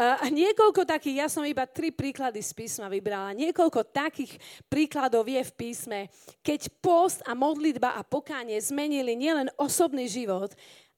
A 0.00 0.30
niekoľko 0.32 0.88
takých, 0.88 1.26
ja 1.26 1.28
som 1.28 1.44
iba 1.44 1.66
tri 1.68 1.92
príklady 1.92 2.40
z 2.40 2.56
písma 2.56 2.88
vybrala, 2.88 3.36
niekoľko 3.36 3.90
takých 3.90 4.38
príkladov 4.70 5.28
je 5.28 5.42
v 5.44 5.52
písme, 5.52 6.00
keď 6.40 6.72
post 6.80 7.20
a 7.26 7.36
modlitba 7.36 7.98
a 7.98 8.06
pokánie 8.06 8.56
zmenili 8.62 9.12
nielen 9.18 9.50
osobný 9.60 10.08
život, 10.08 10.54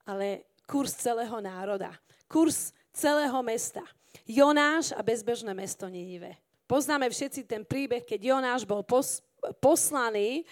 ale 0.07 0.47
kurz 0.66 0.96
celého 0.96 1.38
národa, 1.40 1.92
kurz 2.29 2.72
celého 2.92 3.38
mesta. 3.42 3.83
Jonáš 4.29 4.92
a 4.92 5.01
bezbežné 5.01 5.57
mesto 5.57 5.88
Ninive. 5.88 6.37
Poznáme 6.68 7.09
všetci 7.11 7.44
ten 7.44 7.62
príbeh, 7.66 8.05
keď 8.05 8.20
Jonáš 8.33 8.62
bol 8.64 8.85
pos, 8.87 9.20
poslaný 9.59 10.46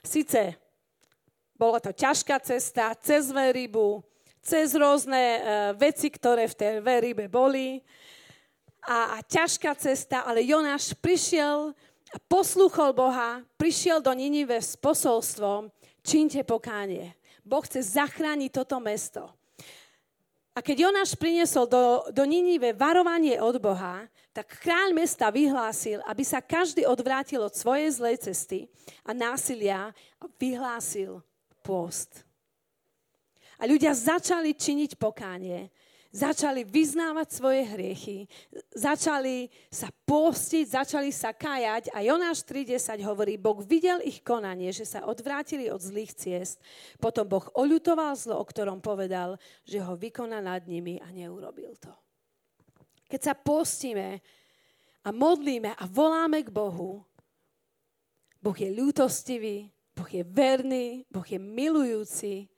Sice 0.00 0.56
bola 1.60 1.76
to 1.76 1.92
ťažká 1.92 2.40
cesta 2.40 2.96
cez 2.96 3.28
veľrybu, 3.28 4.00
cez 4.40 4.72
rôzne 4.72 5.20
uh, 5.20 5.40
veci, 5.76 6.08
ktoré 6.08 6.48
v 6.48 6.56
tej 6.56 6.74
veľrybe 6.80 7.28
boli. 7.28 7.84
A, 8.88 9.20
a 9.20 9.26
ťažká 9.28 9.76
cesta, 9.76 10.24
ale 10.24 10.40
Jonáš 10.40 10.96
prišiel 10.96 11.76
a 12.10 12.18
poslúchol 12.32 12.96
Boha, 12.96 13.44
prišiel 13.60 14.00
do 14.00 14.08
Ninive 14.16 14.56
s 14.56 14.72
posolstvom, 14.80 15.68
čínte 16.00 16.40
pokánie. 16.48 17.12
Boh 17.44 17.60
chce 17.60 18.00
zachrániť 18.00 18.50
toto 18.56 18.80
mesto. 18.80 19.28
A 20.50 20.58
keď 20.58 20.90
Jonáš 20.90 21.14
priniesol 21.14 21.70
do, 21.70 22.02
do 22.10 22.26
Ninive 22.26 22.74
varovanie 22.74 23.38
od 23.38 23.62
Boha, 23.62 24.10
tak 24.34 24.58
kráľ 24.58 24.94
mesta 24.94 25.30
vyhlásil, 25.30 26.02
aby 26.06 26.22
sa 26.26 26.42
každý 26.42 26.82
odvrátil 26.86 27.38
od 27.42 27.54
svojej 27.54 27.90
zlej 27.94 28.16
cesty 28.18 28.66
a 29.06 29.14
násilia 29.14 29.94
a 30.18 30.24
vyhlásil 30.38 31.22
pôst. 31.62 32.26
A 33.60 33.68
ľudia 33.68 33.94
začali 33.94 34.56
činiť 34.56 34.98
pokánie, 34.98 35.70
začali 36.10 36.66
vyznávať 36.66 37.28
svoje 37.30 37.62
hriechy, 37.70 38.18
začali 38.74 39.46
sa 39.70 39.88
postiť, 39.94 40.66
začali 40.74 41.10
sa 41.14 41.30
kájať 41.30 41.94
a 41.94 42.02
Jonáš 42.02 42.42
3.10 42.42 42.98
hovorí, 43.06 43.38
Boh 43.38 43.62
videl 43.62 44.02
ich 44.02 44.18
konanie, 44.20 44.74
že 44.74 44.82
sa 44.82 45.06
odvrátili 45.06 45.70
od 45.70 45.78
zlých 45.78 46.12
ciest, 46.18 46.58
potom 46.98 47.26
Boh 47.30 47.46
oľutoval 47.54 48.18
zlo, 48.18 48.42
o 48.42 48.44
ktorom 48.44 48.82
povedal, 48.82 49.38
že 49.62 49.78
ho 49.78 49.94
vykoná 49.94 50.42
nad 50.42 50.66
nimi 50.66 50.98
a 50.98 51.08
neurobil 51.14 51.78
to. 51.78 51.94
Keď 53.06 53.20
sa 53.22 53.34
postíme 53.38 54.18
a 55.06 55.08
modlíme 55.14 55.78
a 55.78 55.84
voláme 55.86 56.42
k 56.42 56.50
Bohu, 56.50 57.06
Boh 58.42 58.56
je 58.56 58.70
ľútostivý, 58.70 59.70
Boh 59.94 60.10
je 60.10 60.26
verný, 60.26 61.06
Boh 61.06 61.24
je 61.26 61.38
milujúci 61.38 62.50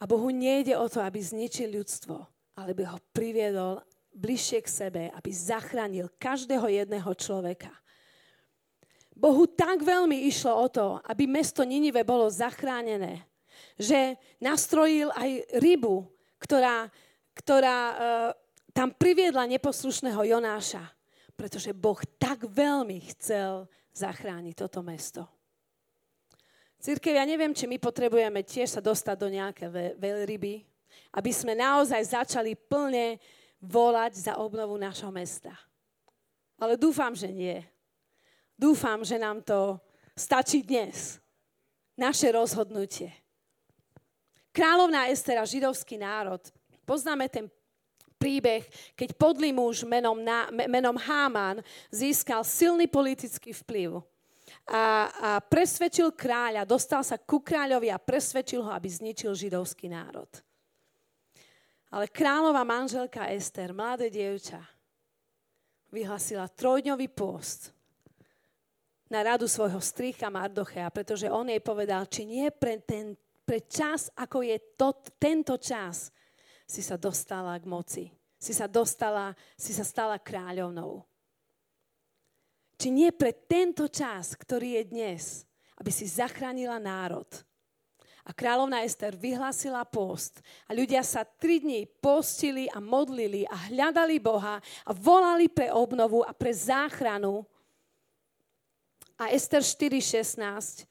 a 0.00 0.08
Bohu 0.08 0.32
nejde 0.32 0.72
o 0.80 0.88
to, 0.88 1.04
aby 1.04 1.20
zničil 1.20 1.76
ľudstvo, 1.76 2.16
ale 2.56 2.72
by 2.72 2.88
ho 2.88 2.98
priviedol 3.12 3.84
bližšie 4.16 4.64
k 4.64 4.68
sebe, 4.68 5.02
aby 5.12 5.30
zachránil 5.30 6.08
každého 6.16 6.66
jedného 6.66 7.12
človeka. 7.14 7.70
Bohu 9.12 9.44
tak 9.44 9.84
veľmi 9.84 10.24
išlo 10.24 10.56
o 10.56 10.66
to, 10.72 10.96
aby 11.04 11.28
mesto 11.28 11.60
Ninive 11.60 12.00
bolo 12.08 12.32
zachránené, 12.32 13.28
že 13.76 14.16
nastrojil 14.40 15.12
aj 15.12 15.60
rybu, 15.60 16.08
ktorá, 16.40 16.88
ktorá 17.36 17.78
uh, 17.92 17.96
tam 18.72 18.96
priviedla 18.96 19.44
neposlušného 19.44 20.24
Jonáša, 20.24 20.88
pretože 21.36 21.76
Boh 21.76 22.00
tak 22.16 22.48
veľmi 22.48 23.04
chcel 23.12 23.68
zachrániť 23.92 24.54
toto 24.56 24.80
mesto. 24.80 25.28
Církev, 26.80 27.12
ja 27.12 27.28
neviem, 27.28 27.52
či 27.52 27.68
my 27.68 27.76
potrebujeme 27.76 28.40
tiež 28.40 28.72
sa 28.72 28.80
dostať 28.80 29.16
do 29.20 29.28
nejaké 29.28 29.68
veľryby, 30.00 30.64
aby 31.12 31.28
sme 31.28 31.52
naozaj 31.52 32.16
začali 32.16 32.56
plne 32.56 33.20
volať 33.60 34.32
za 34.32 34.40
obnovu 34.40 34.80
našho 34.80 35.12
mesta. 35.12 35.52
Ale 36.56 36.80
dúfam, 36.80 37.12
že 37.12 37.28
nie. 37.28 37.60
Dúfam, 38.56 39.04
že 39.04 39.20
nám 39.20 39.44
to 39.44 39.76
stačí 40.16 40.64
dnes. 40.64 41.20
Naše 42.00 42.32
rozhodnutie. 42.32 43.12
Kráľovná 44.48 45.12
Estera, 45.12 45.44
židovský 45.44 46.00
národ. 46.00 46.40
Poznáme 46.88 47.28
ten 47.28 47.52
príbeh, 48.16 48.64
keď 48.96 49.20
podlý 49.20 49.52
muž 49.52 49.84
menom, 49.84 50.16
menom 50.68 50.96
Háman 50.96 51.60
získal 51.92 52.40
silný 52.40 52.88
politický 52.88 53.52
vplyv 53.52 54.00
a, 54.70 55.10
a 55.10 55.30
presvedčil 55.42 56.14
kráľa, 56.14 56.62
dostal 56.62 57.02
sa 57.02 57.18
ku 57.18 57.42
kráľovi 57.42 57.90
a 57.90 57.98
presvedčil 57.98 58.62
ho, 58.62 58.70
aby 58.70 58.86
zničil 58.86 59.34
židovský 59.34 59.90
národ. 59.90 60.30
Ale 61.90 62.06
kráľová 62.06 62.62
manželka 62.62 63.26
Ester, 63.34 63.74
mladé 63.74 64.14
dievča, 64.14 64.62
vyhlasila 65.90 66.46
trojdňový 66.46 67.10
post 67.10 67.74
na 69.10 69.26
radu 69.26 69.50
svojho 69.50 69.82
strýcha 69.82 70.30
Mardochea, 70.30 70.86
pretože 70.94 71.26
on 71.26 71.50
jej 71.50 71.58
povedal, 71.58 72.06
či 72.06 72.22
nie 72.22 72.46
pre, 72.54 72.78
ten, 72.78 73.18
pre 73.42 73.66
čas, 73.66 74.06
ako 74.14 74.46
je 74.46 74.78
to, 74.78 74.94
tento 75.18 75.58
čas, 75.58 76.14
si 76.62 76.78
sa 76.78 76.94
dostala 76.94 77.58
k 77.58 77.66
moci. 77.66 78.04
Si 78.38 78.54
sa 78.54 78.70
dostala, 78.70 79.34
si 79.58 79.74
sa 79.74 79.82
stala 79.82 80.22
kráľovnou 80.22 81.09
či 82.80 82.88
nie 82.88 83.12
pre 83.12 83.36
tento 83.36 83.84
čas, 83.92 84.32
ktorý 84.32 84.80
je 84.80 84.84
dnes, 84.88 85.22
aby 85.76 85.92
si 85.92 86.08
zachránila 86.08 86.80
národ. 86.80 87.28
A 88.24 88.32
kráľovná 88.32 88.80
Ester 88.84 89.12
vyhlásila 89.12 89.84
post 89.84 90.40
a 90.64 90.72
ľudia 90.72 91.04
sa 91.04 91.24
tri 91.24 91.60
dní 91.60 91.84
postili 92.00 92.68
a 92.72 92.80
modlili 92.80 93.44
a 93.44 93.68
hľadali 93.68 94.16
Boha 94.16 94.60
a 94.60 94.90
volali 94.96 95.48
pre 95.52 95.68
obnovu 95.72 96.24
a 96.24 96.32
pre 96.32 96.52
záchranu. 96.52 97.44
A 99.20 99.32
Ester 99.32 99.60
4.16 99.60 100.89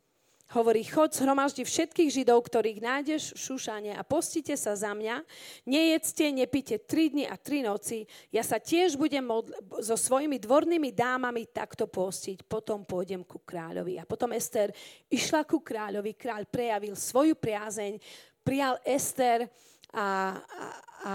Hovorí, 0.50 0.82
chod, 0.82 1.14
zhromaždi 1.14 1.62
všetkých 1.62 2.10
židov, 2.10 2.42
ktorých 2.50 2.82
nájdeš 2.82 3.38
v 3.38 3.40
Šušane 3.46 3.94
a 3.94 4.02
postite 4.02 4.58
sa 4.58 4.74
za 4.74 4.98
mňa. 4.98 5.22
Nejedzte, 5.70 6.26
nepite 6.34 6.82
tri 6.82 7.14
dni 7.14 7.30
a 7.30 7.38
tri 7.38 7.62
noci. 7.62 8.10
Ja 8.34 8.42
sa 8.42 8.58
tiež 8.58 8.98
budem 8.98 9.30
modl- 9.30 9.54
so 9.78 9.94
svojimi 9.94 10.42
dvornými 10.42 10.90
dámami 10.90 11.54
takto 11.54 11.86
postiť. 11.86 12.50
Potom 12.50 12.82
pôjdem 12.82 13.22
ku 13.30 13.46
kráľovi. 13.46 14.02
A 14.02 14.10
potom 14.10 14.34
Ester 14.34 14.74
išla 15.06 15.46
ku 15.46 15.62
kráľovi. 15.62 16.18
Kráľ 16.18 16.50
prejavil 16.50 16.98
svoju 16.98 17.38
priazeň. 17.38 18.02
Prijal 18.42 18.82
Ester 18.82 19.46
a, 19.94 20.02
a, 20.02 20.06
a 21.06 21.14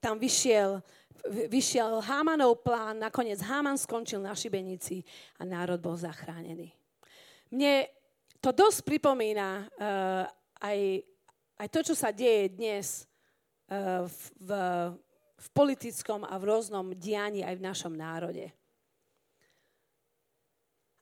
tam 0.00 0.16
vyšiel 0.16 0.80
vyšiel 1.24 2.04
Hámanov 2.04 2.60
plán, 2.60 3.00
nakoniec 3.00 3.40
Háman 3.40 3.80
skončil 3.80 4.20
na 4.20 4.36
šibenici 4.36 5.00
a 5.40 5.48
národ 5.48 5.80
bol 5.80 5.96
zachránený. 5.96 6.68
Mne 7.48 7.88
to 8.44 8.52
dosť 8.52 8.84
pripomína 8.84 9.64
uh, 9.64 10.28
aj, 10.60 11.00
aj 11.56 11.68
to, 11.72 11.80
čo 11.80 11.94
sa 11.96 12.12
deje 12.12 12.52
dnes 12.52 13.08
uh, 13.72 14.04
v, 14.04 14.48
v 15.40 15.46
politickom 15.56 16.28
a 16.28 16.36
v 16.36 16.52
rôznom 16.52 16.92
dianí 16.92 17.40
aj 17.40 17.56
v 17.56 17.64
našom 17.64 17.96
národe. 17.96 18.52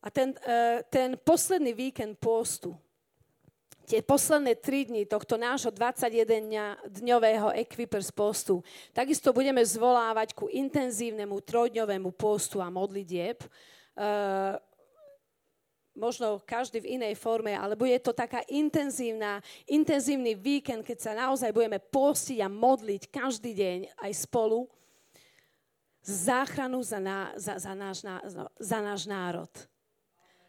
A 0.03 0.09
ten, 0.15 0.39
uh, 0.47 0.87
ten 0.87 1.19
posledný 1.19 1.75
víkend 1.75 2.15
pôstu, 2.23 2.79
tie 3.91 3.99
posledné 4.07 4.63
tri 4.63 4.87
dni 4.87 5.03
tohto 5.11 5.35
nášho 5.35 5.75
21-dňového 5.75 7.59
Equipers 7.59 8.15
postu, 8.15 8.63
takisto 8.95 9.35
budeme 9.35 9.67
zvolávať 9.67 10.39
ku 10.39 10.47
intenzívnemu 10.47 11.43
trojdňovému 11.43 12.15
postu 12.15 12.63
a 12.63 12.71
modlitieb. 12.71 13.43
Uh, 13.99 14.55
možno 15.93 16.41
každý 16.43 16.81
v 16.81 17.01
inej 17.01 17.15
forme, 17.21 17.53
ale 17.53 17.77
bude 17.77 17.97
to 18.01 18.17
taká 18.17 18.41
intenzívna, 18.49 19.45
intenzívny 19.69 20.33
víkend, 20.33 20.85
keď 20.85 20.99
sa 20.99 21.13
naozaj 21.13 21.53
budeme 21.53 21.79
postiť 21.79 22.39
a 22.41 22.49
modliť 22.49 23.03
každý 23.13 23.53
deň 23.53 23.79
aj 24.01 24.13
spolu 24.17 24.69
záchranu 26.03 26.83
za, 26.83 26.99
ná, 26.99 27.31
za, 27.39 27.61
za, 27.63 27.73
náš, 27.77 28.03
za 28.59 28.79
náš 28.83 29.07
národ. 29.07 29.51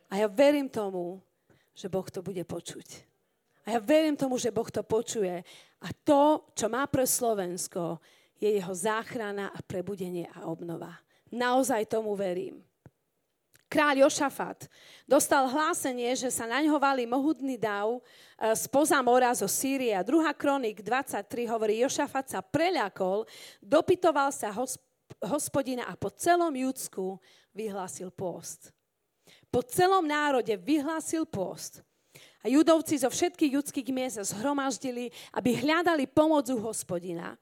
A 0.10 0.18
ja 0.18 0.28
verím 0.30 0.70
tomu, 0.70 1.22
že 1.74 1.90
Boh 1.90 2.06
to 2.10 2.26
bude 2.26 2.42
počuť. 2.46 3.06
A 3.64 3.78
ja 3.78 3.80
verím 3.80 4.18
tomu, 4.18 4.36
že 4.36 4.54
Boh 4.54 4.68
to 4.68 4.84
počuje. 4.84 5.42
A 5.82 5.88
to, 6.04 6.52
čo 6.58 6.68
má 6.68 6.86
pre 6.90 7.06
Slovensko, 7.06 8.02
je 8.38 8.50
jeho 8.60 8.74
záchrana 8.76 9.54
a 9.54 9.60
prebudenie 9.64 10.28
a 10.36 10.50
obnova. 10.50 11.00
Naozaj 11.32 11.90
tomu 11.90 12.14
verím 12.14 12.62
kráľ 13.74 14.06
Jošafat 14.06 14.70
dostal 15.10 15.50
hlásenie, 15.50 16.14
že 16.14 16.30
sa 16.30 16.46
na 16.46 16.62
ňo 16.62 16.78
valí 16.78 17.10
mohutný 17.10 17.58
dav 17.58 17.98
e, 17.98 18.02
spoza 18.54 19.02
mora 19.02 19.34
zo 19.34 19.50
Sýrie. 19.50 19.98
Druhá 20.06 20.30
kronik 20.38 20.86
23 20.86 21.50
hovorí, 21.50 21.82
Jošafat 21.82 22.38
sa 22.38 22.46
preľakol, 22.46 23.26
dopytoval 23.58 24.30
sa 24.30 24.54
hospodina 25.26 25.90
a 25.90 25.98
po 25.98 26.14
celom 26.14 26.54
Judsku 26.54 27.18
vyhlásil 27.50 28.14
pôst. 28.14 28.70
Po 29.50 29.66
celom 29.66 30.06
národe 30.06 30.54
vyhlásil 30.54 31.26
pôst. 31.26 31.82
A 32.46 32.52
judovci 32.52 33.02
zo 33.02 33.10
všetkých 33.10 33.58
judských 33.58 33.90
miest 33.90 34.22
zhromaždili, 34.22 35.10
aby 35.34 35.58
hľadali 35.58 36.06
pomoc 36.06 36.46
u 36.52 36.60
hospodina. 36.62 37.40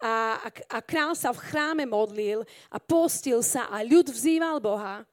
A, 0.00 0.40
a, 0.40 0.48
a 0.48 0.78
král 0.80 1.12
sa 1.12 1.34
v 1.34 1.42
chráme 1.52 1.84
modlil 1.84 2.46
a 2.72 2.78
postil 2.80 3.44
sa 3.44 3.68
a 3.68 3.84
ľud 3.84 4.08
vzýval 4.08 4.56
Boha 4.62 5.04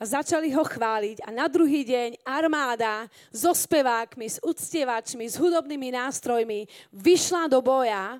a 0.00 0.02
začali 0.08 0.48
ho 0.56 0.64
chváliť. 0.64 1.28
A 1.28 1.30
na 1.30 1.44
druhý 1.44 1.84
deň 1.84 2.24
armáda 2.24 3.04
so 3.28 3.52
spevákmi, 3.52 4.24
s 4.24 4.40
uctievačmi, 4.40 5.28
s 5.28 5.36
hudobnými 5.36 5.92
nástrojmi 5.92 6.64
vyšla 6.88 7.52
do 7.52 7.60
boja 7.60 8.16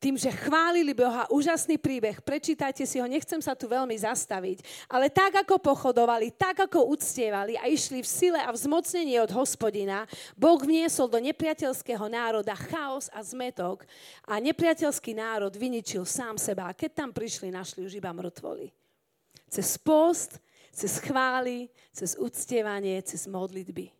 tým, 0.00 0.16
že 0.16 0.32
chválili 0.32 0.96
Boha, 0.96 1.28
úžasný 1.28 1.76
príbeh, 1.76 2.24
prečítajte 2.24 2.88
si 2.88 2.96
ho, 2.96 3.04
nechcem 3.04 3.36
sa 3.44 3.52
tu 3.52 3.68
veľmi 3.68 3.92
zastaviť, 3.92 4.88
ale 4.88 5.12
tak, 5.12 5.44
ako 5.44 5.60
pochodovali, 5.60 6.32
tak, 6.32 6.64
ako 6.64 6.88
uctievali 6.96 7.60
a 7.60 7.68
išli 7.68 8.00
v 8.00 8.08
sile 8.08 8.40
a 8.40 8.48
vzmocnení 8.48 9.20
od 9.20 9.28
hospodina, 9.36 10.08
Boh 10.40 10.56
vniesol 10.56 11.12
do 11.12 11.20
nepriateľského 11.20 12.08
národa 12.08 12.56
chaos 12.56 13.12
a 13.12 13.20
zmetok 13.20 13.84
a 14.24 14.40
nepriateľský 14.40 15.12
národ 15.12 15.52
vyničil 15.52 16.08
sám 16.08 16.40
seba. 16.40 16.72
A 16.72 16.76
keď 16.76 17.04
tam 17.04 17.10
prišli, 17.12 17.52
našli 17.52 17.84
už 17.84 18.00
iba 18.00 18.08
mŕtvoli. 18.08 18.72
Cez 19.52 19.76
post, 19.76 20.40
cez 20.70 21.02
chvály, 21.02 21.68
cez 21.92 22.16
uctievanie, 22.16 23.02
cez 23.02 23.26
modlitby. 23.26 23.90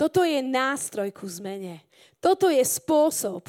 Toto 0.00 0.24
je 0.24 0.40
nástroj 0.40 1.12
ku 1.12 1.28
zmene. 1.28 1.84
Toto 2.24 2.48
je 2.48 2.64
spôsob, 2.64 3.44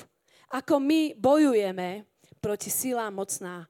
ako 0.52 0.84
my 0.84 1.16
bojujeme 1.16 2.04
proti 2.44 2.68
silám 2.68 3.16
mocná, 3.16 3.64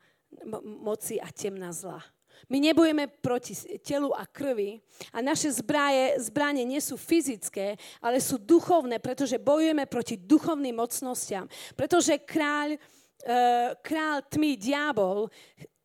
moci 0.64 1.22
a 1.22 1.30
temná 1.30 1.70
zla. 1.70 2.02
My 2.50 2.58
nebojujeme 2.58 3.08
proti 3.22 3.54
telu 3.86 4.10
a 4.18 4.26
krvi 4.26 4.82
a 5.14 5.22
naše 5.22 5.54
zbraje, 5.54 6.18
zbranie 6.26 6.66
nie 6.66 6.82
sú 6.82 6.98
fyzické, 6.98 7.78
ale 8.02 8.18
sú 8.18 8.42
duchovné, 8.42 8.98
pretože 8.98 9.38
bojujeme 9.38 9.86
proti 9.86 10.18
duchovným 10.18 10.74
mocnostiam. 10.74 11.46
Pretože 11.78 12.18
kráľ, 12.18 12.76
e, 12.76 13.38
kráľ 13.86 14.26
tmy, 14.26 14.58
diabol, 14.58 15.30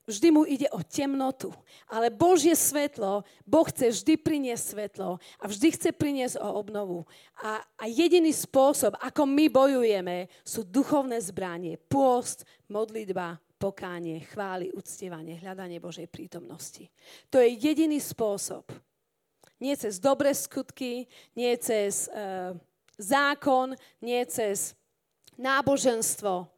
vždy 0.07 0.29
mu 0.31 0.47
ide 0.47 0.71
o 0.71 0.81
temnotu. 0.87 1.51
Ale 1.91 2.15
Božie 2.15 2.55
svetlo, 2.55 3.27
Boh 3.43 3.67
chce 3.67 3.91
vždy 3.91 4.15
priniesť 4.17 4.65
svetlo 4.65 5.19
a 5.43 5.45
vždy 5.45 5.69
chce 5.75 5.91
priniesť 5.93 6.39
o 6.41 6.49
obnovu. 6.57 7.05
A, 7.43 7.61
a 7.77 7.85
jediný 7.91 8.31
spôsob, 8.31 8.95
ako 9.03 9.27
my 9.27 9.51
bojujeme, 9.51 10.31
sú 10.47 10.63
duchovné 10.63 11.19
zbranie. 11.19 11.77
Pôst, 11.77 12.47
modlitba, 12.71 13.43
pokánie, 13.59 14.25
chvály, 14.31 14.71
uctievanie, 14.73 15.37
hľadanie 15.43 15.83
Božej 15.83 16.07
prítomnosti. 16.07 16.87
To 17.29 17.43
je 17.43 17.59
jediný 17.59 17.99
spôsob. 17.99 18.65
Nie 19.57 19.75
cez 19.75 19.97
dobré 19.97 20.37
skutky, 20.37 21.09
nie 21.33 21.53
cez 21.57 22.13
e, 22.13 22.53
zákon, 23.01 23.73
nie 24.05 24.21
cez 24.29 24.77
náboženstvo, 25.41 26.49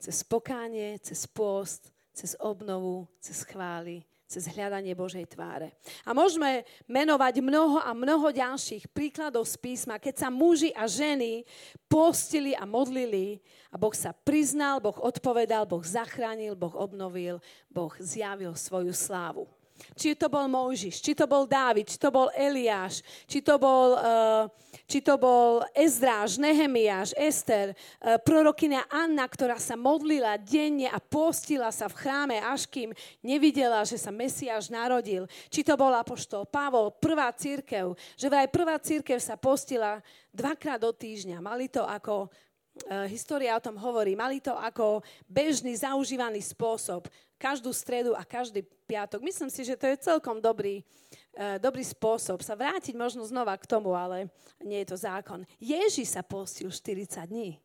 cez 0.00 0.24
pokánie, 0.24 1.00
cez 1.00 1.24
pôst, 1.24 1.91
cez 2.12 2.36
obnovu, 2.38 3.08
cez 3.18 3.44
chvály, 3.44 4.04
cez 4.32 4.48
hľadanie 4.48 4.96
Božej 4.96 5.28
tváre. 5.28 5.76
A 6.08 6.16
môžeme 6.16 6.64
menovať 6.88 7.44
mnoho 7.44 7.84
a 7.84 7.92
mnoho 7.92 8.32
ďalších 8.32 8.88
príkladov 8.88 9.44
z 9.44 9.60
písma, 9.60 10.00
keď 10.00 10.24
sa 10.24 10.28
muži 10.32 10.72
a 10.72 10.88
ženy 10.88 11.44
postili 11.84 12.56
a 12.56 12.64
modlili 12.64 13.44
a 13.68 13.76
Boh 13.76 13.92
sa 13.92 14.16
priznal, 14.16 14.80
Boh 14.80 14.96
odpovedal, 14.96 15.68
Boh 15.68 15.84
zachránil, 15.84 16.56
Boh 16.56 16.72
obnovil, 16.72 17.44
Boh 17.68 17.92
zjavil 18.00 18.56
svoju 18.56 18.96
slávu. 18.96 19.44
Či 19.92 20.16
to 20.16 20.32
bol 20.32 20.48
Mojžiš, 20.48 21.04
či 21.04 21.12
to 21.12 21.28
bol 21.28 21.44
Dávid, 21.44 21.84
či 21.84 22.00
to 22.00 22.08
bol 22.08 22.32
Eliáš, 22.32 23.04
či 23.28 23.44
to 23.44 23.60
bol, 23.60 23.94
uh, 23.98 24.48
či 24.88 25.04
to 25.04 25.20
bol 25.20 25.60
Ezdráž, 25.76 26.40
Nehemiáš, 26.40 27.12
Ester, 27.12 27.76
uh, 27.76 28.16
prorokynia 28.24 28.88
Anna, 28.88 29.28
ktorá 29.28 29.60
sa 29.60 29.76
modlila 29.76 30.40
denne 30.40 30.88
a 30.88 30.96
postila 30.96 31.68
sa 31.68 31.92
v 31.92 31.98
chráme, 31.98 32.36
až 32.40 32.64
kým 32.66 32.96
nevidela, 33.20 33.84
že 33.84 34.00
sa 34.00 34.08
Mesiáš 34.08 34.72
narodil. 34.72 35.28
Či 35.52 35.60
to 35.60 35.76
bol 35.76 35.92
Apoštol 35.92 36.48
Pavol, 36.48 36.96
prvá 36.96 37.28
církev, 37.36 37.92
že 38.16 38.32
vraj 38.32 38.48
prvá 38.48 38.80
církev 38.80 39.20
sa 39.20 39.36
postila 39.36 40.00
dvakrát 40.32 40.80
do 40.80 40.88
týždňa. 40.90 41.44
Mali 41.44 41.68
to 41.68 41.84
ako 41.84 42.26
uh, 42.26 43.04
história 43.12 43.52
o 43.52 43.64
tom 43.64 43.76
hovorí, 43.76 44.16
mali 44.16 44.40
to 44.40 44.56
ako 44.56 45.04
bežný, 45.28 45.76
zaužívaný 45.76 46.40
spôsob 46.40 47.12
každú 47.42 47.74
stredu 47.74 48.14
a 48.14 48.22
každý 48.22 48.62
piatok. 48.86 49.18
Myslím 49.18 49.50
si, 49.50 49.66
že 49.66 49.74
to 49.74 49.90
je 49.90 49.98
celkom 49.98 50.38
dobrý, 50.38 50.86
uh, 51.34 51.58
dobrý 51.58 51.82
spôsob 51.82 52.38
sa 52.38 52.54
vrátiť 52.54 52.94
možno 52.94 53.26
znova 53.26 53.58
k 53.58 53.66
tomu, 53.66 53.98
ale 53.98 54.30
nie 54.62 54.78
je 54.86 54.94
to 54.94 55.02
zákon. 55.02 55.42
Ježiš 55.58 56.14
sa 56.14 56.22
postil 56.22 56.70
40 56.70 57.18
dní. 57.26 57.58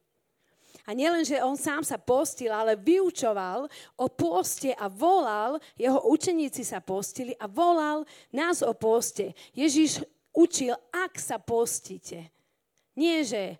A 0.87 0.95
nielen, 0.95 1.21
že 1.27 1.43
on 1.43 1.59
sám 1.59 1.83
sa 1.83 1.99
postil, 1.99 2.49
ale 2.49 2.79
vyučoval 2.79 3.67
o 3.99 4.07
poste 4.07 4.71
a 4.71 4.87
volal, 4.87 5.59
jeho 5.75 5.99
učeníci 6.07 6.63
sa 6.63 6.79
postili 6.79 7.35
a 7.37 7.45
volal 7.45 8.07
nás 8.31 8.63
o 8.63 8.71
poste. 8.71 9.35
Ježiš 9.51 10.01
učil, 10.31 10.73
ak 10.89 11.19
sa 11.19 11.37
postíte. 11.43 12.31
Nie, 12.95 13.21
že 13.27 13.59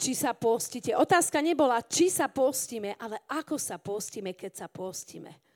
či 0.00 0.16
sa 0.16 0.32
postíme. 0.32 0.96
Otázka 0.96 1.44
nebola, 1.44 1.84
či 1.84 2.08
sa 2.08 2.30
postíme, 2.30 2.96
ale 2.96 3.20
ako 3.28 3.60
sa 3.60 3.76
postíme, 3.76 4.32
keď 4.32 4.64
sa 4.64 4.66
postíme. 4.70 5.49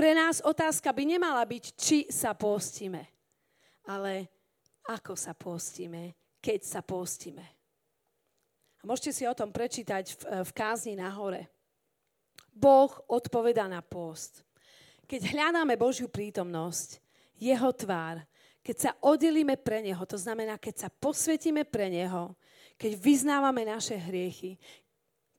Pre 0.00 0.16
nás 0.16 0.40
otázka 0.40 0.96
by 0.96 1.04
nemala 1.04 1.44
byť, 1.44 1.64
či 1.76 2.08
sa 2.08 2.32
postíme, 2.32 3.04
ale 3.84 4.32
ako 4.88 5.12
sa 5.12 5.36
postíme, 5.36 6.16
keď 6.40 6.60
sa 6.64 6.80
postíme. 6.80 7.44
A 8.80 8.88
môžete 8.88 9.12
si 9.12 9.28
o 9.28 9.36
tom 9.36 9.52
prečítať 9.52 10.16
v, 10.16 10.22
v 10.40 10.50
kázni 10.56 10.96
na 10.96 11.12
hore. 11.12 11.52
Boh 12.48 12.88
odpoveda 13.12 13.68
na 13.68 13.84
post. 13.84 14.40
Keď 15.04 15.36
hľadáme 15.36 15.76
Božiu 15.76 16.08
prítomnosť, 16.08 16.96
Jeho 17.36 17.68
tvár, 17.68 18.24
keď 18.64 18.76
sa 18.80 18.90
oddelíme 19.04 19.60
pre 19.60 19.84
Neho, 19.84 20.00
to 20.08 20.16
znamená, 20.16 20.56
keď 20.56 20.80
sa 20.80 20.88
posvetíme 20.88 21.68
pre 21.68 21.92
Neho, 21.92 22.32
keď 22.80 22.96
vyznávame 22.96 23.68
naše 23.68 24.00
hriechy, 24.00 24.56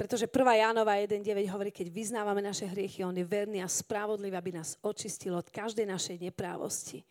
pretože 0.01 0.25
1. 0.25 0.33
Jánova 0.33 0.97
1.9 0.97 1.45
hovorí, 1.53 1.69
keď 1.69 1.93
vyznávame 1.93 2.41
naše 2.41 2.65
hriechy, 2.65 3.05
On 3.05 3.13
je 3.13 3.21
verný 3.21 3.61
a 3.61 3.69
spravodlivý, 3.69 4.33
aby 4.33 4.57
nás 4.57 4.73
očistil 4.81 5.37
od 5.37 5.45
každej 5.53 5.85
našej 5.85 6.17
neprávosti. 6.17 7.05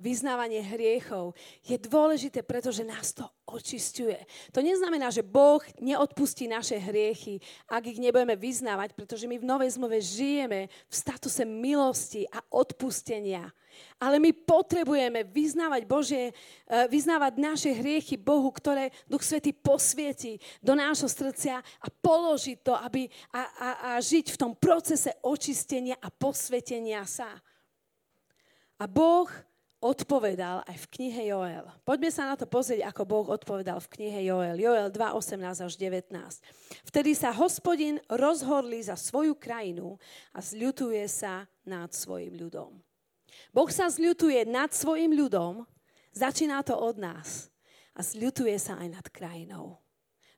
Vyznávanie 0.00 0.64
hriechov 0.64 1.36
je 1.62 1.76
dôležité, 1.78 2.42
pretože 2.42 2.82
nás 2.82 3.14
to 3.14 3.28
očistuje. 3.46 4.16
To 4.50 4.64
neznamená, 4.64 5.12
že 5.12 5.22
Boh 5.22 5.62
neodpustí 5.78 6.48
naše 6.48 6.80
hriechy, 6.80 7.38
ak 7.68 7.86
ich 7.86 8.02
nebudeme 8.02 8.34
vyznávať, 8.34 8.96
pretože 8.96 9.28
my 9.28 9.38
v 9.38 9.46
Novej 9.46 9.76
zmluve 9.76 10.00
žijeme 10.00 10.66
v 10.66 10.94
statuse 10.94 11.46
milosti 11.46 12.26
a 12.32 12.42
odpustenia. 12.50 13.52
Ale 14.00 14.20
my 14.20 14.34
potrebujeme 14.36 15.24
vyznávať 15.24 15.82
Bože, 15.88 16.22
vyznávať 16.92 17.32
naše 17.40 17.70
hriechy 17.72 18.20
Bohu, 18.20 18.52
ktoré 18.52 18.92
Duch 19.08 19.24
Svetý 19.24 19.56
posvieti 19.56 20.36
do 20.60 20.76
nášho 20.76 21.08
srdcia 21.08 21.56
a 21.60 21.86
položiť 21.88 22.58
to, 22.60 22.74
aby, 22.76 23.08
a, 23.32 23.40
a, 23.40 23.68
a 23.80 23.90
žiť 24.02 24.34
v 24.34 24.40
tom 24.40 24.52
procese 24.58 25.14
očistenia 25.24 25.96
a 26.00 26.12
posvetenia 26.12 27.06
sa. 27.08 27.32
A 28.76 28.84
Boh 28.90 29.30
odpovedal 29.82 30.62
aj 30.62 30.78
v 30.86 30.90
knihe 30.94 31.34
Joel. 31.34 31.66
Poďme 31.82 32.14
sa 32.14 32.30
na 32.30 32.38
to 32.38 32.46
pozrieť, 32.46 32.86
ako 32.86 33.02
Boh 33.02 33.26
odpovedal 33.34 33.82
v 33.82 33.90
knihe 33.98 34.30
Joel. 34.30 34.54
Joel 34.54 34.88
2, 34.94 34.94
18 34.94 35.66
až 35.66 35.72
19. 35.74 36.14
Vtedy 36.86 37.18
sa 37.18 37.34
hospodin 37.34 37.98
rozhorli 38.06 38.78
za 38.78 38.94
svoju 38.94 39.34
krajinu 39.34 39.98
a 40.30 40.38
zľutuje 40.38 41.02
sa 41.10 41.50
nad 41.66 41.90
svojim 41.90 42.38
ľudom. 42.38 42.78
Boh 43.50 43.70
sa 43.74 43.90
zľutuje 43.90 44.46
nad 44.46 44.70
svojim 44.70 45.10
ľudom, 45.10 45.66
začína 46.14 46.62
to 46.62 46.78
od 46.78 47.02
nás 47.02 47.50
a 47.98 48.06
zľutuje 48.06 48.54
sa 48.62 48.78
aj 48.78 48.88
nad 48.88 49.06
krajinou. 49.10 49.82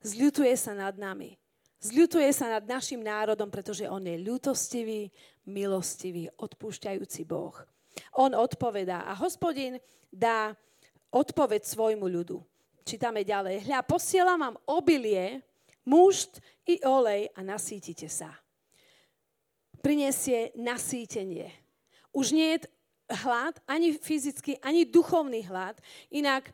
Zľutuje 0.01 0.57
sa 0.57 0.73
nad 0.73 0.97
nami. 0.97 1.37
Zľutuje 1.85 2.33
sa 2.33 2.49
nad 2.49 2.65
našim 2.65 3.05
národom, 3.05 3.53
pretože 3.53 3.85
on 3.85 4.01
je 4.01 4.17
ľutostivý, 4.17 5.13
milostivý, 5.45 6.33
odpúšťajúci 6.41 7.29
Boh. 7.29 7.53
On 8.15 8.31
odpovedá 8.31 9.07
a 9.07 9.13
hospodin 9.19 9.83
dá 10.11 10.55
odpoveď 11.11 11.67
svojmu 11.67 12.07
ľudu. 12.07 12.39
Čítame 12.85 13.25
ďalej. 13.25 13.65
Hľa, 13.65 13.81
posielam 13.83 14.39
vám 14.39 14.57
obilie, 14.69 15.41
mušt 15.89 16.39
i 16.69 16.79
olej 16.85 17.33
a 17.33 17.41
nasítite 17.41 18.07
sa. 18.07 18.31
Prinesie 19.81 20.53
nasýtenie. 20.57 21.49
Už 22.15 22.31
nie 22.31 22.57
je 22.57 22.71
hlad, 23.25 23.59
ani 23.67 23.97
fyzický, 23.97 24.57
ani 24.61 24.85
duchovný 24.85 25.45
hlad. 25.45 25.77
Inak 26.13 26.49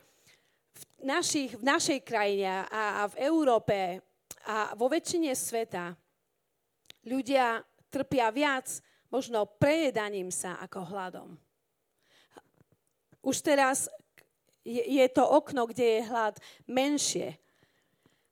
v, 0.74 0.82
našich, 1.04 1.54
v 1.58 1.64
našej 1.66 1.98
krajine 2.02 2.66
a, 2.66 3.04
a 3.04 3.10
v 3.10 3.14
Európe 3.26 4.00
a 4.46 4.72
vo 4.74 4.88
väčšine 4.88 5.30
sveta 5.36 5.92
ľudia 7.04 7.60
trpia 7.92 8.32
viac 8.32 8.66
možno 9.12 9.44
prejedaním 9.46 10.30
sa 10.30 10.56
ako 10.62 10.88
hladom. 10.88 11.49
Už 13.20 13.44
teraz 13.44 13.88
je, 14.64 15.04
to 15.12 15.24
okno, 15.24 15.68
kde 15.68 15.84
je 15.84 16.08
hlad 16.08 16.34
menšie. 16.68 17.36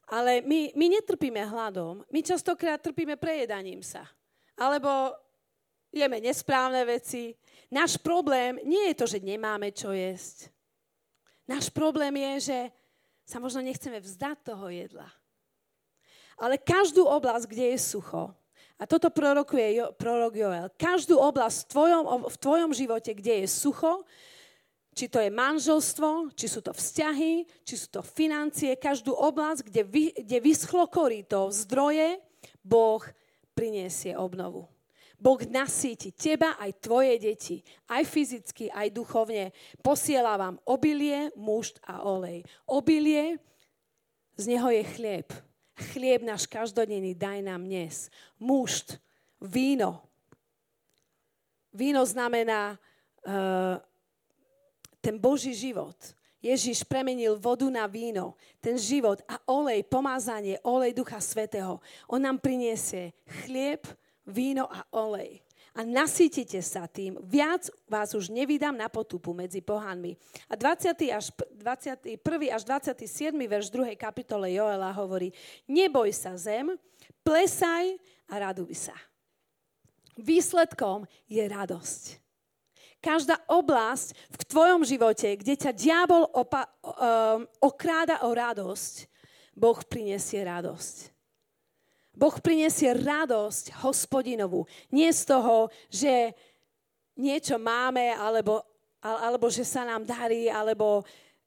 Ale 0.08 0.40
my, 0.40 0.72
my 0.72 0.86
netrpíme 1.00 1.44
hladom, 1.44 2.04
my 2.08 2.20
častokrát 2.24 2.80
trpíme 2.80 3.20
prejedaním 3.20 3.84
sa. 3.84 4.08
Alebo 4.56 5.12
jeme 5.92 6.16
nesprávne 6.20 6.84
veci, 6.88 7.36
Náš 7.68 8.00
problém 8.00 8.56
nie 8.64 8.88
je 8.92 8.94
to, 8.96 9.04
že 9.04 9.20
nemáme 9.20 9.68
čo 9.76 9.92
jesť. 9.92 10.48
Náš 11.44 11.68
problém 11.68 12.16
je, 12.16 12.52
že 12.52 12.58
sa 13.28 13.36
možno 13.40 13.60
nechceme 13.60 14.00
vzdať 14.00 14.36
toho 14.40 14.72
jedla. 14.72 15.08
Ale 16.40 16.56
každú 16.56 17.04
oblasť, 17.04 17.44
kde 17.52 17.76
je 17.76 17.78
sucho, 17.80 18.32
a 18.78 18.86
toto 18.86 19.10
prorokuje 19.10 19.74
jo, 19.74 19.90
prorok 19.98 20.38
Joel, 20.38 20.70
každú 20.78 21.18
oblasť 21.18 21.66
v 21.66 21.70
tvojom, 21.74 22.04
v 22.30 22.36
tvojom 22.38 22.70
živote, 22.70 23.10
kde 23.10 23.42
je 23.42 23.46
sucho, 23.50 24.06
či 24.98 25.06
to 25.06 25.22
je 25.22 25.30
manželstvo, 25.30 26.34
či 26.34 26.50
sú 26.50 26.58
to 26.58 26.74
vzťahy, 26.74 27.46
či 27.62 27.74
sú 27.78 27.86
to 27.86 28.02
financie, 28.02 28.74
každú 28.74 29.14
oblasť, 29.14 29.70
kde, 29.70 29.82
vy, 29.86 30.04
kde 30.26 30.38
vyschlo 30.42 30.90
korito, 30.90 31.54
zdroje, 31.54 32.18
Boh 32.66 33.06
priniesie 33.54 34.18
obnovu. 34.18 34.66
Boh 35.14 35.38
nasíti 35.46 36.10
teba 36.10 36.58
aj 36.58 36.82
tvoje 36.82 37.14
deti, 37.22 37.62
aj 37.86 38.02
fyzicky, 38.10 38.74
aj 38.74 38.90
duchovne. 38.90 39.54
Posiela 39.86 40.34
vám 40.34 40.58
obilie, 40.66 41.30
mušt 41.38 41.78
a 41.86 42.02
olej. 42.02 42.42
Obilie, 42.66 43.38
z 44.34 44.44
neho 44.50 44.66
je 44.74 44.82
chlieb. 44.82 45.30
Chlieb 45.94 46.26
náš 46.26 46.50
každodenný 46.50 47.14
daj 47.14 47.38
nám 47.46 47.62
dnes. 47.62 48.10
Mušt, 48.42 48.98
víno. 49.38 50.02
Víno 51.70 52.02
znamená 52.02 52.74
uh, 52.74 53.78
ten 55.00 55.18
Boží 55.18 55.54
život. 55.54 55.96
Ježiš 56.38 56.86
premenil 56.86 57.34
vodu 57.34 57.66
na 57.66 57.82
víno, 57.90 58.38
ten 58.62 58.78
život 58.78 59.18
a 59.26 59.42
olej, 59.50 59.82
pomázanie, 59.90 60.62
olej 60.62 60.94
Ducha 60.94 61.18
Svetého. 61.18 61.82
On 62.06 62.22
nám 62.22 62.38
priniesie 62.38 63.10
chlieb, 63.42 63.82
víno 64.22 64.70
a 64.70 64.86
olej. 64.94 65.42
A 65.74 65.86
nasítite 65.86 66.58
sa 66.58 66.90
tým. 66.90 67.18
Viac 67.22 67.70
vás 67.86 68.10
už 68.14 68.34
nevydám 68.34 68.74
na 68.74 68.90
potupu 68.90 69.30
medzi 69.30 69.62
pohanmi. 69.62 70.18
A 70.50 70.58
20. 70.58 70.90
Až, 71.14 71.30
21. 71.54 72.18
až 72.50 72.62
27. 72.66 73.30
verš 73.46 73.70
2. 73.70 73.94
kapitole 73.94 74.50
Joela 74.50 74.90
hovorí 74.90 75.30
Neboj 75.70 76.10
sa 76.10 76.34
zem, 76.34 76.74
plesaj 77.22 77.94
a 78.26 78.34
raduj 78.50 78.90
sa. 78.90 78.96
Výsledkom 80.18 81.06
je 81.30 81.46
radosť. 81.46 82.27
Každá 82.98 83.38
oblasť 83.46 84.10
v 84.26 84.42
tvojom 84.50 84.82
živote, 84.82 85.38
kde 85.38 85.54
ťa 85.54 85.70
diabol 85.70 86.26
opa- 86.34 86.66
um, 86.82 87.46
okráda 87.62 88.26
o 88.26 88.34
radosť, 88.34 89.06
Boh 89.54 89.78
prinesie 89.86 90.42
radosť. 90.42 91.14
Boh 92.18 92.34
prinesie 92.42 92.90
radosť 92.94 93.78
hospodinovú. 93.86 94.66
Nie 94.90 95.14
z 95.14 95.22
toho, 95.30 95.70
že 95.86 96.34
niečo 97.14 97.58
máme, 97.58 98.14
alebo, 98.18 98.62
alebo 98.98 99.46
že 99.46 99.62
sa 99.62 99.86
nám 99.86 100.02
darí, 100.02 100.50
alebo 100.50 101.06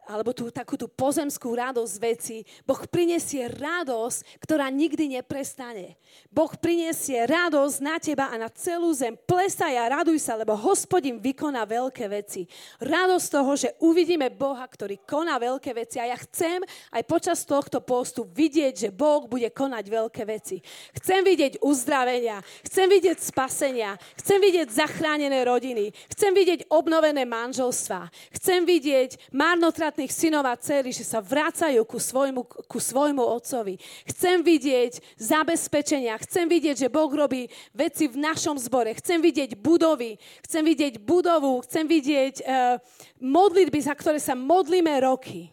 alebo 0.09 0.33
tú 0.33 0.49
takú 0.49 0.73
tú 0.75 0.89
pozemskú 0.89 1.53
radosť 1.53 1.95
veci. 2.01 2.37
Boh 2.65 2.81
prinesie 2.89 3.45
radosť, 3.45 4.41
ktorá 4.41 4.67
nikdy 4.73 5.21
neprestane. 5.21 5.95
Boh 6.33 6.49
prinesie 6.57 7.21
radosť 7.29 7.77
na 7.85 7.95
teba 8.01 8.33
a 8.33 8.35
na 8.41 8.49
celú 8.49 8.89
zem. 8.97 9.13
Plesaj 9.13 9.77
a 9.77 10.01
raduj 10.01 10.17
sa, 10.17 10.33
lebo 10.35 10.57
hospodin 10.57 11.21
vykoná 11.21 11.63
veľké 11.69 12.09
veci. 12.09 12.49
Radosť 12.81 13.27
toho, 13.29 13.51
že 13.53 13.69
uvidíme 13.79 14.33
Boha, 14.33 14.65
ktorý 14.65 15.05
koná 15.05 15.37
veľké 15.37 15.71
veci. 15.77 16.01
A 16.01 16.09
ja 16.09 16.17
chcem 16.17 16.65
aj 16.91 17.03
počas 17.05 17.45
tohto 17.45 17.79
postu 17.85 18.25
vidieť, 18.25 18.73
že 18.87 18.89
Boh 18.89 19.29
bude 19.29 19.53
konať 19.53 19.85
veľké 19.85 20.23
veci. 20.25 20.59
Chcem 20.97 21.21
vidieť 21.21 21.61
uzdravenia, 21.61 22.41
chcem 22.65 22.89
vidieť 22.89 23.17
spasenia, 23.21 23.95
chcem 24.17 24.41
vidieť 24.41 24.67
zachránené 24.71 25.45
rodiny, 25.45 25.93
chcem 26.09 26.33
vidieť 26.33 26.67
obnovené 26.73 27.23
manželstva, 27.23 28.09
chcem 28.33 28.65
vidieť 28.65 29.31
marnotrat 29.31 29.90
ostatných 29.91 30.15
synov 30.15 30.47
a 30.47 30.55
dcery, 30.55 30.95
že 30.95 31.03
sa 31.03 31.19
vracajú 31.19 31.83
ku 31.83 31.99
svojmu, 31.99 32.47
ku 32.47 32.79
svojmu 32.79 33.27
otcovi. 33.27 33.75
Chcem 34.07 34.39
vidieť 34.39 35.19
zabezpečenia, 35.19 36.15
chcem 36.23 36.47
vidieť, 36.47 36.87
že 36.87 36.87
Boh 36.87 37.11
robí 37.11 37.51
veci 37.75 38.07
v 38.07 38.15
našom 38.15 38.55
zbore, 38.55 38.95
chcem 38.95 39.19
vidieť 39.19 39.59
budovy, 39.59 40.15
chcem 40.47 40.63
vidieť 40.63 40.95
budovu, 41.03 41.59
chcem 41.67 41.83
vidieť 41.83 42.35
uh, 42.39 42.79
modlitby, 43.19 43.83
za 43.83 43.91
ktoré 43.91 44.15
sa 44.15 44.31
modlíme 44.31 44.95
roky 45.03 45.51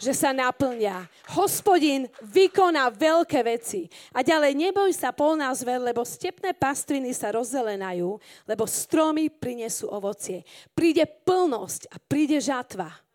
že 0.00 0.16
sa 0.16 0.32
naplňa. 0.32 1.12
Hospodin 1.36 2.08
vykoná 2.24 2.88
veľké 2.88 3.44
veci. 3.44 3.84
A 4.16 4.24
ďalej, 4.24 4.56
neboj 4.56 4.88
sa 4.96 5.12
polná 5.12 5.52
zver, 5.52 5.76
lebo 5.76 6.08
stepné 6.08 6.56
pastviny 6.56 7.12
sa 7.12 7.36
rozzelenajú, 7.36 8.16
lebo 8.48 8.64
stromy 8.64 9.28
prinesú 9.28 9.92
ovocie. 9.92 10.40
Príde 10.72 11.04
plnosť 11.04 11.92
a 11.92 12.00
príde 12.00 12.40
žatva. 12.40 13.09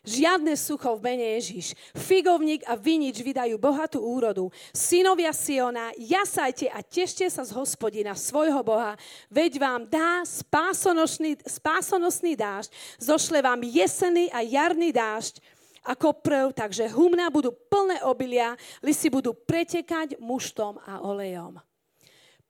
Žiadne 0.00 0.56
sucho 0.56 0.96
v 0.96 1.12
mene 1.12 1.36
Ježiš. 1.36 1.76
Figovník 1.92 2.64
a 2.64 2.72
vinič 2.72 3.20
vydajú 3.20 3.60
bohatú 3.60 4.00
úrodu. 4.00 4.48
Synovia 4.72 5.28
Siona, 5.36 5.92
jasajte 6.00 6.72
a 6.72 6.80
tešte 6.80 7.28
sa 7.28 7.44
z 7.44 7.52
hospodina 7.52 8.16
svojho 8.16 8.64
Boha, 8.64 8.96
veď 9.28 9.60
vám 9.60 9.84
dá 9.84 10.24
spásonosný, 10.24 11.36
spásonosný 11.44 12.32
dážď, 12.32 12.72
zošle 12.96 13.44
vám 13.44 13.60
jesený 13.60 14.32
a 14.32 14.40
jarný 14.40 14.88
dážď, 14.88 15.36
ako 15.84 16.16
prv, 16.16 16.56
takže 16.56 16.92
humná 16.92 17.28
budú 17.28 17.52
plné 17.52 18.00
obilia, 18.04 18.56
lisy 18.80 19.12
budú 19.12 19.36
pretekať 19.36 20.16
muštom 20.16 20.80
a 20.80 21.04
olejom. 21.04 21.60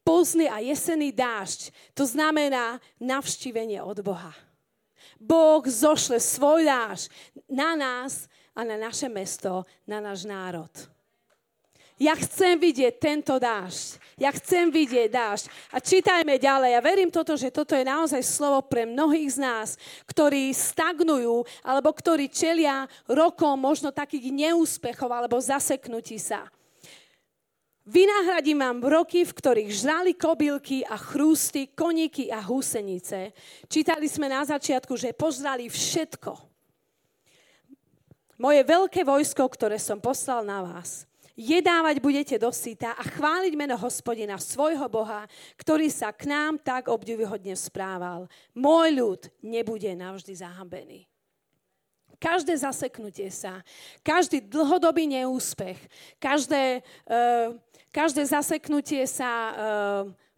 Pozný 0.06 0.46
a 0.46 0.62
jesený 0.62 1.10
dážď, 1.10 1.74
to 1.98 2.06
znamená 2.06 2.78
navštívenie 3.02 3.82
od 3.82 4.02
Boha. 4.06 4.34
Boh 5.20 5.62
zošle 5.64 6.20
svoj 6.20 6.64
dáž 6.64 7.08
na 7.48 7.76
nás 7.76 8.30
a 8.56 8.64
na 8.64 8.76
naše 8.76 9.08
mesto, 9.08 9.64
na 9.86 10.00
náš 10.00 10.24
národ. 10.26 10.70
Ja 12.00 12.16
chcem 12.16 12.56
vidieť 12.56 12.96
tento 12.96 13.36
dážď. 13.36 14.00
Ja 14.16 14.32
chcem 14.32 14.72
vidieť 14.72 15.12
dážď. 15.12 15.52
A 15.68 15.84
čítajme 15.84 16.40
ďalej. 16.40 16.72
Ja 16.72 16.80
verím 16.80 17.12
toto, 17.12 17.36
že 17.36 17.52
toto 17.52 17.76
je 17.76 17.84
naozaj 17.84 18.24
slovo 18.24 18.64
pre 18.64 18.88
mnohých 18.88 19.36
z 19.36 19.38
nás, 19.44 19.68
ktorí 20.08 20.48
stagnujú 20.48 21.44
alebo 21.60 21.92
ktorí 21.92 22.32
čelia 22.32 22.88
rokom 23.04 23.60
možno 23.60 23.92
takých 23.92 24.32
neúspechov 24.32 25.12
alebo 25.12 25.36
zaseknutí 25.36 26.16
sa. 26.16 26.48
Vynahradím 27.88 28.60
vám 28.60 28.84
roky, 28.84 29.24
v 29.24 29.32
ktorých 29.32 29.70
žrali 29.72 30.12
kobylky 30.12 30.84
a 30.84 31.00
chrústy, 31.00 31.72
koníky 31.72 32.28
a 32.28 32.44
húsenice. 32.44 33.32
Čítali 33.72 34.04
sme 34.04 34.28
na 34.28 34.44
začiatku, 34.44 35.00
že 35.00 35.16
požrali 35.16 35.64
všetko. 35.64 36.36
Moje 38.36 38.60
veľké 38.64 39.00
vojsko, 39.00 39.48
ktoré 39.48 39.80
som 39.80 39.96
poslal 39.96 40.44
na 40.44 40.60
vás. 40.60 41.08
Jedávať 41.40 42.04
budete 42.04 42.36
do 42.36 42.52
síta 42.52 42.92
a 42.92 43.00
chváliť 43.00 43.56
meno 43.56 43.72
hospodina, 43.80 44.36
svojho 44.36 44.84
Boha, 44.92 45.24
ktorý 45.56 45.88
sa 45.88 46.12
k 46.12 46.28
nám 46.28 46.60
tak 46.60 46.92
obdivuhodne 46.92 47.56
správal. 47.56 48.28
Môj 48.52 48.88
ľud 48.92 49.22
nebude 49.40 49.88
navždy 49.96 50.36
zahambený 50.36 51.08
každé 52.20 52.52
zaseknutie 52.52 53.32
sa, 53.32 53.64
každý 54.04 54.44
dlhodobý 54.44 55.08
neúspech, 55.08 55.80
každé 56.20 56.84
uh, 56.84 57.56
každé 57.90 58.22
zaseknutie 58.26 59.02
sa 59.06 59.30
eh, 59.30 59.54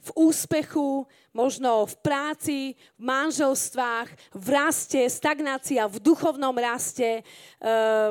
v 0.03 0.11
úspechu, 0.19 1.07
možno 1.31 1.87
v 1.87 1.95
práci, 2.03 2.59
v 2.99 3.03
manželstvách, 3.07 4.09
v 4.35 4.47
raste, 4.51 5.01
stagnácia, 5.07 5.87
v 5.87 5.97
duchovnom 6.03 6.53
raste. 6.59 7.23
Eh, 7.23 8.11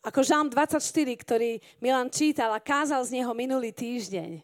ako 0.00 0.20
Žalm 0.24 0.48
24, 0.48 0.80
ktorý 1.12 1.60
Milan 1.84 2.08
čítal 2.08 2.56
a 2.56 2.60
kázal 2.62 3.04
z 3.04 3.20
neho 3.20 3.32
minulý 3.36 3.68
týždeň. 3.68 4.40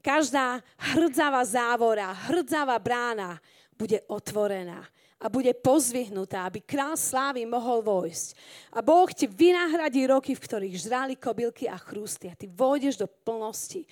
Každá 0.00 0.60
hrdzavá 0.96 1.44
závora, 1.44 2.12
hrdzavá 2.28 2.76
brána 2.80 3.40
bude 3.76 4.00
otvorená 4.08 4.84
a 5.20 5.30
bude 5.30 5.50
pozvihnutá, 5.54 6.44
aby 6.44 6.60
král 6.60 6.98
slávy 6.98 7.46
mohol 7.46 7.80
vojsť. 7.80 8.28
A 8.74 8.82
Boh 8.84 9.08
ti 9.08 9.24
vynahradí 9.24 10.04
roky, 10.04 10.34
v 10.36 10.44
ktorých 10.44 10.76
žrali 10.76 11.14
kobylky 11.16 11.70
a 11.70 11.78
chrústy 11.78 12.28
a 12.28 12.36
ty 12.36 12.50
vôjdeš 12.50 13.00
do 13.00 13.06
plnosti 13.08 13.86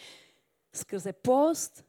skrze 0.73 1.13
post 1.13 1.85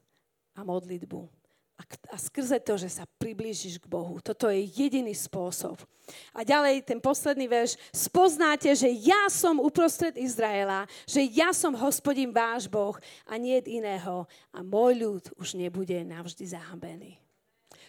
a 0.54 0.62
modlitbu. 0.62 1.28
A, 1.74 1.82
a 2.14 2.16
skrze 2.16 2.62
to, 2.62 2.78
že 2.78 2.86
sa 2.86 3.04
priblížiš 3.18 3.82
k 3.82 3.90
Bohu. 3.90 4.22
Toto 4.22 4.46
je 4.46 4.62
jediný 4.62 5.10
spôsob. 5.10 5.82
A 6.30 6.46
ďalej 6.46 6.86
ten 6.86 7.02
posledný 7.02 7.50
verš. 7.50 7.74
Spoznáte, 7.90 8.70
že 8.78 8.86
ja 8.86 9.26
som 9.26 9.58
uprostred 9.58 10.14
Izraela, 10.14 10.86
že 11.02 11.26
ja 11.26 11.50
som 11.50 11.74
hospodin 11.74 12.30
váš 12.30 12.70
Boh 12.70 12.94
a 13.26 13.34
nie 13.34 13.58
iného. 13.66 14.28
A 14.54 14.62
môj 14.62 14.92
ľud 15.02 15.24
už 15.34 15.58
nebude 15.58 15.98
navždy 16.06 16.46
zahambený 16.46 17.23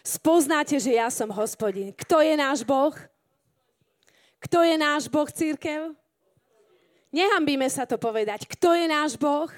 spoznáte, 0.06 0.78
že 0.78 0.94
ja 0.94 1.10
som 1.10 1.34
hospodin. 1.34 1.90
Kto 1.90 2.22
je 2.22 2.38
náš 2.38 2.62
Boh? 2.62 2.94
Kto 4.38 4.62
je 4.62 4.78
náš 4.78 5.10
Boh, 5.10 5.26
církev? 5.26 5.90
Nehambíme 7.10 7.66
sa 7.66 7.82
to 7.82 7.98
povedať. 7.98 8.46
Kto 8.46 8.78
je 8.78 8.86
náš 8.86 9.18
Boh? 9.18 9.50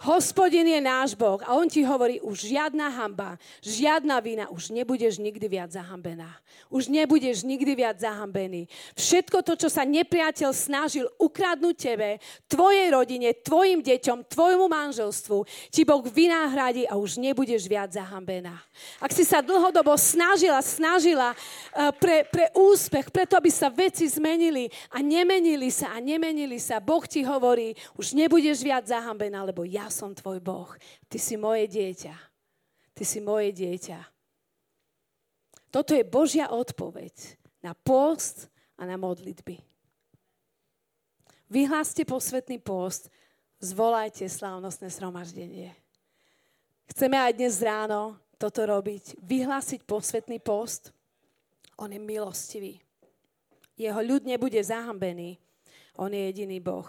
Hospodin 0.00 0.64
je 0.64 0.80
náš 0.80 1.12
Boh 1.12 1.36
a 1.44 1.52
on 1.60 1.68
ti 1.68 1.84
hovorí, 1.84 2.24
už 2.24 2.48
žiadna 2.48 2.88
hamba, 2.88 3.36
žiadna 3.60 4.16
vina, 4.24 4.48
už 4.48 4.72
nebudeš 4.72 5.20
nikdy 5.20 5.44
viac 5.44 5.76
zahambená. 5.76 6.40
Už 6.72 6.88
nebudeš 6.88 7.44
nikdy 7.44 7.76
viac 7.76 8.00
zahambený. 8.00 8.64
Všetko 8.96 9.44
to, 9.44 9.60
čo 9.60 9.68
sa 9.68 9.84
nepriateľ 9.84 10.56
snažil 10.56 11.04
ukradnúť 11.20 11.76
tebe, 11.76 12.16
tvojej 12.48 12.88
rodine, 12.88 13.36
tvojim 13.36 13.84
deťom, 13.84 14.24
tvojmu 14.24 14.72
manželstvu, 14.72 15.44
ti 15.68 15.84
Boh 15.84 16.00
vynáhradí 16.00 16.88
a 16.88 16.96
už 16.96 17.20
nebudeš 17.20 17.68
viac 17.68 17.92
zahambená. 17.92 18.56
Ak 19.04 19.12
si 19.12 19.28
sa 19.28 19.44
dlhodobo 19.44 19.92
snažila, 20.00 20.64
snažila 20.64 21.36
eh, 21.36 21.92
pre, 22.00 22.24
pre 22.24 22.48
úspech, 22.56 23.12
preto 23.12 23.36
aby 23.36 23.52
sa 23.52 23.68
veci 23.68 24.08
zmenili 24.08 24.72
a 24.96 25.04
nemenili 25.04 25.68
sa 25.68 25.92
a 25.92 26.00
nemenili 26.00 26.56
sa, 26.56 26.80
Boh 26.80 27.04
ti 27.04 27.20
hovorí, 27.20 27.76
už 28.00 28.16
nebudeš 28.16 28.64
viac 28.64 28.88
zahambená, 28.88 29.44
lebo 29.44 29.68
ja 29.68 29.89
som 29.90 30.14
tvoj 30.14 30.40
Boh. 30.40 30.70
Ty 31.10 31.18
si 31.18 31.36
moje 31.36 31.66
dieťa. 31.68 32.14
Ty 32.94 33.02
si 33.04 33.18
moje 33.20 33.52
dieťa. 33.52 33.98
Toto 35.70 35.94
je 35.94 36.02
Božia 36.02 36.50
odpoveď 36.50 37.14
na 37.62 37.76
post 37.76 38.50
a 38.74 38.82
na 38.88 38.98
modlitby. 38.98 39.60
Vyhláste 41.50 42.06
posvetný 42.06 42.62
post, 42.62 43.10
zvolajte 43.58 44.26
slávnostné 44.26 44.86
sromaždenie. 44.90 45.74
Chceme 46.90 47.18
aj 47.18 47.38
dnes 47.38 47.58
ráno 47.62 48.18
toto 48.38 48.66
robiť, 48.66 49.18
vyhlásiť 49.22 49.86
posvetný 49.86 50.42
post. 50.42 50.94
On 51.78 51.90
je 51.90 51.98
milostivý. 51.98 52.82
Jeho 53.78 54.00
ľud 54.00 54.26
nebude 54.26 54.58
zahambený. 54.58 55.38
On 55.96 56.10
je 56.10 56.22
jediný 56.30 56.58
Boh. 56.60 56.88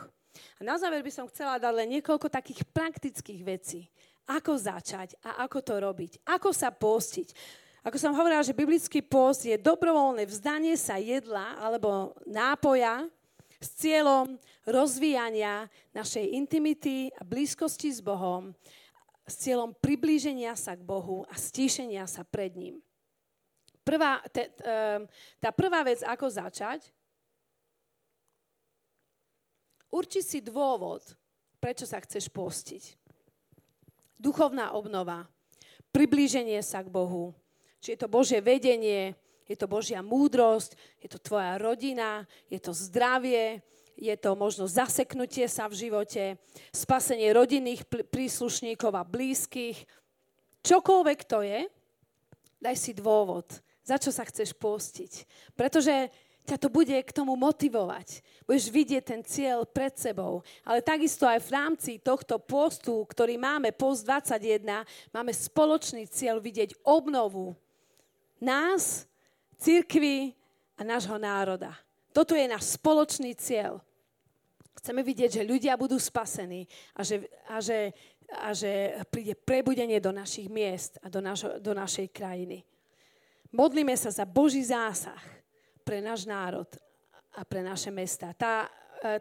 A 0.58 0.62
na 0.64 0.78
záver 0.78 1.02
by 1.02 1.12
som 1.12 1.30
chcela 1.30 1.62
dať 1.62 1.74
len 1.74 2.00
niekoľko 2.00 2.28
takých 2.30 2.66
praktických 2.70 3.42
vecí. 3.44 3.88
Ako 4.30 4.56
začať 4.56 5.18
a 5.26 5.44
ako 5.44 5.60
to 5.60 5.74
robiť. 5.82 6.12
Ako 6.30 6.54
sa 6.54 6.70
postiť. 6.70 7.34
Ako 7.82 7.98
som 7.98 8.14
hovorila, 8.14 8.46
že 8.46 8.54
biblický 8.54 9.02
post 9.02 9.50
je 9.50 9.58
dobrovoľné 9.58 10.30
vzdanie 10.30 10.78
sa 10.78 11.02
jedla 11.02 11.58
alebo 11.58 12.14
nápoja 12.30 13.10
s 13.58 13.70
cieľom 13.78 14.38
rozvíjania 14.66 15.66
našej 15.94 16.38
intimity 16.38 17.10
a 17.18 17.26
blízkosti 17.26 17.90
s 17.90 18.02
Bohom, 18.02 18.54
s 19.26 19.34
cieľom 19.42 19.74
priblíženia 19.74 20.54
sa 20.58 20.78
k 20.78 20.86
Bohu 20.86 21.26
a 21.26 21.34
stíšenia 21.38 22.06
sa 22.06 22.22
pred 22.22 22.54
ním. 22.54 22.82
Prvá, 23.82 24.22
te, 24.30 24.54
tá 25.42 25.50
prvá 25.50 25.82
vec, 25.82 26.06
ako 26.06 26.30
začať, 26.30 26.94
Urči 29.92 30.24
si 30.24 30.40
dôvod, 30.40 31.04
prečo 31.60 31.84
sa 31.84 32.00
chceš 32.00 32.32
postiť. 32.32 32.96
Duchovná 34.16 34.72
obnova, 34.72 35.28
priblíženie 35.92 36.64
sa 36.64 36.80
k 36.80 36.90
Bohu. 36.90 37.36
Či 37.84 37.94
je 37.94 38.00
to 38.00 38.08
Božie 38.08 38.40
vedenie, 38.40 39.14
je 39.52 39.56
to 39.60 39.68
Božia 39.68 40.00
múdrosť, 40.00 40.80
je 41.04 41.12
to 41.12 41.20
tvoja 41.20 41.60
rodina, 41.60 42.24
je 42.48 42.62
to 42.62 42.72
zdravie, 42.72 43.60
je 44.00 44.16
to 44.16 44.32
možno 44.40 44.66
zaseknutie 44.66 45.52
sa 45.52 45.68
v 45.68 45.76
živote, 45.76 46.40
spasenie 46.72 47.36
rodinných 47.36 47.84
príslušníkov 47.86 48.96
a 48.96 49.04
blízkych. 49.04 49.84
Čokoľvek 50.64 51.20
to 51.28 51.44
je, 51.44 51.68
daj 52.64 52.76
si 52.80 52.96
dôvod, 52.96 53.50
za 53.84 54.00
čo 54.00 54.14
sa 54.14 54.24
chceš 54.24 54.56
postiť. 54.56 55.28
Pretože 55.58 56.08
ťa 56.52 56.60
to 56.60 56.68
bude 56.68 56.92
k 56.92 57.16
tomu 57.16 57.40
motivovať. 57.40 58.20
Budeš 58.44 58.68
vidieť 58.68 59.04
ten 59.08 59.22
cieľ 59.24 59.64
pred 59.64 59.96
sebou. 59.96 60.44
Ale 60.68 60.84
takisto 60.84 61.24
aj 61.24 61.40
v 61.48 61.54
rámci 61.56 61.92
tohto 62.04 62.36
postu, 62.44 63.08
ktorý 63.08 63.40
máme, 63.40 63.72
post 63.72 64.04
21, 64.04 64.84
máme 65.16 65.32
spoločný 65.32 66.12
cieľ 66.12 66.44
vidieť 66.44 66.76
obnovu 66.84 67.56
nás, 68.44 69.08
církvy 69.56 70.36
a 70.76 70.82
nášho 70.84 71.16
národa. 71.16 71.72
Toto 72.12 72.36
je 72.36 72.44
náš 72.44 72.76
spoločný 72.76 73.32
cieľ. 73.40 73.80
Chceme 74.76 75.06
vidieť, 75.06 75.40
že 75.40 75.48
ľudia 75.48 75.80
budú 75.80 75.96
spasení 75.96 76.68
a 76.98 77.06
že, 77.06 77.32
a 77.48 77.64
že, 77.64 77.96
a 78.28 78.52
že 78.52 79.00
príde 79.08 79.38
prebudenie 79.38 80.02
do 80.04 80.12
našich 80.12 80.52
miest 80.52 81.00
a 81.00 81.08
do, 81.08 81.24
našo, 81.24 81.62
do 81.64 81.72
našej 81.72 82.12
krajiny. 82.12 82.66
Modlíme 83.54 83.96
sa 83.96 84.12
za 84.12 84.28
Boží 84.28 84.60
zásah 84.66 85.22
pre 85.82 86.00
náš 86.00 86.30
národ 86.30 86.70
a 87.36 87.42
pre 87.44 87.66
naše 87.66 87.90
mesta. 87.90 88.32
Tá, 88.38 88.70
e, 89.02 89.20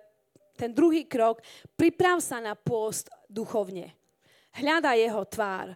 ten 0.55 0.71
druhý 0.77 1.09
krok, 1.09 1.41
priprav 1.75 2.21
sa 2.21 2.39
na 2.39 2.53
pôst 2.53 3.09
duchovne. 3.27 3.97
Hľadaj 4.53 4.97
jeho 4.99 5.23
tvár. 5.25 5.69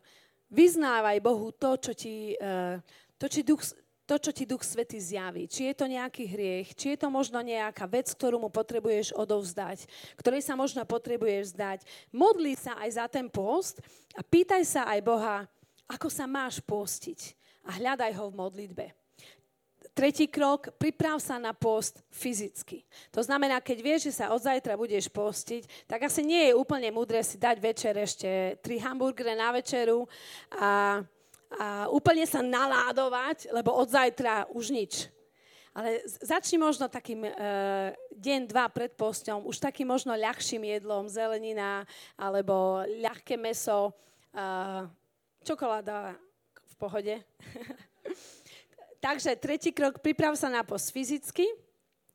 Vyznávaj 0.53 1.19
Bohu 1.25 1.51
to, 1.57 1.81
čo 1.81 1.93
ti, 1.97 2.37
e, 2.37 2.79
to, 3.17 3.27
či 3.27 3.41
duch, 3.41 3.65
to, 4.05 4.21
čo 4.21 4.31
ti 4.37 4.45
Duch 4.45 4.61
Svety 4.61 5.01
zjaví. 5.01 5.49
Či 5.49 5.73
je 5.73 5.75
to 5.75 5.89
nejaký 5.89 6.29
hriech, 6.29 6.77
či 6.77 6.93
je 6.95 6.99
to 7.01 7.09
možno 7.09 7.41
nejaká 7.41 7.89
vec, 7.89 8.13
ktorú 8.13 8.37
mu 8.37 8.53
potrebuješ 8.53 9.17
odovzdať, 9.17 9.89
ktorej 10.21 10.45
sa 10.45 10.55
možno 10.55 10.85
potrebuješ 10.85 11.57
zdať. 11.57 11.79
Modli 12.13 12.53
sa 12.53 12.77
aj 12.85 12.91
za 13.01 13.07
ten 13.09 13.27
post 13.33 13.81
a 14.13 14.21
pýtaj 14.21 14.63
sa 14.69 14.85
aj 14.93 15.01
Boha, 15.01 15.49
ako 15.89 16.13
sa 16.13 16.29
máš 16.29 16.61
postiť 16.61 17.33
a 17.65 17.81
hľadaj 17.81 18.13
ho 18.21 18.29
v 18.29 18.39
modlitbe. 18.39 18.87
Tretí 19.95 20.27
krok, 20.27 20.75
priprav 20.75 21.23
sa 21.23 21.39
na 21.39 21.55
post 21.55 22.03
fyzicky. 22.11 22.83
To 23.15 23.23
znamená, 23.23 23.63
keď 23.63 23.79
vieš, 23.79 24.01
že 24.11 24.19
sa 24.19 24.35
od 24.35 24.43
zajtra 24.43 24.75
budeš 24.75 25.07
postiť, 25.07 25.87
tak 25.87 26.11
asi 26.11 26.27
nie 26.27 26.51
je 26.51 26.59
úplne 26.59 26.91
múdre 26.91 27.23
si 27.23 27.39
dať 27.39 27.63
večer 27.63 27.95
ešte 28.03 28.59
tri 28.59 28.83
hamburgery 28.83 29.39
na 29.39 29.55
večeru 29.55 30.11
a, 30.51 30.99
a 31.55 31.87
úplne 31.95 32.27
sa 32.27 32.43
naládovať, 32.43 33.55
lebo 33.55 33.71
od 33.71 33.87
zajtra 33.87 34.51
už 34.51 34.75
nič. 34.75 35.15
Ale 35.71 36.03
začni 36.07 36.59
možno 36.59 36.91
takým 36.91 37.27
e, 37.27 37.31
deň, 38.19 38.51
dva 38.51 38.67
pred 38.71 38.91
posťom, 38.99 39.47
už 39.47 39.63
takým 39.63 39.95
možno 39.95 40.19
ľahším 40.19 40.75
jedlom, 40.75 41.07
zelenina 41.07 41.87
alebo 42.19 42.83
ľahké 42.99 43.39
meso, 43.39 43.95
e, 44.35 44.43
čokoláda 45.47 46.19
v 46.67 46.75
pohode. 46.83 47.15
Takže 49.05 49.37
tretí 49.37 49.69
krok, 49.69 50.01
priprav 50.01 50.33
sa 50.33 50.49
na 50.49 50.65
post 50.65 50.89
fyzicky. 50.89 51.45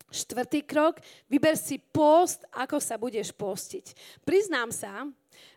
Štvrtý 0.09 0.65
krok, 0.65 0.97
vyber 1.29 1.53
si 1.53 1.77
post, 1.77 2.41
ako 2.49 2.81
sa 2.81 2.97
budeš 2.97 3.29
postiť. 3.29 3.93
Priznám 4.25 4.73
sa, 4.73 5.05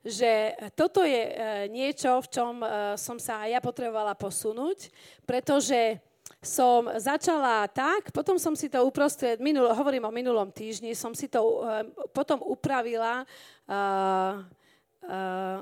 že 0.05 0.53
toto 0.77 1.01
je 1.01 1.25
e, 1.25 1.33
niečo, 1.73 2.21
v 2.21 2.29
čom 2.29 2.61
e, 2.61 2.67
som 3.01 3.17
sa 3.17 3.49
aj 3.49 3.57
ja 3.57 3.61
potrebovala 3.65 4.13
posunúť, 4.13 4.93
pretože 5.25 5.97
som 6.45 6.85
začala 7.01 7.65
tak, 7.65 8.13
potom 8.13 8.37
som 8.37 8.53
si 8.53 8.69
to 8.69 8.85
uprostred, 8.85 9.41
minul, 9.41 9.73
hovorím 9.73 10.05
o 10.05 10.13
minulom 10.13 10.53
týždni, 10.53 10.93
som 10.93 11.15
si 11.15 11.31
to 11.31 11.39
uh, 11.39 11.87
potom 12.11 12.43
upravila, 12.43 13.23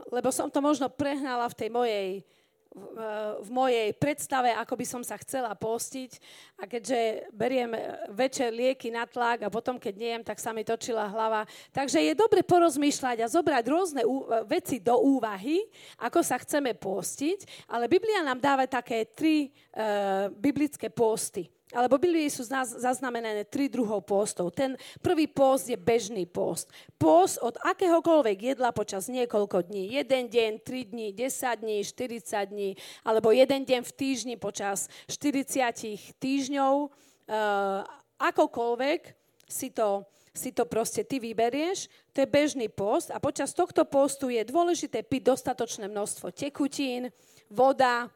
lebo 0.08 0.28
som 0.32 0.48
to 0.48 0.64
možno 0.64 0.88
prehnala 0.88 1.52
v 1.52 1.58
tej 1.58 1.68
mojej 1.68 2.08
v 3.40 3.50
mojej 3.50 3.90
predstave, 3.98 4.54
ako 4.54 4.78
by 4.78 4.86
som 4.86 5.02
sa 5.02 5.18
chcela 5.18 5.50
postiť. 5.58 6.10
A 6.54 6.70
keďže 6.70 7.26
beriem 7.34 7.74
večer 8.14 8.54
lieky 8.54 8.94
na 8.94 9.02
tlak 9.10 9.42
a 9.42 9.50
potom, 9.50 9.74
keď 9.74 9.94
nejem, 9.98 10.22
tak 10.22 10.38
sa 10.38 10.54
mi 10.54 10.62
točila 10.62 11.10
hlava. 11.10 11.42
Takže 11.74 11.98
je 11.98 12.14
dobre 12.14 12.46
porozmýšľať 12.46 13.26
a 13.26 13.30
zobrať 13.30 13.64
rôzne 13.66 14.02
veci 14.46 14.78
do 14.78 14.94
úvahy, 15.02 15.66
ako 15.98 16.22
sa 16.22 16.38
chceme 16.38 16.70
postiť. 16.78 17.66
Ale 17.66 17.90
Biblia 17.90 18.22
nám 18.22 18.38
dáva 18.38 18.70
také 18.70 19.02
tri 19.02 19.50
uh, 19.50 20.30
biblické 20.30 20.86
posty. 20.86 21.50
Alebo 21.70 22.02
Biblii 22.02 22.26
sú 22.26 22.42
zaznamenané 22.66 23.46
tri 23.46 23.70
druhov 23.70 24.02
postov. 24.02 24.50
Ten 24.50 24.74
prvý 24.98 25.30
post 25.30 25.70
je 25.70 25.78
bežný 25.78 26.26
post. 26.26 26.66
Post 26.98 27.38
od 27.38 27.54
akéhokoľvek 27.62 28.58
jedla 28.58 28.74
počas 28.74 29.06
niekoľko 29.06 29.70
dní. 29.70 29.94
Jeden 29.94 30.26
deň, 30.26 30.52
tri 30.66 30.82
dní, 30.82 31.14
10 31.14 31.62
dní, 31.62 31.78
40 31.86 32.50
dní, 32.50 32.70
alebo 33.06 33.30
jeden 33.30 33.62
deň 33.62 33.86
v 33.86 33.92
týždni 33.94 34.34
počas 34.34 34.90
40 35.06 36.18
týždňov. 36.18 36.90
Uh, 37.30 37.86
akokoľvek 38.18 39.00
si 39.46 39.70
to, 39.70 40.02
si 40.34 40.50
to 40.50 40.66
proste 40.66 41.06
ty 41.06 41.22
vyberieš, 41.22 41.86
to 42.10 42.22
je 42.22 42.28
bežný 42.28 42.66
post 42.66 43.14
a 43.14 43.22
počas 43.22 43.54
tohto 43.54 43.86
postu 43.86 44.30
je 44.30 44.42
dôležité 44.42 45.06
piť 45.06 45.34
dostatočné 45.34 45.86
množstvo 45.86 46.34
tekutín, 46.34 47.14
voda, 47.50 48.10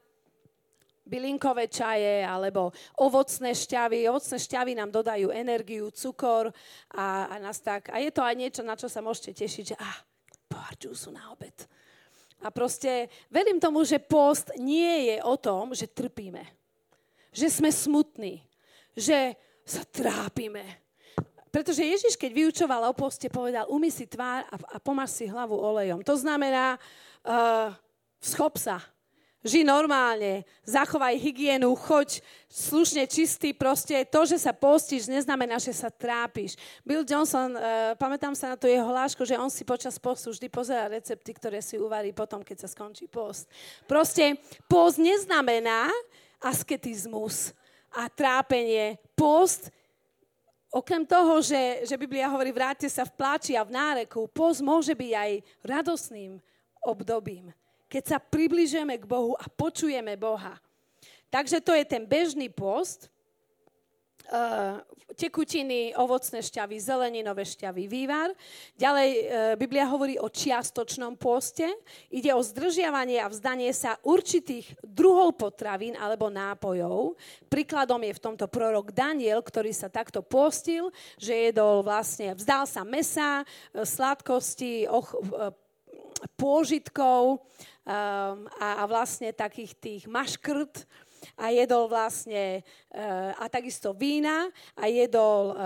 bylinkové 1.04 1.68
čaje 1.68 2.24
alebo 2.24 2.72
ovocné 2.96 3.52
šťavy. 3.52 4.08
Ovocné 4.08 4.36
šťavy 4.40 4.72
nám 4.72 4.90
dodajú 4.90 5.28
energiu, 5.30 5.92
cukor 5.92 6.48
a, 6.96 7.28
a 7.28 7.34
nás 7.38 7.60
tak. 7.60 7.92
A 7.92 8.00
je 8.00 8.10
to 8.10 8.24
aj 8.24 8.34
niečo, 8.34 8.62
na 8.64 8.74
čo 8.74 8.88
sa 8.88 9.04
môžete 9.04 9.44
tešiť, 9.44 9.64
že 9.72 9.76
ah, 9.76 9.98
pohár 10.48 10.74
džúsu 10.80 11.12
na 11.12 11.28
obed. 11.30 11.54
A 12.44 12.52
proste 12.52 13.08
verím 13.32 13.60
tomu, 13.60 13.84
že 13.88 14.00
post 14.00 14.52
nie 14.60 15.12
je 15.12 15.16
o 15.24 15.36
tom, 15.36 15.72
že 15.72 15.88
trpíme. 15.88 16.44
Že 17.32 17.46
sme 17.48 17.70
smutní. 17.72 18.44
Že 18.92 19.36
sa 19.64 19.80
trápime. 19.88 20.84
pretože 21.48 21.86
Ježiš, 21.86 22.18
keď 22.18 22.30
vyučoval 22.34 22.90
o 22.90 22.98
poste, 22.98 23.30
povedal, 23.30 23.70
umy 23.70 23.88
si 23.88 24.04
tvár 24.10 24.44
a, 24.50 24.56
a 24.74 24.76
pomáš 24.82 25.22
si 25.22 25.24
hlavu 25.30 25.54
olejom. 25.54 26.02
To 26.02 26.18
znamená, 26.18 26.76
uh, 27.24 27.70
schop 28.18 28.58
sa, 28.58 28.82
ži 29.44 29.60
normálne, 29.60 30.48
zachovaj 30.64 31.20
hygienu, 31.20 31.76
choď 31.76 32.24
slušne 32.48 33.04
čistý, 33.04 33.52
proste 33.52 34.08
to, 34.08 34.24
že 34.24 34.40
sa 34.40 34.56
postíš, 34.56 35.04
neznamená, 35.04 35.60
že 35.60 35.76
sa 35.76 35.92
trápiš. 35.92 36.56
Bill 36.80 37.04
Johnson, 37.04 37.52
uh, 37.52 37.92
pamätám 38.00 38.32
sa 38.32 38.52
na 38.52 38.56
to 38.56 38.64
jeho 38.64 38.88
hlášku, 38.88 39.20
že 39.28 39.36
on 39.36 39.52
si 39.52 39.68
počas 39.68 40.00
postu 40.00 40.32
vždy 40.32 40.48
pozera 40.48 40.88
recepty, 40.88 41.36
ktoré 41.36 41.60
si 41.60 41.76
uvarí 41.76 42.16
potom, 42.16 42.40
keď 42.40 42.64
sa 42.64 42.68
skončí 42.72 43.04
post. 43.04 43.44
Proste 43.84 44.40
post 44.64 44.96
neznamená 44.96 45.92
asketizmus 46.40 47.52
a 47.92 48.08
trápenie. 48.08 48.96
Post 49.12 49.68
Okrem 50.74 51.06
toho, 51.06 51.38
že, 51.38 51.86
že 51.86 51.94
Biblia 51.94 52.26
hovorí, 52.26 52.50
vráťte 52.50 52.90
sa 52.90 53.06
v 53.06 53.14
pláči 53.14 53.54
a 53.54 53.62
v 53.62 53.70
náreku, 53.78 54.26
post 54.26 54.58
môže 54.58 54.90
byť 54.90 55.12
aj 55.14 55.30
radosným 55.62 56.42
obdobím 56.82 57.54
keď 57.94 58.04
sa 58.10 58.18
približujeme 58.18 58.98
k 58.98 59.06
Bohu 59.06 59.38
a 59.38 59.46
počujeme 59.46 60.18
Boha. 60.18 60.58
Takže 61.30 61.62
to 61.62 61.70
je 61.78 61.86
ten 61.86 62.02
bežný 62.02 62.50
post, 62.50 63.06
Uh, 64.24 64.80
tekutiny, 65.20 65.92
ovocné 66.00 66.40
šťavy, 66.40 66.80
zeleninové 66.80 67.44
šťavy, 67.44 67.84
vývar. 67.84 68.32
Ďalej 68.72 69.10
uh, 69.12 69.20
Biblia 69.60 69.84
hovorí 69.84 70.16
o 70.16 70.32
čiastočnom 70.32 71.20
poste. 71.20 71.68
Ide 72.08 72.32
o 72.32 72.40
zdržiavanie 72.40 73.20
a 73.20 73.28
vzdanie 73.28 73.68
sa 73.76 74.00
určitých 74.00 74.80
druhov 74.80 75.36
potravín 75.36 75.92
alebo 76.00 76.32
nápojov. 76.32 77.20
Príkladom 77.52 78.00
je 78.00 78.16
v 78.16 78.24
tomto 78.24 78.48
prorok 78.48 78.96
Daniel, 78.96 79.44
ktorý 79.44 79.76
sa 79.76 79.92
takto 79.92 80.24
postil, 80.24 80.88
že 81.20 81.52
jedol 81.52 81.84
vlastne, 81.84 82.32
vzdal 82.32 82.64
sa 82.64 82.80
mesa, 82.80 83.44
sladkosti, 83.76 84.88
och, 84.88 85.20
pôžitkov, 86.40 87.44
um, 87.84 88.48
a, 88.58 88.68
a 88.80 88.84
vlastne 88.88 89.30
takých 89.32 89.72
tých 89.76 90.02
maškrt 90.08 90.88
a 91.36 91.52
jedol 91.52 91.88
vlastne 91.88 92.60
uh, 92.92 93.32
a 93.36 93.44
takisto 93.48 93.92
vína 93.92 94.48
a 94.76 94.88
jedol 94.88 95.52
uh, 95.52 95.56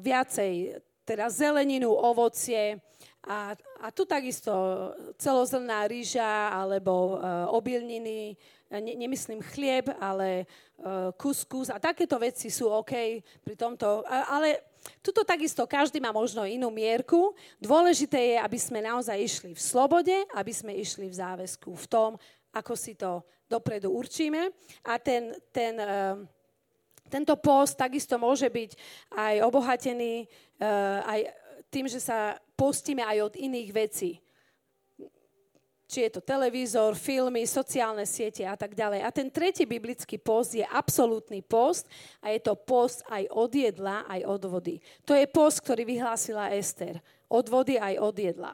viacej 0.00 0.80
teda 1.06 1.30
zeleninu, 1.30 1.94
ovocie 1.94 2.82
a, 3.22 3.54
a 3.80 3.86
tu 3.94 4.02
takisto 4.02 4.50
celozrná 5.20 5.86
rýža 5.86 6.50
alebo 6.50 7.16
uh, 7.16 7.46
obilniny, 7.54 8.34
ne, 8.70 8.92
nemyslím 8.98 9.42
chlieb, 9.54 9.86
ale 10.02 10.46
kuskus 11.16 11.72
a 11.72 11.80
takéto 11.80 12.20
veci 12.20 12.52
sú 12.52 12.68
OK 12.68 13.24
pri 13.40 13.54
tomto, 13.56 14.04
ale 14.04 14.75
Tuto 15.02 15.22
takisto 15.22 15.62
každý 15.66 16.02
má 16.02 16.10
možno 16.10 16.42
inú 16.46 16.70
mierku. 16.70 17.34
Dôležité 17.62 18.34
je, 18.34 18.36
aby 18.42 18.58
sme 18.58 18.82
naozaj 18.82 19.16
išli 19.18 19.50
v 19.54 19.62
slobode, 19.62 20.14
aby 20.34 20.52
sme 20.52 20.74
išli 20.74 21.06
v 21.10 21.18
záväzku, 21.18 21.70
v 21.74 21.86
tom, 21.86 22.10
ako 22.50 22.72
si 22.74 22.98
to 22.98 23.22
dopredu 23.46 23.94
určíme. 23.94 24.50
A 24.86 24.98
ten, 24.98 25.34
ten, 25.54 25.74
uh, 25.78 26.18
tento 27.06 27.34
post 27.38 27.78
takisto 27.78 28.18
môže 28.18 28.50
byť 28.50 28.70
aj 29.14 29.34
obohatený 29.46 30.26
uh, 30.26 31.02
aj 31.06 31.20
tým, 31.70 31.86
že 31.86 32.02
sa 32.02 32.38
postíme 32.58 33.02
aj 33.02 33.30
od 33.30 33.34
iných 33.38 33.70
vecí 33.70 34.10
či 35.86 36.02
je 36.06 36.18
to 36.18 36.20
televízor, 36.20 36.98
filmy, 36.98 37.46
sociálne 37.46 38.02
siete 38.02 38.42
a 38.42 38.58
tak 38.58 38.74
ďalej. 38.74 39.06
A 39.06 39.08
ten 39.14 39.30
tretí 39.30 39.62
biblický 39.62 40.18
post 40.18 40.58
je 40.58 40.66
absolútny 40.66 41.40
post 41.46 41.86
a 42.18 42.34
je 42.34 42.42
to 42.42 42.58
post 42.58 43.06
aj 43.06 43.22
od 43.30 43.50
jedla, 43.54 44.02
aj 44.10 44.20
od 44.26 44.42
vody. 44.50 44.76
To 45.06 45.14
je 45.14 45.26
post, 45.30 45.62
ktorý 45.62 45.86
vyhlásila 45.86 46.50
Ester. 46.50 46.98
Od 47.30 47.46
vody 47.46 47.78
aj 47.78 48.02
od 48.02 48.16
jedla. 48.18 48.52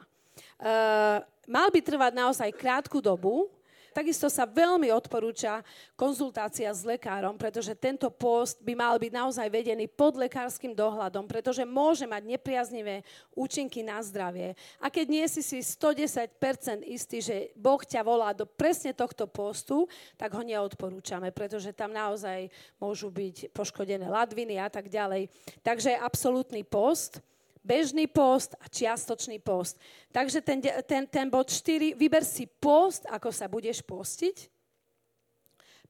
Uh, 0.61 1.21
mal 1.49 1.67
by 1.73 1.79
trvať 1.81 2.13
naozaj 2.13 2.49
krátku 2.53 3.01
dobu, 3.01 3.49
Takisto 3.93 4.25
sa 4.25 4.49
veľmi 4.49 4.89
odporúča 4.89 5.61
konzultácia 5.93 6.73
s 6.73 6.81
lekárom, 6.81 7.37
pretože 7.37 7.77
tento 7.77 8.09
post 8.09 8.57
by 8.65 8.73
mal 8.73 8.97
byť 8.97 9.11
naozaj 9.13 9.47
vedený 9.53 9.85
pod 9.85 10.17
lekárskym 10.17 10.73
dohľadom, 10.73 11.29
pretože 11.29 11.61
môže 11.61 12.09
mať 12.09 12.25
nepriaznivé 12.25 13.05
účinky 13.37 13.85
na 13.85 14.01
zdravie. 14.01 14.57
A 14.81 14.89
keď 14.89 15.05
nie 15.05 15.25
si 15.29 15.45
si 15.45 15.61
110% 15.61 16.81
istý, 16.89 17.21
že 17.21 17.53
Boh 17.53 17.79
ťa 17.79 18.01
volá 18.01 18.33
do 18.33 18.49
presne 18.49 18.97
tohto 18.97 19.29
postu, 19.29 19.85
tak 20.17 20.33
ho 20.33 20.41
neodporúčame, 20.41 21.29
pretože 21.29 21.69
tam 21.69 21.93
naozaj 21.93 22.49
môžu 22.81 23.13
byť 23.13 23.53
poškodené 23.53 24.09
ladviny 24.09 24.57
a 24.57 24.73
tak 24.73 24.89
ďalej. 24.89 25.29
Takže 25.61 25.93
absolútny 26.01 26.65
post 26.65 27.21
bežný 27.63 28.11
post 28.11 28.53
a 28.59 28.67
čiastočný 28.67 29.39
post. 29.39 29.79
Takže 30.11 30.43
ten, 30.43 30.59
ten, 30.61 31.07
ten 31.07 31.27
bod 31.31 31.47
4, 31.47 31.95
vyber 31.95 32.21
si 32.27 32.45
post, 32.45 33.07
ako 33.07 33.31
sa 33.31 33.47
budeš 33.47 33.79
postiť. 33.81 34.51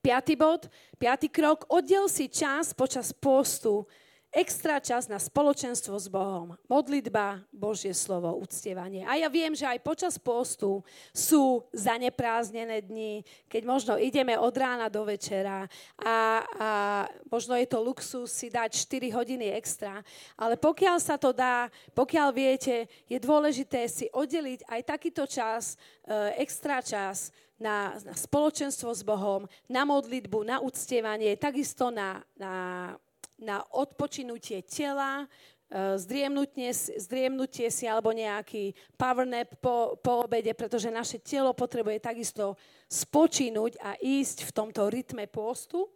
Piatý 0.03 0.35
bod, 0.35 0.69
piatý 0.99 1.31
krok, 1.31 1.65
oddel 1.71 2.05
si 2.11 2.29
čas 2.29 2.75
počas 2.75 3.15
postu 3.15 3.87
extra 4.33 4.81
čas 4.81 5.05
na 5.05 5.21
spoločenstvo 5.21 5.93
s 5.93 6.09
Bohom. 6.09 6.57
Modlitba, 6.65 7.45
Božie 7.53 7.93
slovo, 7.93 8.33
uctievanie. 8.41 9.05
A 9.05 9.21
ja 9.21 9.29
viem, 9.29 9.53
že 9.53 9.69
aj 9.69 9.85
počas 9.85 10.17
postu 10.17 10.81
sú 11.13 11.61
zanepráznené 11.69 12.81
dni, 12.81 13.21
keď 13.45 13.61
možno 13.61 13.93
ideme 14.01 14.33
od 14.33 14.51
rána 14.57 14.89
do 14.89 15.05
večera 15.05 15.69
a, 16.01 16.41
a 16.57 16.69
možno 17.29 17.53
je 17.53 17.69
to 17.69 17.79
luxus 17.85 18.33
si 18.33 18.49
dať 18.49 18.73
4 18.73 19.13
hodiny 19.13 19.53
extra, 19.53 20.01
ale 20.33 20.57
pokiaľ 20.57 20.97
sa 20.97 21.15
to 21.21 21.29
dá, 21.29 21.69
pokiaľ 21.93 22.33
viete, 22.33 22.89
je 23.05 23.21
dôležité 23.21 23.85
si 23.85 24.09
oddeliť 24.09 24.65
aj 24.65 24.81
takýto 24.81 25.29
čas, 25.29 25.77
e, 26.09 26.41
extra 26.41 26.81
čas 26.81 27.29
na, 27.61 27.93
na 28.01 28.17
spoločenstvo 28.17 28.89
s 28.89 29.05
Bohom, 29.05 29.45
na 29.69 29.85
modlitbu, 29.85 30.41
na 30.41 30.57
uctievanie, 30.57 31.37
takisto 31.37 31.93
na, 31.93 32.19
na 32.33 32.53
na 33.39 33.65
odpočinutie 33.73 34.61
tela, 34.65 35.23
e, 35.23 35.97
zdriemnutie, 35.97 36.69
zdriemnutie 37.01 37.67
si 37.73 37.89
alebo 37.89 38.13
nejaký 38.13 38.73
power 38.97 39.25
nap 39.25 39.53
po, 39.57 39.97
po 39.99 40.25
obede, 40.25 40.53
pretože 40.53 40.93
naše 40.93 41.17
telo 41.21 41.53
potrebuje 41.53 41.99
takisto 42.01 42.57
spočinúť 42.85 43.79
a 43.81 43.97
ísť 43.97 44.45
v 44.47 44.51
tomto 44.51 44.89
rytme 44.89 45.25
postu. 45.29 45.89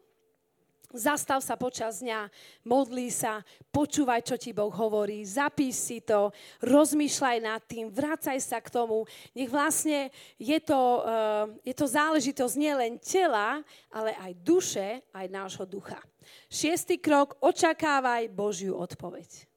Zastav 0.95 1.43
sa 1.43 1.59
počas 1.59 1.99
dňa, 1.99 2.31
modlí 2.63 3.11
sa, 3.11 3.43
počúvaj, 3.75 4.23
čo 4.23 4.39
ti 4.39 4.55
Boh 4.55 4.71
hovorí, 4.71 5.19
zapíš 5.27 5.75
si 5.75 5.97
to, 5.99 6.31
rozmýšľaj 6.63 7.37
nad 7.43 7.59
tým, 7.67 7.91
vracaj 7.91 8.39
sa 8.39 8.63
k 8.63 8.71
tomu. 8.71 9.03
Nech 9.35 9.51
vlastne 9.51 10.07
je 10.39 10.55
to, 10.63 11.03
uh, 11.03 11.51
je 11.67 11.75
to 11.75 11.91
záležitosť 11.91 12.55
nielen 12.55 12.95
tela, 13.03 13.59
ale 13.91 14.15
aj 14.15 14.31
duše, 14.39 15.03
aj 15.11 15.27
nášho 15.27 15.67
ducha. 15.67 15.99
Šiestý 16.47 16.97
krok, 16.97 17.35
očakávaj 17.43 18.31
Božiu 18.31 18.77
odpoveď. 18.77 19.47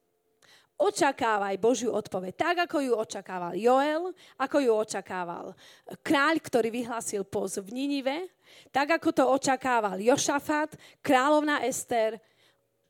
Očakávaj 0.81 1.61
Božiu 1.61 1.93
odpoveď, 1.93 2.33
tak 2.33 2.55
ako 2.65 2.81
ju 2.81 2.93
očakával 2.97 3.53
Joel, 3.53 4.09
ako 4.41 4.57
ju 4.57 4.71
očakával 4.73 5.53
kráľ, 6.01 6.41
ktorý 6.41 6.73
vyhlásil 6.73 7.21
poz 7.21 7.61
v 7.61 7.69
Ninive, 7.69 8.33
tak 8.73 8.97
ako 8.97 9.13
to 9.13 9.23
očakával 9.29 10.01
Jošafat, 10.01 10.73
kráľovná 11.05 11.61
Ester, 11.69 12.17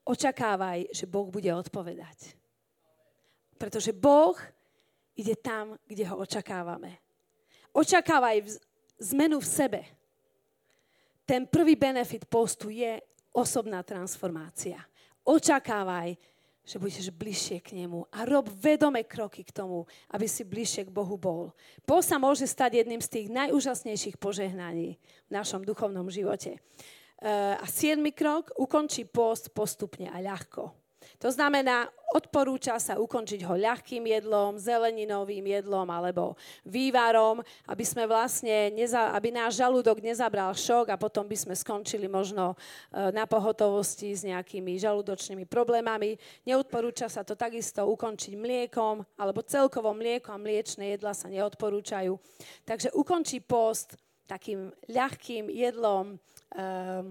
očakávaj, 0.07 0.87
že 0.95 1.03
Boh 1.03 1.27
bude 1.27 1.51
odpovedať. 1.51 2.31
Pretože 3.59 3.91
Boh 3.91 4.39
ide 5.11 5.35
tam, 5.35 5.75
kde 5.83 6.07
ho 6.07 6.23
očakávame. 6.23 6.95
Očakávaj 7.75 8.55
zmenu 9.03 9.43
v 9.43 9.47
sebe. 9.47 9.81
Ten 11.27 11.43
prvý 11.43 11.75
benefit 11.75 12.23
postu 12.25 12.71
je 12.71 12.99
osobná 13.31 13.83
transformácia. 13.83 14.79
Očakávaj, 15.23 16.15
že 16.61 16.77
budeš 16.77 17.09
bližšie 17.09 17.57
k 17.59 17.73
nemu 17.83 18.05
a 18.13 18.23
rob 18.23 18.45
vedome 18.47 19.01
kroky 19.03 19.41
k 19.41 19.51
tomu, 19.51 19.89
aby 20.13 20.29
si 20.29 20.45
bližšie 20.45 20.87
k 20.87 20.93
Bohu 20.93 21.17
bol. 21.17 21.51
Boh 21.83 22.03
sa 22.05 22.21
môže 22.21 22.45
stať 22.45 22.85
jedným 22.85 23.01
z 23.01 23.09
tých 23.09 23.27
najúžasnejších 23.33 24.21
požehnaní 24.21 25.01
v 25.01 25.31
našom 25.33 25.65
duchovnom 25.65 26.07
živote. 26.13 26.61
Eh, 27.21 27.55
a 27.57 27.65
siedmy 27.69 28.13
krok, 28.13 28.49
ukončí 28.57 29.05
post 29.05 29.53
postupne 29.53 30.09
a 30.09 30.17
ľahko. 30.17 30.80
To 31.21 31.29
znamená, 31.29 31.85
odporúča 32.17 32.81
sa 32.81 32.97
ukončiť 32.97 33.45
ho 33.45 33.53
ľahkým 33.53 34.03
jedlom, 34.09 34.57
zeleninovým 34.57 35.53
jedlom 35.53 35.85
alebo 35.85 36.33
vývarom, 36.65 37.45
aby 37.69 37.83
sme 37.85 38.09
vlastne, 38.09 38.73
neza, 38.73 39.13
aby 39.13 39.29
náš 39.29 39.61
žalúdok 39.61 40.01
nezabral 40.01 40.49
šok 40.51 40.89
a 40.89 40.97
potom 40.97 41.29
by 41.29 41.37
sme 41.37 41.53
skončili 41.53 42.09
možno 42.09 42.57
e, 42.91 43.13
na 43.13 43.29
pohotovosti 43.29 44.17
s 44.17 44.25
nejakými 44.25 44.75
žalúdočnými 44.81 45.45
problémami. 45.45 46.17
Neodporúča 46.43 47.05
sa 47.05 47.21
to 47.21 47.37
takisto 47.37 47.85
ukončiť 47.85 48.33
mliekom, 48.33 49.05
alebo 49.15 49.45
celkovo 49.45 49.93
mlieko 49.93 50.33
a 50.33 50.41
mliečne 50.41 50.97
jedla 50.97 51.13
sa 51.13 51.29
neodporúčajú. 51.29 52.17
Takže 52.65 52.97
ukončí 52.97 53.45
post 53.45 53.93
takým 54.25 54.73
ľahkým 54.89 55.53
jedlom 55.53 56.15
um, 56.15 57.05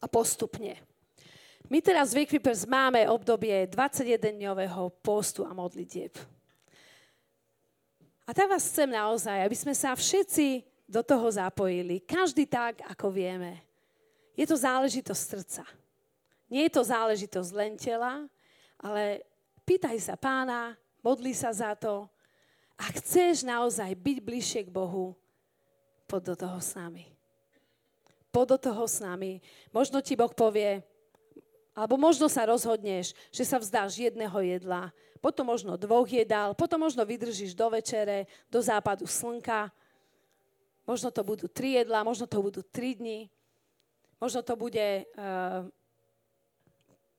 a 0.00 0.06
postupne. 0.08 0.95
My 1.66 1.82
teraz 1.82 2.14
v 2.14 2.22
Equipers 2.22 2.62
máme 2.62 3.10
obdobie 3.10 3.66
21-dňového 3.66 4.86
postu 5.02 5.42
a 5.42 5.50
modlitieb. 5.50 6.14
A 8.22 8.30
tak 8.30 8.46
vás 8.46 8.70
chcem 8.70 8.86
naozaj, 8.86 9.42
aby 9.42 9.56
sme 9.58 9.74
sa 9.74 9.90
všetci 9.90 10.62
do 10.86 11.02
toho 11.02 11.26
zapojili. 11.26 11.98
Každý 12.06 12.46
tak, 12.46 12.86
ako 12.86 13.10
vieme. 13.10 13.66
Je 14.38 14.46
to 14.46 14.54
záležitosť 14.54 15.22
srdca. 15.26 15.64
Nie 16.46 16.70
je 16.70 16.78
to 16.78 16.86
záležitosť 16.86 17.50
len 17.50 17.74
tela, 17.74 18.30
ale 18.78 19.26
pýtaj 19.66 19.98
sa 19.98 20.14
pána, 20.14 20.78
modli 21.02 21.34
sa 21.34 21.50
za 21.50 21.74
to. 21.74 22.06
A 22.78 22.94
chceš 22.94 23.42
naozaj 23.42 23.90
byť 23.90 24.18
bližšie 24.22 24.60
k 24.66 24.70
Bohu, 24.70 25.18
poď 26.06 26.30
do 26.30 26.46
toho 26.46 26.58
s 26.62 26.78
nami. 26.78 27.10
Poď 28.30 28.54
do 28.54 28.58
toho 28.70 28.86
s 28.86 29.02
nami. 29.02 29.42
Možno 29.74 29.98
ti 29.98 30.14
Boh 30.14 30.30
povie, 30.30 30.86
alebo 31.76 32.00
možno 32.00 32.24
sa 32.32 32.48
rozhodneš, 32.48 33.12
že 33.28 33.44
sa 33.44 33.60
vzdáš 33.60 34.00
jedného 34.00 34.40
jedla, 34.40 34.88
potom 35.20 35.52
možno 35.52 35.76
dvoch 35.76 36.08
jedál, 36.08 36.56
potom 36.56 36.80
možno 36.80 37.04
vydržíš 37.04 37.52
do 37.52 37.68
večere, 37.68 38.24
do 38.48 38.64
západu 38.64 39.04
slnka. 39.04 39.68
Možno 40.88 41.12
to 41.12 41.20
budú 41.20 41.52
tri 41.52 41.76
jedlá, 41.76 42.00
možno 42.00 42.24
to 42.24 42.40
budú 42.40 42.64
tri 42.64 42.96
dni. 42.96 43.28
Možno 44.16 44.40
to 44.40 44.56
bude 44.56 45.04
uh, 45.04 45.68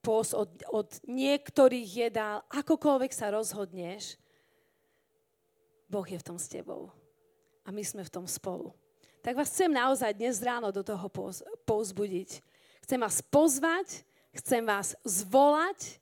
post 0.02 0.34
od, 0.34 0.50
od 0.72 0.90
niektorých 1.06 2.10
jedál. 2.10 2.42
Akokoľvek 2.50 3.12
sa 3.14 3.30
rozhodneš, 3.30 4.18
Boh 5.92 6.08
je 6.08 6.18
v 6.18 6.26
tom 6.26 6.40
s 6.40 6.50
tebou. 6.50 6.90
A 7.68 7.76
my 7.76 7.84
sme 7.84 8.08
v 8.08 8.14
tom 8.14 8.24
spolu. 8.24 8.72
Tak 9.20 9.36
vás 9.36 9.52
chcem 9.52 9.68
naozaj 9.68 10.16
dnes 10.16 10.40
ráno 10.40 10.72
do 10.72 10.80
toho 10.80 11.12
pouzbudiť. 11.68 12.40
Chcem 12.88 13.00
vás 13.04 13.20
pozvať, 13.20 14.07
Chcem 14.36 14.66
vás 14.66 14.96
zvolať 15.06 16.00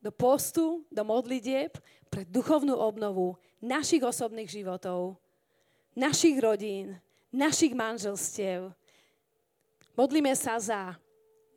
do 0.00 0.10
postu, 0.10 0.84
do 0.88 1.02
modlitieb 1.04 1.76
pre 2.08 2.24
duchovnú 2.24 2.74
obnovu 2.74 3.36
našich 3.60 4.00
osobných 4.00 4.48
životov, 4.48 5.20
našich 5.92 6.40
rodín, 6.40 6.96
našich 7.30 7.76
manželstiev. 7.76 8.72
Modlíme 9.94 10.32
sa 10.32 10.56
za 10.56 10.96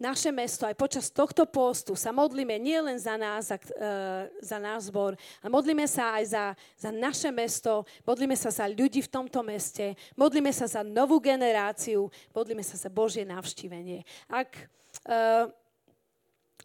naše 0.01 0.33
mesto 0.33 0.65
aj 0.67 0.75
počas 0.75 1.09
tohto 1.13 1.45
postu 1.47 1.93
sa 1.93 2.11
modlíme 2.11 2.59
nielen 2.59 2.97
za 2.99 3.15
nás, 3.15 3.49
za, 3.49 3.57
uh, 3.57 4.27
za 4.41 4.57
náš 4.57 4.89
zbor, 4.91 5.15
ale 5.39 5.49
modlíme 5.49 5.85
sa 5.87 6.19
aj 6.19 6.25
za, 6.29 6.45
za 6.75 6.89
naše 6.91 7.29
mesto, 7.31 7.87
modlíme 8.03 8.35
sa 8.35 8.51
za 8.51 8.65
ľudí 8.67 9.05
v 9.05 9.13
tomto 9.13 9.39
meste, 9.45 9.95
modlíme 10.17 10.51
sa 10.51 10.67
za 10.67 10.81
novú 10.83 11.21
generáciu, 11.23 12.11
modlíme 12.35 12.61
sa 12.65 12.75
za 12.75 12.89
Božie 12.91 13.23
navštívenie. 13.23 14.05
Ak 14.29 14.73
Uh, 15.03 15.49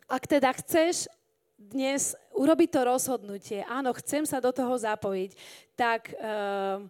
ak 0.04 0.28
teda 0.28 0.52
chceš 0.60 1.08
dnes 1.56 2.12
urobiť 2.36 2.68
to 2.70 2.80
rozhodnutie, 2.84 3.64
áno, 3.64 3.96
chcem 3.96 4.22
sa 4.28 4.36
do 4.38 4.52
toho 4.52 4.76
zapojiť, 4.76 5.30
tak, 5.72 6.12
uh, 6.20 6.84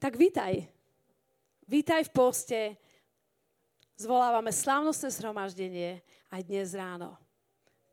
tak 0.00 0.16
vítaj. 0.16 0.64
Vítaj 1.68 2.08
v 2.08 2.12
poste. 2.16 2.60
Zvolávame 4.00 4.48
slávnostné 4.48 5.12
zhromaždenie 5.12 6.00
aj 6.32 6.40
dnes 6.48 6.72
ráno. 6.72 7.20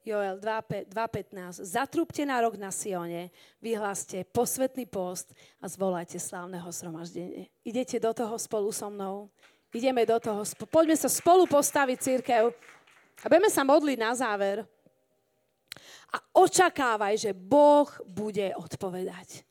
Joel 0.07 0.39
2.15. 0.39 1.67
Zatrúbte 1.67 2.23
na 2.23 2.39
rok 2.39 2.55
na 2.55 2.71
Sione, 2.71 3.27
vyhláste 3.59 4.23
posvetný 4.31 4.87
post 4.87 5.35
a 5.59 5.67
zvolajte 5.67 6.15
slávneho 6.15 6.63
zhromaždenie. 6.71 7.51
Idete 7.67 7.99
do 7.99 8.15
toho 8.15 8.39
spolu 8.39 8.71
so 8.71 8.87
mnou? 8.87 9.27
Ideme 9.75 10.07
do 10.07 10.15
toho. 10.15 10.47
Poďme 10.71 10.95
sa 10.95 11.11
spolu 11.11 11.43
postaviť, 11.43 11.99
církev. 11.99 12.55
A 13.19 13.25
budeme 13.27 13.51
sa 13.51 13.67
modliť 13.67 13.97
na 13.99 14.15
záver. 14.15 14.63
A 16.15 16.23
očakávaj, 16.39 17.19
že 17.19 17.35
Boh 17.35 17.91
bude 18.07 18.55
odpovedať. 18.55 19.43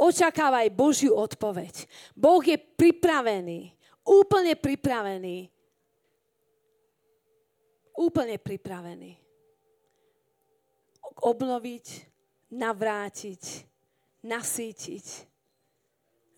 Očakávaj 0.00 0.72
Božiu 0.72 1.12
odpoveď. 1.12 1.84
Boh 2.16 2.40
je 2.40 2.56
pripravený, 2.56 3.76
úplne 4.00 4.56
pripravený. 4.56 5.59
Úplne 8.00 8.40
pripravený. 8.40 9.12
Obnoviť, 11.20 11.86
navrátiť, 12.56 13.42
nasýtiť, 14.24 15.06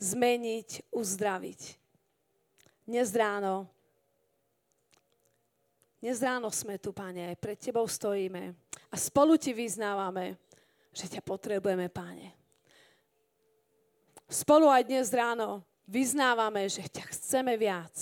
zmeniť, 0.02 0.90
uzdraviť 0.90 1.82
dnes 2.82 3.14
ráno, 3.14 3.70
dnes 6.02 6.18
ráno 6.18 6.50
sme 6.50 6.82
tu, 6.82 6.90
Pane, 6.90 7.38
pred 7.38 7.54
Tebou 7.54 7.86
stojíme 7.86 8.52
a 8.90 8.96
spolu 8.98 9.38
Ti 9.38 9.54
vyznávame, 9.54 10.34
že 10.90 11.06
ťa 11.06 11.22
potrebujeme, 11.22 11.86
Pane. 11.86 12.34
Spolu 14.26 14.66
aj 14.66 14.82
dnes 14.82 15.08
ráno 15.14 15.62
vyznávame, 15.86 16.66
že 16.66 16.82
ťa 16.90 17.04
chceme 17.14 17.54
viac. 17.54 17.94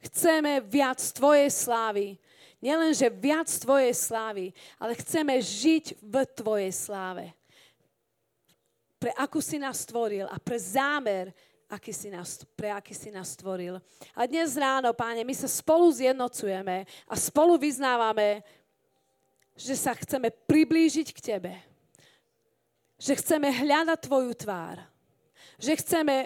Chceme 0.00 0.64
viac 0.64 0.98
Tvojej 1.12 1.52
slávy. 1.52 2.16
Nielen, 2.60 2.96
že 2.96 3.12
viac 3.12 3.48
Tvojej 3.52 3.92
slávy, 3.92 4.50
ale 4.80 4.96
chceme 4.96 5.36
žiť 5.36 6.00
v 6.00 6.14
Tvojej 6.24 6.72
sláve. 6.72 7.36
Pre 8.96 9.12
akú 9.12 9.44
si 9.44 9.60
nás 9.60 9.84
stvoril 9.84 10.24
a 10.24 10.40
pre 10.40 10.56
zámer, 10.56 11.36
aký 11.68 11.92
si 11.92 12.08
nás, 12.08 12.48
pre 12.56 12.72
aký 12.72 12.96
si 12.96 13.12
nás 13.12 13.36
stvoril. 13.36 13.76
A 14.16 14.24
dnes 14.24 14.56
ráno, 14.56 14.96
páne, 14.96 15.20
my 15.20 15.34
sa 15.36 15.50
spolu 15.50 15.92
zjednocujeme 15.92 16.88
a 17.04 17.14
spolu 17.18 17.60
vyznávame, 17.60 18.40
že 19.52 19.76
sa 19.76 19.92
chceme 19.92 20.32
priblížiť 20.32 21.08
k 21.12 21.18
Tebe. 21.20 21.52
Že 22.96 23.12
chceme 23.20 23.48
hľadať 23.52 23.98
Tvoju 24.00 24.32
tvár. 24.32 24.80
Že 25.60 25.72
chceme 25.84 26.16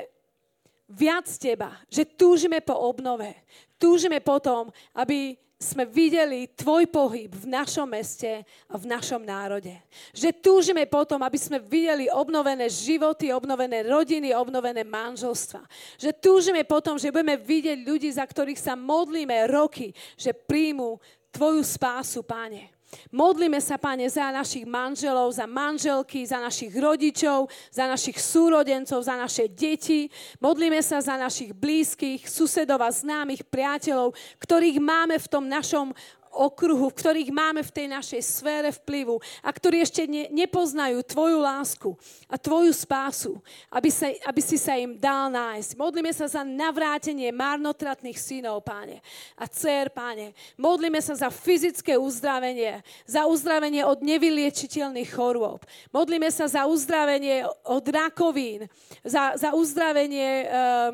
viac 0.86 1.26
Teba. 1.26 1.74
Že 1.90 2.06
túžime 2.14 2.62
po 2.62 2.78
obnove. 2.78 3.34
Túžime 3.82 4.22
po 4.22 4.38
tom, 4.38 4.70
aby 4.94 5.34
sme 5.60 5.84
videli 5.84 6.48
tvoj 6.56 6.88
pohyb 6.88 7.28
v 7.28 7.44
našom 7.52 7.84
meste 7.84 8.48
a 8.64 8.74
v 8.80 8.88
našom 8.88 9.20
národe. 9.20 9.76
Že 10.16 10.32
túžime 10.40 10.88
potom, 10.88 11.20
aby 11.20 11.36
sme 11.36 11.60
videli 11.60 12.08
obnovené 12.08 12.64
životy, 12.72 13.28
obnovené 13.28 13.84
rodiny, 13.84 14.32
obnovené 14.32 14.88
manželstva. 14.88 15.60
Že 16.00 16.10
túžime 16.16 16.64
potom, 16.64 16.96
že 16.96 17.12
budeme 17.12 17.36
vidieť 17.36 17.76
ľudí, 17.84 18.08
za 18.08 18.24
ktorých 18.24 18.56
sa 18.56 18.72
modlíme 18.72 19.52
roky, 19.52 19.92
že 20.16 20.32
príjmu 20.32 20.96
tvoju 21.28 21.60
spásu, 21.60 22.24
Pane. 22.24 22.79
Modlíme 23.14 23.62
sa, 23.62 23.78
Pane, 23.78 24.10
za 24.10 24.34
našich 24.34 24.66
manželov, 24.66 25.30
za 25.30 25.46
manželky, 25.46 26.26
za 26.26 26.42
našich 26.42 26.74
rodičov, 26.74 27.46
za 27.70 27.86
našich 27.86 28.18
súrodencov, 28.18 29.02
za 29.02 29.14
naše 29.14 29.46
deti. 29.46 30.10
Modlíme 30.42 30.82
sa 30.82 30.98
za 30.98 31.14
našich 31.14 31.54
blízkych, 31.54 32.26
susedov 32.26 32.82
a 32.82 32.90
známych 32.90 33.46
priateľov, 33.46 34.14
ktorých 34.42 34.78
máme 34.82 35.22
v 35.22 35.30
tom 35.30 35.46
našom 35.46 35.94
okruhu, 36.30 36.86
ktorých 36.94 37.34
máme 37.34 37.66
v 37.66 37.74
tej 37.74 37.86
našej 37.90 38.22
sfére 38.22 38.70
vplyvu 38.70 39.18
a 39.42 39.50
ktorí 39.50 39.82
ešte 39.82 40.06
ne, 40.06 40.30
nepoznajú 40.30 41.02
Tvoju 41.02 41.38
lásku 41.42 41.90
a 42.30 42.38
Tvoju 42.38 42.70
spásu, 42.70 43.42
aby, 43.66 43.90
sa, 43.90 44.06
aby 44.24 44.40
si 44.40 44.54
sa 44.54 44.78
im 44.78 44.94
dal 44.94 45.28
nájsť. 45.34 45.74
Modlíme 45.74 46.14
sa 46.14 46.30
za 46.30 46.46
navrátenie 46.46 47.34
marnotratných 47.34 48.14
synov, 48.14 48.62
páne, 48.62 49.02
a 49.34 49.50
dcer, 49.50 49.90
páne. 49.90 50.30
Modlíme 50.54 51.02
sa 51.02 51.18
za 51.18 51.28
fyzické 51.28 51.98
uzdravenie, 51.98 52.80
za 53.04 53.26
uzdravenie 53.26 53.82
od 53.82 53.98
nevyliečiteľných 54.00 55.10
chorôb. 55.10 55.66
Modlíme 55.90 56.30
sa 56.30 56.46
za 56.46 56.70
uzdravenie 56.70 57.42
od 57.66 57.84
rakovín, 57.90 58.70
za, 59.02 59.34
za 59.34 59.50
uzdravenie, 59.50 60.46
uh, 60.46 60.90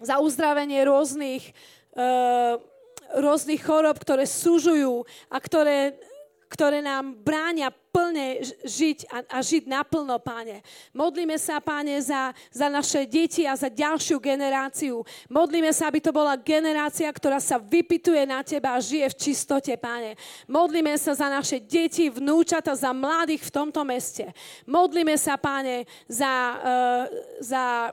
za 0.00 0.16
uzdravenie 0.24 0.80
rôznych 0.88 1.52
uh, 1.92 2.56
rôznych 3.16 3.64
chorob, 3.64 3.96
ktoré 3.96 4.28
súžujú 4.28 5.04
a 5.32 5.36
ktoré, 5.40 5.96
ktoré 6.48 6.80
nám 6.84 7.16
bránia 7.24 7.72
plne 7.98 8.40
žiť 8.64 8.98
a, 9.10 9.18
a 9.26 9.38
žiť 9.42 9.66
naplno, 9.66 10.16
páne. 10.22 10.62
Modlíme 10.94 11.34
sa, 11.36 11.58
páne, 11.58 11.98
za, 11.98 12.30
za 12.52 12.70
naše 12.70 13.04
deti 13.04 13.42
a 13.44 13.58
za 13.58 13.68
ďalšiu 13.68 14.22
generáciu. 14.22 15.02
Modlíme 15.28 15.72
sa, 15.74 15.90
aby 15.90 15.98
to 15.98 16.14
bola 16.14 16.38
generácia, 16.38 17.08
ktorá 17.10 17.42
sa 17.42 17.58
vypituje 17.58 18.22
na 18.24 18.40
teba 18.46 18.76
a 18.76 18.84
žije 18.84 19.12
v 19.12 19.18
čistote, 19.18 19.72
páne. 19.76 20.14
Modlíme 20.46 20.94
sa 20.96 21.12
za 21.16 21.28
naše 21.28 21.58
deti, 21.58 22.08
vnúčata, 22.08 22.72
za 22.72 22.94
mladých 22.94 23.48
v 23.48 23.54
tomto 23.54 23.82
meste. 23.84 24.30
Modlíme 24.64 25.18
sa, 25.18 25.34
páne, 25.36 25.84
za, 26.06 26.32
uh, 26.54 27.04
za 27.42 27.92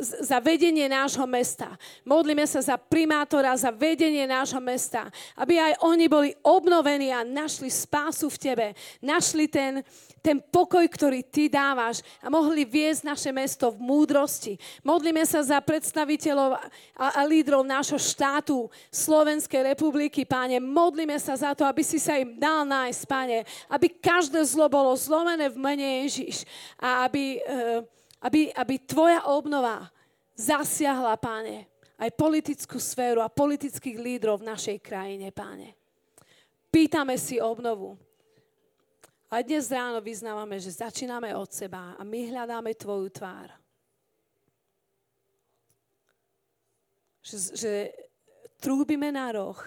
za 0.00 0.40
vedenie 0.40 0.88
nášho 0.88 1.28
mesta. 1.28 1.76
Modlíme 2.02 2.48
sa 2.48 2.64
za 2.64 2.80
primátora, 2.80 3.52
za 3.54 3.68
vedenie 3.68 4.24
nášho 4.24 4.58
mesta. 4.58 5.12
Aby 5.36 5.60
aj 5.60 5.72
oni 5.84 6.06
boli 6.08 6.30
obnovení 6.40 7.12
a 7.12 7.20
našli 7.20 7.68
spásu 7.68 8.32
v 8.32 8.40
Tebe. 8.40 8.66
Našli 9.04 9.46
ten, 9.46 9.84
ten 10.24 10.40
pokoj, 10.40 10.82
ktorý 10.88 11.20
Ty 11.22 11.52
dávaš 11.52 12.00
a 12.24 12.32
mohli 12.32 12.64
viesť 12.64 13.04
naše 13.04 13.30
mesto 13.30 13.68
v 13.68 13.78
múdrosti. 13.84 14.56
Modlíme 14.80 15.22
sa 15.28 15.44
za 15.44 15.60
predstaviteľov 15.60 16.56
a, 16.56 17.20
a 17.20 17.22
lídrov 17.28 17.60
nášho 17.62 18.00
štátu, 18.00 18.72
Slovenskej 18.88 19.76
republiky, 19.76 20.24
páne. 20.24 20.56
Modlíme 20.58 21.20
sa 21.20 21.36
za 21.36 21.52
to, 21.52 21.68
aby 21.68 21.84
si 21.84 22.00
sa 22.00 22.16
im 22.16 22.40
dal 22.40 22.64
nájsť, 22.64 23.02
páne. 23.04 23.44
Aby 23.68 23.92
každé 23.92 24.40
zlo 24.48 24.72
bolo 24.72 24.96
zlomené 24.96 25.52
v 25.52 25.60
mene 25.60 25.86
Ježiš. 26.08 26.48
A 26.80 27.04
aby... 27.04 27.44
Uh, 27.44 27.99
aby, 28.20 28.52
aby 28.52 28.74
tvoja 28.84 29.24
obnova 29.28 29.88
zasiahla, 30.36 31.16
páne, 31.16 31.68
aj 32.00 32.16
politickú 32.16 32.80
sféru 32.80 33.20
a 33.20 33.32
politických 33.32 33.96
lídrov 34.00 34.40
v 34.40 34.48
našej 34.48 34.78
krajine, 34.80 35.28
páne. 35.32 35.76
Pýtame 36.72 37.18
si 37.20 37.36
obnovu. 37.42 37.98
A 39.30 39.46
dnes 39.46 39.70
ráno 39.70 40.02
vyznávame, 40.02 40.58
že 40.58 40.74
začíname 40.74 41.30
od 41.36 41.50
seba 41.50 41.94
a 41.94 42.02
my 42.02 42.34
hľadáme 42.34 42.74
Tvoju 42.74 43.08
tvár. 43.14 43.48
Že, 47.22 47.36
že 47.54 47.72
trúbime 48.58 49.12
na 49.14 49.30
roh, 49.30 49.58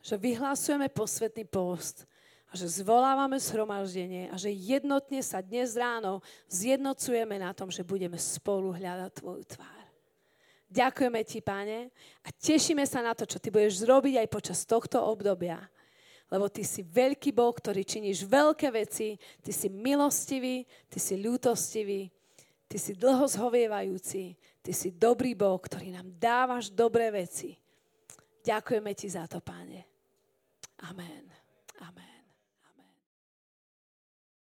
že 0.00 0.16
vyhlasujeme 0.16 0.88
posvetný 0.88 1.44
post 1.44 2.08
že 2.56 2.82
zvolávame 2.82 3.36
zhromaždenie 3.36 4.32
a 4.32 4.40
že 4.40 4.48
jednotne 4.48 5.20
sa 5.20 5.44
dnes 5.44 5.76
ráno 5.76 6.24
zjednocujeme 6.48 7.36
na 7.36 7.52
tom, 7.52 7.68
že 7.68 7.84
budeme 7.84 8.16
spolu 8.16 8.72
hľadať 8.72 9.12
Tvoju 9.12 9.44
tvár. 9.44 9.84
Ďakujeme 10.66 11.20
Ti, 11.22 11.38
Pane, 11.44 11.80
a 12.26 12.28
tešíme 12.34 12.82
sa 12.88 13.04
na 13.04 13.14
to, 13.14 13.22
čo 13.28 13.38
Ty 13.38 13.54
budeš 13.54 13.86
zrobiť 13.86 14.24
aj 14.24 14.28
počas 14.32 14.66
tohto 14.66 14.98
obdobia. 14.98 15.62
Lebo 16.26 16.50
Ty 16.50 16.66
si 16.66 16.82
veľký 16.82 17.30
Boh, 17.30 17.54
ktorý 17.54 17.86
činíš 17.86 18.26
veľké 18.26 18.74
veci, 18.74 19.14
Ty 19.44 19.52
si 19.54 19.70
milostivý, 19.70 20.66
Ty 20.90 20.98
si 20.98 21.14
ľútostivý, 21.22 22.10
Ty 22.66 22.76
si 22.82 22.98
dlho 22.98 23.30
zhovievajúci, 23.30 24.34
Ty 24.58 24.72
si 24.74 24.90
dobrý 24.90 25.38
Boh, 25.38 25.62
ktorý 25.62 25.94
nám 25.94 26.10
dávaš 26.18 26.74
dobré 26.74 27.14
veci. 27.14 27.54
Ďakujeme 28.42 28.90
Ti 28.90 29.06
za 29.06 29.30
to, 29.30 29.38
Pane. 29.38 29.86
Amen. 30.82 31.30
Amen. 31.78 32.15